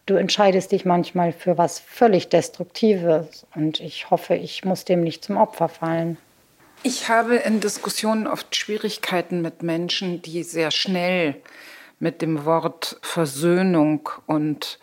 Du 0.07 0.15
entscheidest 0.15 0.71
dich 0.71 0.85
manchmal 0.85 1.31
für 1.31 1.57
was 1.57 1.79
völlig 1.79 2.29
Destruktives 2.29 3.45
und 3.55 3.79
ich 3.79 4.09
hoffe, 4.09 4.35
ich 4.35 4.63
muss 4.63 4.85
dem 4.85 5.01
nicht 5.01 5.23
zum 5.23 5.37
Opfer 5.37 5.67
fallen. 5.67 6.17
Ich 6.83 7.09
habe 7.09 7.37
in 7.37 7.59
Diskussionen 7.59 8.27
oft 8.27 8.55
Schwierigkeiten 8.55 9.41
mit 9.41 9.63
Menschen, 9.63 10.21
die 10.21 10.43
sehr 10.43 10.69
schnell 10.69 11.35
mit 11.99 12.21
dem 12.21 12.45
Wort 12.45 12.97
Versöhnung 13.01 14.09
und 14.27 14.79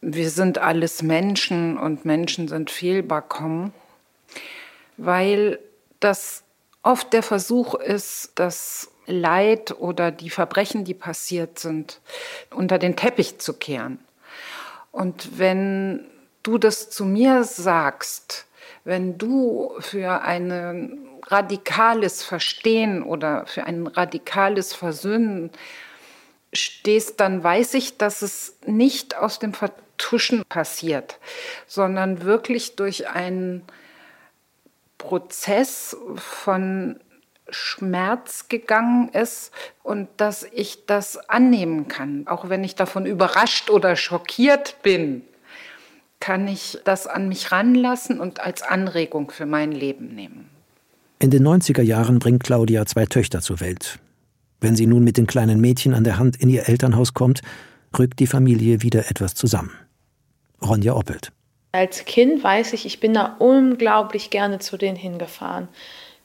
wir 0.00 0.30
sind 0.30 0.58
alles 0.58 1.02
Menschen 1.02 1.76
und 1.76 2.04
Menschen 2.04 2.48
sind 2.48 2.70
fehlbar 2.70 3.22
kommen, 3.22 3.74
weil 4.96 5.58
das 6.00 6.44
oft 6.88 7.12
der 7.12 7.22
Versuch 7.22 7.74
ist, 7.74 8.32
das 8.36 8.90
Leid 9.06 9.78
oder 9.78 10.10
die 10.10 10.30
Verbrechen, 10.30 10.84
die 10.84 10.94
passiert 10.94 11.58
sind, 11.58 12.00
unter 12.50 12.78
den 12.78 12.96
Teppich 12.96 13.38
zu 13.38 13.52
kehren. 13.52 13.98
Und 14.90 15.38
wenn 15.38 16.06
du 16.42 16.56
das 16.56 16.88
zu 16.88 17.04
mir 17.04 17.44
sagst, 17.44 18.46
wenn 18.84 19.18
du 19.18 19.74
für 19.80 20.22
ein 20.22 20.98
radikales 21.26 22.22
Verstehen 22.22 23.02
oder 23.02 23.44
für 23.44 23.64
ein 23.64 23.86
radikales 23.86 24.72
Versöhnen 24.72 25.50
stehst, 26.54 27.20
dann 27.20 27.44
weiß 27.44 27.74
ich, 27.74 27.98
dass 27.98 28.22
es 28.22 28.56
nicht 28.64 29.14
aus 29.14 29.38
dem 29.38 29.52
Vertuschen 29.52 30.42
passiert, 30.48 31.18
sondern 31.66 32.22
wirklich 32.22 32.76
durch 32.76 33.10
einen 33.10 33.62
Prozess 34.98 35.96
von 36.16 36.98
Schmerz 37.50 38.48
gegangen 38.48 39.08
ist 39.08 39.52
und 39.82 40.08
dass 40.18 40.46
ich 40.52 40.86
das 40.86 41.16
annehmen 41.28 41.88
kann. 41.88 42.26
Auch 42.26 42.48
wenn 42.48 42.62
ich 42.62 42.74
davon 42.74 43.06
überrascht 43.06 43.70
oder 43.70 43.96
schockiert 43.96 44.76
bin, 44.82 45.22
kann 46.20 46.48
ich 46.48 46.78
das 46.84 47.06
an 47.06 47.28
mich 47.28 47.52
ranlassen 47.52 48.20
und 48.20 48.40
als 48.40 48.62
Anregung 48.62 49.30
für 49.30 49.46
mein 49.46 49.72
Leben 49.72 50.14
nehmen. 50.14 50.50
In 51.20 51.30
den 51.30 51.46
90er 51.46 51.82
Jahren 51.82 52.18
bringt 52.18 52.44
Claudia 52.44 52.86
zwei 52.86 53.06
Töchter 53.06 53.40
zur 53.40 53.60
Welt. 53.60 53.98
Wenn 54.60 54.76
sie 54.76 54.86
nun 54.86 55.04
mit 55.04 55.16
den 55.16 55.26
kleinen 55.26 55.60
Mädchen 55.60 55.94
an 55.94 56.04
der 56.04 56.18
Hand 56.18 56.36
in 56.36 56.48
ihr 56.48 56.68
Elternhaus 56.68 57.14
kommt, 57.14 57.42
rückt 57.96 58.18
die 58.18 58.26
Familie 58.26 58.82
wieder 58.82 59.08
etwas 59.10 59.34
zusammen. 59.34 59.70
Ronja 60.60 60.94
Oppelt. 60.94 61.32
Als 61.72 62.04
Kind 62.04 62.42
weiß 62.42 62.72
ich, 62.72 62.86
ich 62.86 63.00
bin 63.00 63.14
da 63.14 63.36
unglaublich 63.38 64.30
gerne 64.30 64.58
zu 64.58 64.76
denen 64.76 64.96
hingefahren 64.96 65.68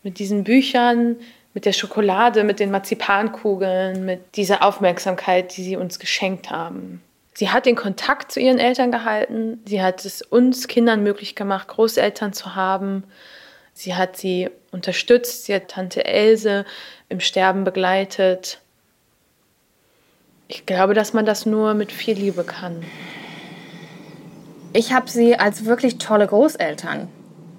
mit 0.03 0.19
diesen 0.19 0.43
Büchern, 0.43 1.17
mit 1.53 1.65
der 1.65 1.73
Schokolade, 1.73 2.43
mit 2.43 2.59
den 2.59 2.71
Marzipankugeln, 2.71 4.05
mit 4.05 4.35
dieser 4.35 4.63
Aufmerksamkeit, 4.63 5.55
die 5.55 5.63
sie 5.63 5.77
uns 5.77 5.99
geschenkt 5.99 6.49
haben. 6.49 7.01
Sie 7.35 7.49
hat 7.49 7.65
den 7.65 7.75
Kontakt 7.75 8.31
zu 8.31 8.39
ihren 8.39 8.59
Eltern 8.59 8.91
gehalten. 8.91 9.61
Sie 9.65 9.81
hat 9.81 10.05
es 10.05 10.21
uns 10.21 10.67
Kindern 10.67 11.01
möglich 11.01 11.35
gemacht, 11.35 11.67
Großeltern 11.67 12.33
zu 12.33 12.55
haben. 12.55 13.03
Sie 13.73 13.95
hat 13.95 14.17
sie 14.17 14.49
unterstützt. 14.71 15.45
Sie 15.45 15.55
hat 15.55 15.69
Tante 15.69 16.05
Else 16.05 16.65
im 17.09 17.19
Sterben 17.19 17.63
begleitet. 17.63 18.59
Ich 20.47 20.65
glaube, 20.65 20.93
dass 20.93 21.13
man 21.13 21.25
das 21.25 21.45
nur 21.47 21.73
mit 21.73 21.91
viel 21.91 22.15
Liebe 22.15 22.43
kann. 22.43 22.85
Ich 24.75 24.91
habe 24.91 25.07
sie 25.07 25.37
als 25.37 25.65
wirklich 25.65 25.99
tolle 25.99 26.25
Großeltern 26.25 27.07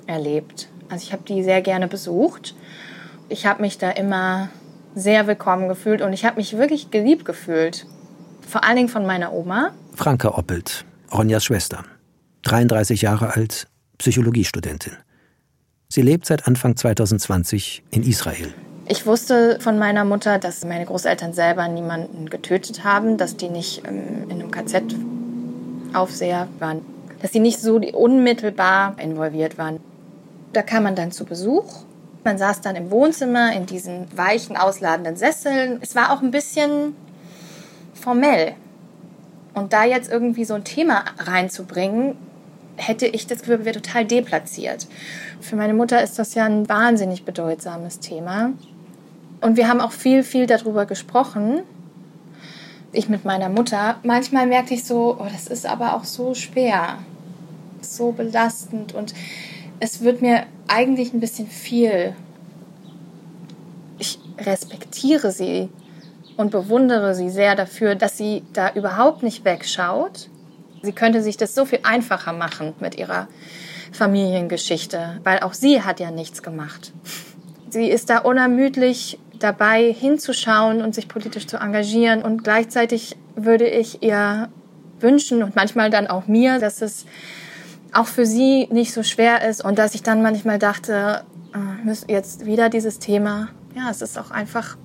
erlebt. 0.07 0.69
Also 0.89 1.05
ich 1.05 1.12
habe 1.12 1.23
die 1.23 1.45
sehr 1.45 1.62
gerne 1.62 1.87
besucht. 1.87 2.57
Ich 3.29 3.47
habe 3.47 3.62
mich 3.62 3.79
da 3.79 3.91
immer 3.91 4.49
sehr 4.97 5.29
willkommen 5.29 5.69
gefühlt 5.69 6.03
und 6.03 6.12
ich 6.12 6.25
habe 6.25 6.37
mich 6.37 6.59
wirklich 6.59 6.91
geliebt 6.91 7.25
gefühlt. 7.25 7.87
Vor 8.47 8.65
allen 8.65 8.77
Dingen 8.77 8.89
von 8.89 9.07
meiner 9.07 9.33
Oma. 9.33 9.71
Franka 9.95 10.37
Oppelt, 10.37 10.85
Ronjas 11.12 11.45
Schwester. 11.45 11.85
33 12.43 13.03
Jahre 13.03 13.35
alt, 13.35 13.69
Psychologiestudentin. 13.99 14.95
Sie 15.89 16.03
lebt 16.03 16.27
seit 16.27 16.49
Anfang 16.49 16.77
2020 16.77 17.85
in 17.93 18.03
Israel. 18.03 18.53
Ich 18.89 19.07
wusste 19.07 19.59
von 19.61 19.79
meiner 19.79 20.05
Mutter, 20.05 20.41
dass 20.41 20.65
meine 20.65 20.85
Großeltern 20.85 21.33
selber 21.33 21.69
niemanden 21.69 22.29
getötet 22.29 22.83
haben, 22.83 23.17
dass 23.19 23.37
die 23.37 23.49
nicht 23.49 23.83
ähm, 23.87 24.29
in 24.29 24.43
einem 24.43 24.51
KZ-Aufseher 24.51 26.49
waren, 26.59 26.83
dass 27.25 27.31
die 27.31 27.41
nicht 27.41 27.59
so 27.59 27.77
unmittelbar 27.77 28.97
involviert 28.99 29.57
waren. 29.57 29.81
Da 30.53 30.61
kam 30.61 30.83
man 30.83 30.95
dann 30.95 31.11
zu 31.11 31.25
Besuch. 31.25 31.64
Man 32.22 32.37
saß 32.37 32.61
dann 32.61 32.77
im 32.77 32.91
Wohnzimmer 32.91 33.55
in 33.55 33.64
diesen 33.64 34.07
weichen, 34.14 34.59
ausladenden 34.59 35.16
Sesseln. 35.16 35.79
Es 35.81 35.97
war 35.97 36.12
auch 36.12 36.20
ein 36.20 36.31
bisschen 36.31 36.95
formell. 37.95 38.53
Und 39.55 39.72
da 39.72 39.85
jetzt 39.85 40.12
irgendwie 40.12 40.45
so 40.45 40.53
ein 40.53 40.64
Thema 40.64 41.03
reinzubringen, 41.16 42.14
hätte 42.77 43.07
ich 43.07 43.27
das 43.27 43.39
Gefühl, 43.39 43.64
wäre 43.64 43.81
total 43.81 44.05
deplatziert. 44.05 44.87
Für 45.41 45.57
meine 45.57 45.72
Mutter 45.72 46.03
ist 46.03 46.18
das 46.18 46.35
ja 46.35 46.45
ein 46.45 46.68
wahnsinnig 46.68 47.25
bedeutsames 47.25 48.01
Thema. 48.01 48.51
Und 49.41 49.57
wir 49.57 49.66
haben 49.66 49.81
auch 49.81 49.93
viel, 49.93 50.25
viel 50.25 50.47
darüber 50.47 50.85
gesprochen. 50.85 51.62
Ich 52.93 53.09
mit 53.09 53.25
meiner 53.25 53.49
Mutter. 53.49 53.97
Manchmal 54.03 54.47
merkte 54.47 54.75
ich 54.75 54.85
so, 54.85 55.16
oh, 55.18 55.27
das 55.33 55.47
ist 55.47 55.64
aber 55.64 55.95
auch 55.95 56.05
so 56.05 56.35
schwer, 56.35 56.99
so 57.85 58.12
belastend 58.12 58.95
und 58.95 59.14
es 59.80 60.03
wird 60.03 60.22
mir 60.22 60.45
eigentlich 60.68 61.12
ein 61.12 61.20
bisschen 61.20 61.49
viel. 61.49 62.14
Ich 63.99 64.18
respektiere 64.39 65.30
sie 65.30 65.68
und 66.37 66.51
bewundere 66.51 67.14
sie 67.14 67.30
sehr 67.30 67.55
dafür, 67.55 67.95
dass 67.95 68.16
sie 68.16 68.43
da 68.53 68.72
überhaupt 68.72 69.22
nicht 69.22 69.45
wegschaut. 69.45 70.28
Sie 70.82 70.93
könnte 70.93 71.22
sich 71.22 71.37
das 71.37 71.55
so 71.55 71.64
viel 71.64 71.80
einfacher 71.82 72.32
machen 72.32 72.74
mit 72.80 72.99
ihrer 72.99 73.28
Familiengeschichte, 73.93 75.20
weil 75.22 75.41
auch 75.41 75.55
sie 75.55 75.82
hat 75.82 76.01
ja 76.01 76.11
nichts 76.11 76.43
gemacht. 76.43 76.93
Sie 77.70 77.89
ist 77.89 78.11
da 78.11 78.18
unermüdlich 78.18 79.18
dabei 79.39 79.93
hinzuschauen 79.93 80.82
und 80.82 80.95
sich 80.95 81.09
politisch 81.09 81.47
zu 81.47 81.59
engagieren 81.59 82.22
und 82.22 82.45
gleichzeitig 82.45 83.16
würde 83.37 83.66
ich 83.68 84.03
ihr 84.03 84.49
wünschen 85.01 85.43
und 85.43 85.57
manchmal 85.57 85.91
dann 85.91 86.07
auch 86.07 86.26
mir, 86.26 86.59
dass 86.59 86.82
es 86.82 87.05
auch 87.95 88.07
für 88.07 88.27
sie 88.27 88.69
nicht 88.71 88.93
so 88.93 89.03
schwer 89.03 89.49
ist 89.49 89.65
und 89.65 89.79
dass 89.79 89.95
ich 89.95 90.03
dann 90.03 90.23
manchmal 90.23 90.59
dachte, 90.59 91.25
äh, 91.55 92.13
jetzt 92.13 92.45
wieder 92.45 92.69
dieses 92.69 92.99
Thema. 92.99 93.49
Ja, 93.75 93.91
es 93.91 94.03
ist 94.03 94.19
auch 94.19 94.31
einfach 94.31 94.77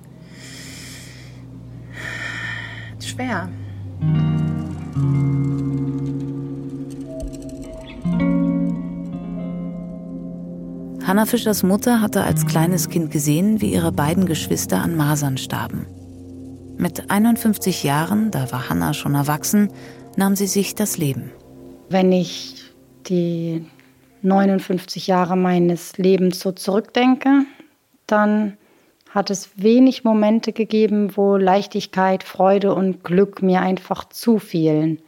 schwer. 3.00 3.48
Hanna 11.04 11.26
Fischers 11.26 11.64
Mutter 11.64 12.00
hatte 12.00 12.22
als 12.22 12.46
kleines 12.46 12.88
Kind 12.88 13.10
gesehen, 13.10 13.60
wie 13.60 13.72
ihre 13.72 13.90
beiden 13.90 14.26
Geschwister 14.26 14.80
an 14.80 14.96
Masern 14.96 15.38
starben. 15.38 15.86
Mit 16.76 17.10
51 17.10 17.82
Jahren, 17.82 18.30
da 18.30 18.52
war 18.52 18.68
Hanna 18.68 18.94
schon 18.94 19.14
erwachsen, 19.14 19.70
nahm 20.16 20.36
sie 20.36 20.46
sich 20.46 20.76
das 20.76 20.98
Leben. 20.98 21.32
Wenn 21.88 22.12
ich 22.12 22.59
die 23.08 23.64
59 24.22 25.06
Jahre 25.06 25.36
meines 25.36 25.96
Lebens 25.98 26.40
so 26.40 26.52
zurückdenke, 26.52 27.44
dann 28.06 28.56
hat 29.10 29.30
es 29.30 29.50
wenig 29.56 30.04
Momente 30.04 30.52
gegeben, 30.52 31.16
wo 31.16 31.36
Leichtigkeit, 31.36 32.22
Freude 32.22 32.74
und 32.74 33.02
Glück 33.02 33.42
mir 33.42 33.60
einfach 33.60 34.08
zufielen. 34.08 35.00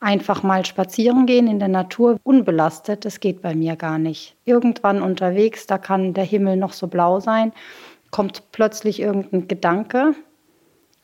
Einfach 0.00 0.42
mal 0.42 0.64
spazieren 0.64 1.26
gehen 1.26 1.48
in 1.48 1.58
der 1.58 1.68
Natur, 1.68 2.18
unbelastet, 2.22 3.04
das 3.04 3.20
geht 3.20 3.42
bei 3.42 3.54
mir 3.54 3.76
gar 3.76 3.98
nicht. 3.98 4.36
Irgendwann 4.44 5.02
unterwegs, 5.02 5.66
da 5.66 5.78
kann 5.78 6.14
der 6.14 6.24
Himmel 6.24 6.56
noch 6.56 6.72
so 6.72 6.86
blau 6.86 7.20
sein, 7.20 7.52
kommt 8.10 8.42
plötzlich 8.52 9.00
irgendein 9.00 9.48
Gedanke 9.48 10.14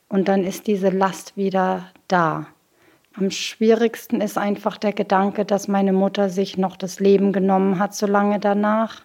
und 0.08 0.28
dann 0.28 0.44
ist 0.44 0.66
diese 0.66 0.90
Last 0.90 1.36
wieder 1.36 1.90
da. 2.08 2.46
Am 3.16 3.30
schwierigsten 3.30 4.20
ist 4.20 4.36
einfach 4.36 4.76
der 4.76 4.92
Gedanke, 4.92 5.44
dass 5.44 5.68
meine 5.68 5.92
Mutter 5.92 6.30
sich 6.30 6.58
noch 6.58 6.76
das 6.76 6.98
Leben 6.98 7.32
genommen 7.32 7.78
hat, 7.78 7.94
so 7.94 8.06
lange 8.06 8.40
danach. 8.40 9.02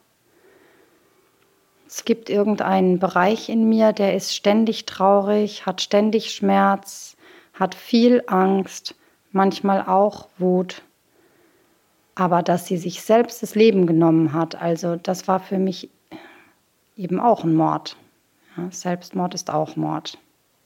Es 1.88 2.06
gibt 2.06 2.30
irgendeinen 2.30 2.98
Bereich 2.98 3.50
in 3.50 3.70
mir, 3.70 3.94
der 3.94 4.16
ist 4.16 4.36
ständig 4.36 4.88
traurig, 4.88 5.68
hat 5.68 5.82
ständig 5.82 6.32
Schmerz, 6.34 7.18
hat 7.54 7.76
viel 7.76 8.24
Angst, 8.26 8.96
manchmal 9.32 9.86
auch 9.86 10.28
Wut. 10.40 10.82
Aber 12.16 12.42
dass 12.42 12.66
sie 12.66 12.78
sich 12.78 13.02
selbst 13.02 13.44
das 13.44 13.54
Leben 13.54 13.86
genommen 13.86 14.34
hat, 14.34 14.60
also 14.60 14.96
das 14.96 15.28
war 15.28 15.40
für 15.40 15.60
mich 15.60 15.90
eben 16.98 17.20
auch 17.20 17.44
ein 17.44 17.54
Mord. 17.54 17.96
Selbstmord 18.72 19.36
ist 19.36 19.52
auch 19.52 19.76
Mord. 19.76 20.18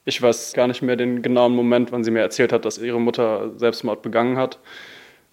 Ich 0.05 0.21
weiß 0.21 0.53
gar 0.53 0.67
nicht 0.67 0.81
mehr 0.81 0.95
den 0.95 1.21
genauen 1.21 1.55
Moment, 1.55 1.91
wann 1.91 2.03
sie 2.03 2.11
mir 2.11 2.19
erzählt 2.19 2.51
hat, 2.51 2.65
dass 2.65 2.77
ihre 2.77 2.99
Mutter 2.99 3.51
Selbstmord 3.57 4.01
begangen 4.01 4.37
hat. 4.37 4.59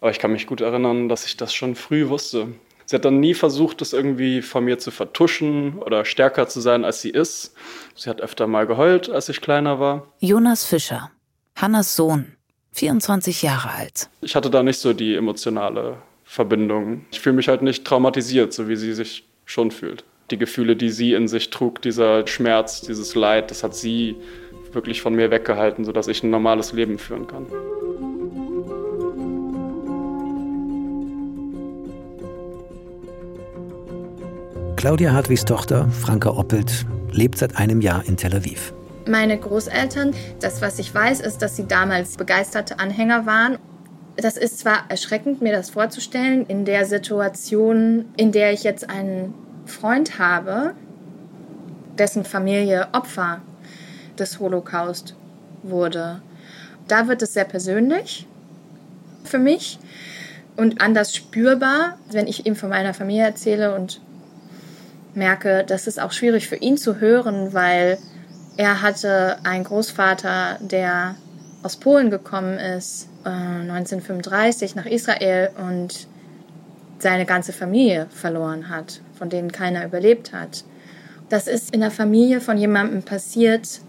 Aber 0.01 0.11
ich 0.11 0.19
kann 0.19 0.33
mich 0.33 0.47
gut 0.47 0.61
erinnern, 0.61 1.09
dass 1.09 1.27
ich 1.27 1.37
das 1.37 1.53
schon 1.53 1.75
früh 1.75 2.09
wusste. 2.09 2.49
Sie 2.87 2.97
hat 2.97 3.05
dann 3.05 3.21
nie 3.21 3.35
versucht, 3.35 3.81
das 3.81 3.93
irgendwie 3.93 4.43
von 4.43 4.65
mir 4.65 4.79
zu 4.79 4.91
vertuschen 4.91 5.79
oder 5.79 6.05
stärker 6.05 6.49
zu 6.49 6.61
sein, 6.61 6.85
als 6.85 7.03
sie 7.03 7.11
ist. 7.11 7.55
Sie 7.95 8.11
hat 8.11 8.21
öfter 8.21 8.47
mal 8.47 8.67
geheult, 8.67 9.09
als 9.11 9.29
ich 9.29 9.41
kleiner 9.41 9.79
war. 9.79 10.13
Jonas 10.19 10.65
Fischer, 10.65 11.11
Hannas 11.57 11.95
Sohn, 11.95 12.37
24 12.73 13.43
Jahre 13.43 13.71
alt. 13.71 14.09
Ich 14.23 14.35
hatte 14.35 14.51
da 14.51 14.63
nicht 14.63 14.79
so 14.79 14.93
die 14.93 15.15
emotionale 15.15 15.99
Verbindung. 16.25 17.05
Ich 17.13 17.21
fühle 17.21 17.37
mich 17.37 17.49
halt 17.49 17.63
nicht 17.63 17.85
traumatisiert, 17.85 18.53
so 18.53 18.69
wie 18.69 18.77
sie 18.77 18.93
sich 18.93 19.25
schon 19.45 19.71
fühlt. 19.71 20.05
Die 20.31 20.39
Gefühle, 20.39 20.77
die 20.77 20.91
sie 20.91 21.13
in 21.13 21.29
sich 21.29 21.51
trug, 21.51 21.83
dieser 21.83 22.27
Schmerz, 22.27 22.81
dieses 22.81 23.15
Leid, 23.15 23.51
das 23.51 23.63
hat 23.63 23.75
sie 23.75 24.17
wirklich 24.73 25.03
von 25.03 25.15
mir 25.15 25.31
weggehalten, 25.31 25.85
sodass 25.85 26.09
ich 26.09 26.23
ein 26.23 26.31
normales 26.31 26.73
Leben 26.73 26.99
führen 26.99 27.27
kann. 27.27 27.47
Claudia 34.77 35.13
Hartwigs 35.13 35.45
Tochter, 35.45 35.89
Franka 35.91 36.31
Oppelt, 36.31 36.87
lebt 37.13 37.37
seit 37.37 37.59
einem 37.59 37.83
Jahr 37.83 38.03
in 38.07 38.17
Tel 38.17 38.35
Aviv. 38.35 38.73
Meine 39.07 39.37
Großeltern, 39.37 40.15
das, 40.41 40.63
was 40.63 40.79
ich 40.79 40.95
weiß, 40.95 41.21
ist, 41.21 41.43
dass 41.43 41.57
sie 41.57 41.67
damals 41.67 42.17
begeisterte 42.17 42.79
Anhänger 42.79 43.27
waren. 43.27 43.59
Das 44.17 44.37
ist 44.37 44.59
zwar 44.59 44.85
erschreckend, 44.89 45.43
mir 45.43 45.53
das 45.53 45.71
vorzustellen, 45.71 46.47
in 46.47 46.65
der 46.65 46.87
Situation, 46.87 48.07
in 48.17 48.33
der 48.33 48.53
ich 48.53 48.63
jetzt 48.63 48.89
einen 48.89 49.35
Freund 49.67 50.19
habe, 50.19 50.75
dessen 51.99 52.25
Familie 52.25 52.89
Opfer 52.93 53.43
des 54.21 54.39
Holocaust 54.39 55.15
wurde. 55.63 56.23
Da 56.89 57.09
wird 57.09 57.23
es 57.23 57.35
sehr 57.35 57.45
persönlich 57.45 58.27
für 59.25 59.39
mich 59.39 59.79
und 60.57 60.81
anders 60.81 61.15
spürbar, 61.15 61.99
wenn 62.11 62.27
ich 62.27 62.47
ihm 62.47 62.57
von 62.57 62.69
meiner 62.69 62.95
Familie 62.95 63.25
erzähle 63.25 63.75
und 63.75 64.01
merke, 65.15 65.65
das 65.67 65.87
ist 65.87 66.01
auch 66.01 66.13
schwierig 66.13 66.49
für 66.49 66.57
ihn 66.57 66.77
zu 66.77 67.01
hören, 67.01 67.53
weil 67.53 67.99
er 68.57 68.83
hatte 68.83 69.39
einen 69.45 69.65
Großvater, 69.65 70.59
der 70.61 71.15
aus 71.63 71.77
Polen 71.77 72.11
gekommen 72.11 72.59
ist, 72.59 73.09
äh, 73.25 73.29
1935 73.29 74.75
nach 74.75 74.87
Israel 74.87 75.51
und 75.57 76.09
seine 76.99 77.25
ganze 77.25 77.53
Familie 77.53 78.07
verloren 78.11 78.69
hat, 78.69 79.01
von 79.15 79.31
denen 79.31 79.53
keiner 79.53 79.85
überlebt 79.85 80.33
hat. 80.33 80.65
Das 81.29 81.47
ist 81.47 81.73
in 81.73 81.81
der 81.81 81.91
Familie 81.91 82.41
von 82.41 82.59
jemandem 82.59 83.03
passiert, 83.03 83.81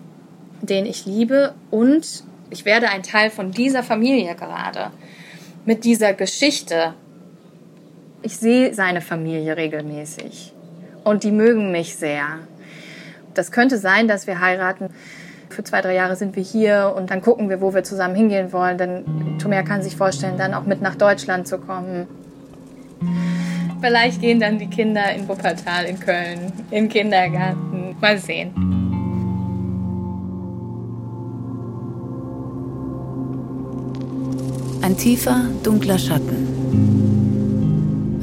den 0.62 0.86
ich 0.86 1.06
liebe 1.06 1.54
und 1.70 2.24
ich 2.50 2.66
werde 2.66 2.90
ein 2.90 3.04
Teil 3.04 3.30
von 3.30 3.52
dieser 3.52 3.84
Familie 3.84 4.36
gerade. 4.36 4.92
Mit 5.66 5.84
dieser 5.84 6.14
Geschichte. 6.14 6.94
Ich 8.24 8.38
sehe 8.38 8.74
seine 8.74 9.02
Familie 9.02 9.58
regelmäßig 9.58 10.54
und 11.04 11.24
die 11.24 11.32
mögen 11.32 11.72
mich 11.72 11.96
sehr. 11.96 12.40
Das 13.34 13.52
könnte 13.52 13.78
sein, 13.78 14.08
dass 14.08 14.28
wir 14.28 14.42
heiraten. 14.42 14.90
Für 15.50 15.64
zwei, 15.64 15.82
drei 15.82 15.96
Jahre 15.96 16.16
sind 16.16 16.36
wir 16.36 16.44
hier 16.44 16.94
und 16.96 17.10
dann 17.10 17.22
gucken 17.22 17.50
wir, 17.50 17.62
wo 17.62 17.74
wir 17.74 17.84
zusammen 17.84 18.16
hingehen 18.16 18.54
wollen. 18.54 18.78
Denn 18.78 19.38
Tomer 19.40 19.64
kann 19.64 19.82
sich 19.82 19.96
vorstellen, 19.96 20.38
dann 20.38 20.54
auch 20.54 20.66
mit 20.66 20.82
nach 20.82 20.96
Deutschland 20.96 21.48
zu 21.48 21.58
kommen. 21.58 22.08
Vielleicht 23.82 24.22
gehen 24.22 24.40
dann 24.40 24.60
die 24.60 24.68
Kinder 24.68 25.12
in 25.14 25.28
Wuppertal, 25.28 25.86
in 25.86 26.00
Köln, 26.00 26.54
in 26.70 26.88
Kindergarten. 26.88 27.96
Mal 28.00 28.18
sehen. 28.18 28.81
Ein 34.84 34.98
tiefer, 34.98 35.46
dunkler 35.62 36.00
Schatten. 36.00 36.48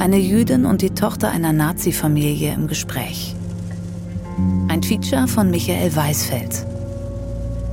Eine 0.00 0.18
Jüdin 0.18 0.66
und 0.66 0.82
die 0.82 0.90
Tochter 0.90 1.30
einer 1.30 1.52
Nazi-Familie 1.52 2.52
im 2.52 2.66
Gespräch. 2.66 3.36
Ein 4.66 4.82
Feature 4.82 5.28
von 5.28 5.50
Michael 5.50 5.94
Weisfeld. 5.94 6.66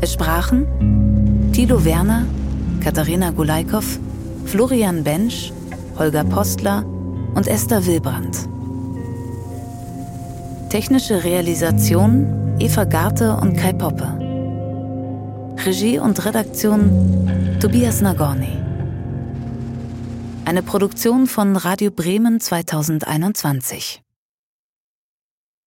Es 0.01 0.13
sprachen 0.13 1.49
Thilo 1.51 1.83
Werner, 1.83 2.25
Katharina 2.83 3.31
Gulaikow, 3.31 3.99
Florian 4.45 5.03
Bensch, 5.03 5.51
Holger 5.97 6.23
Postler 6.23 6.85
und 7.33 7.47
Esther 7.47 7.87
Wilbrand. 7.87 8.37
Technische 10.69 11.23
Realisation 11.23 12.27
Eva 12.59 12.83
Garte 12.83 13.35
und 13.37 13.57
Kai 13.57 13.73
Poppe. 13.73 14.07
Regie 15.65 15.97
und 15.97 16.23
Redaktion 16.23 17.57
Tobias 17.59 18.01
Nagorny. 18.01 18.64
Eine 20.45 20.61
Produktion 20.61 21.25
von 21.25 21.55
Radio 21.55 21.89
Bremen 21.89 22.39
2021. 22.39 24.04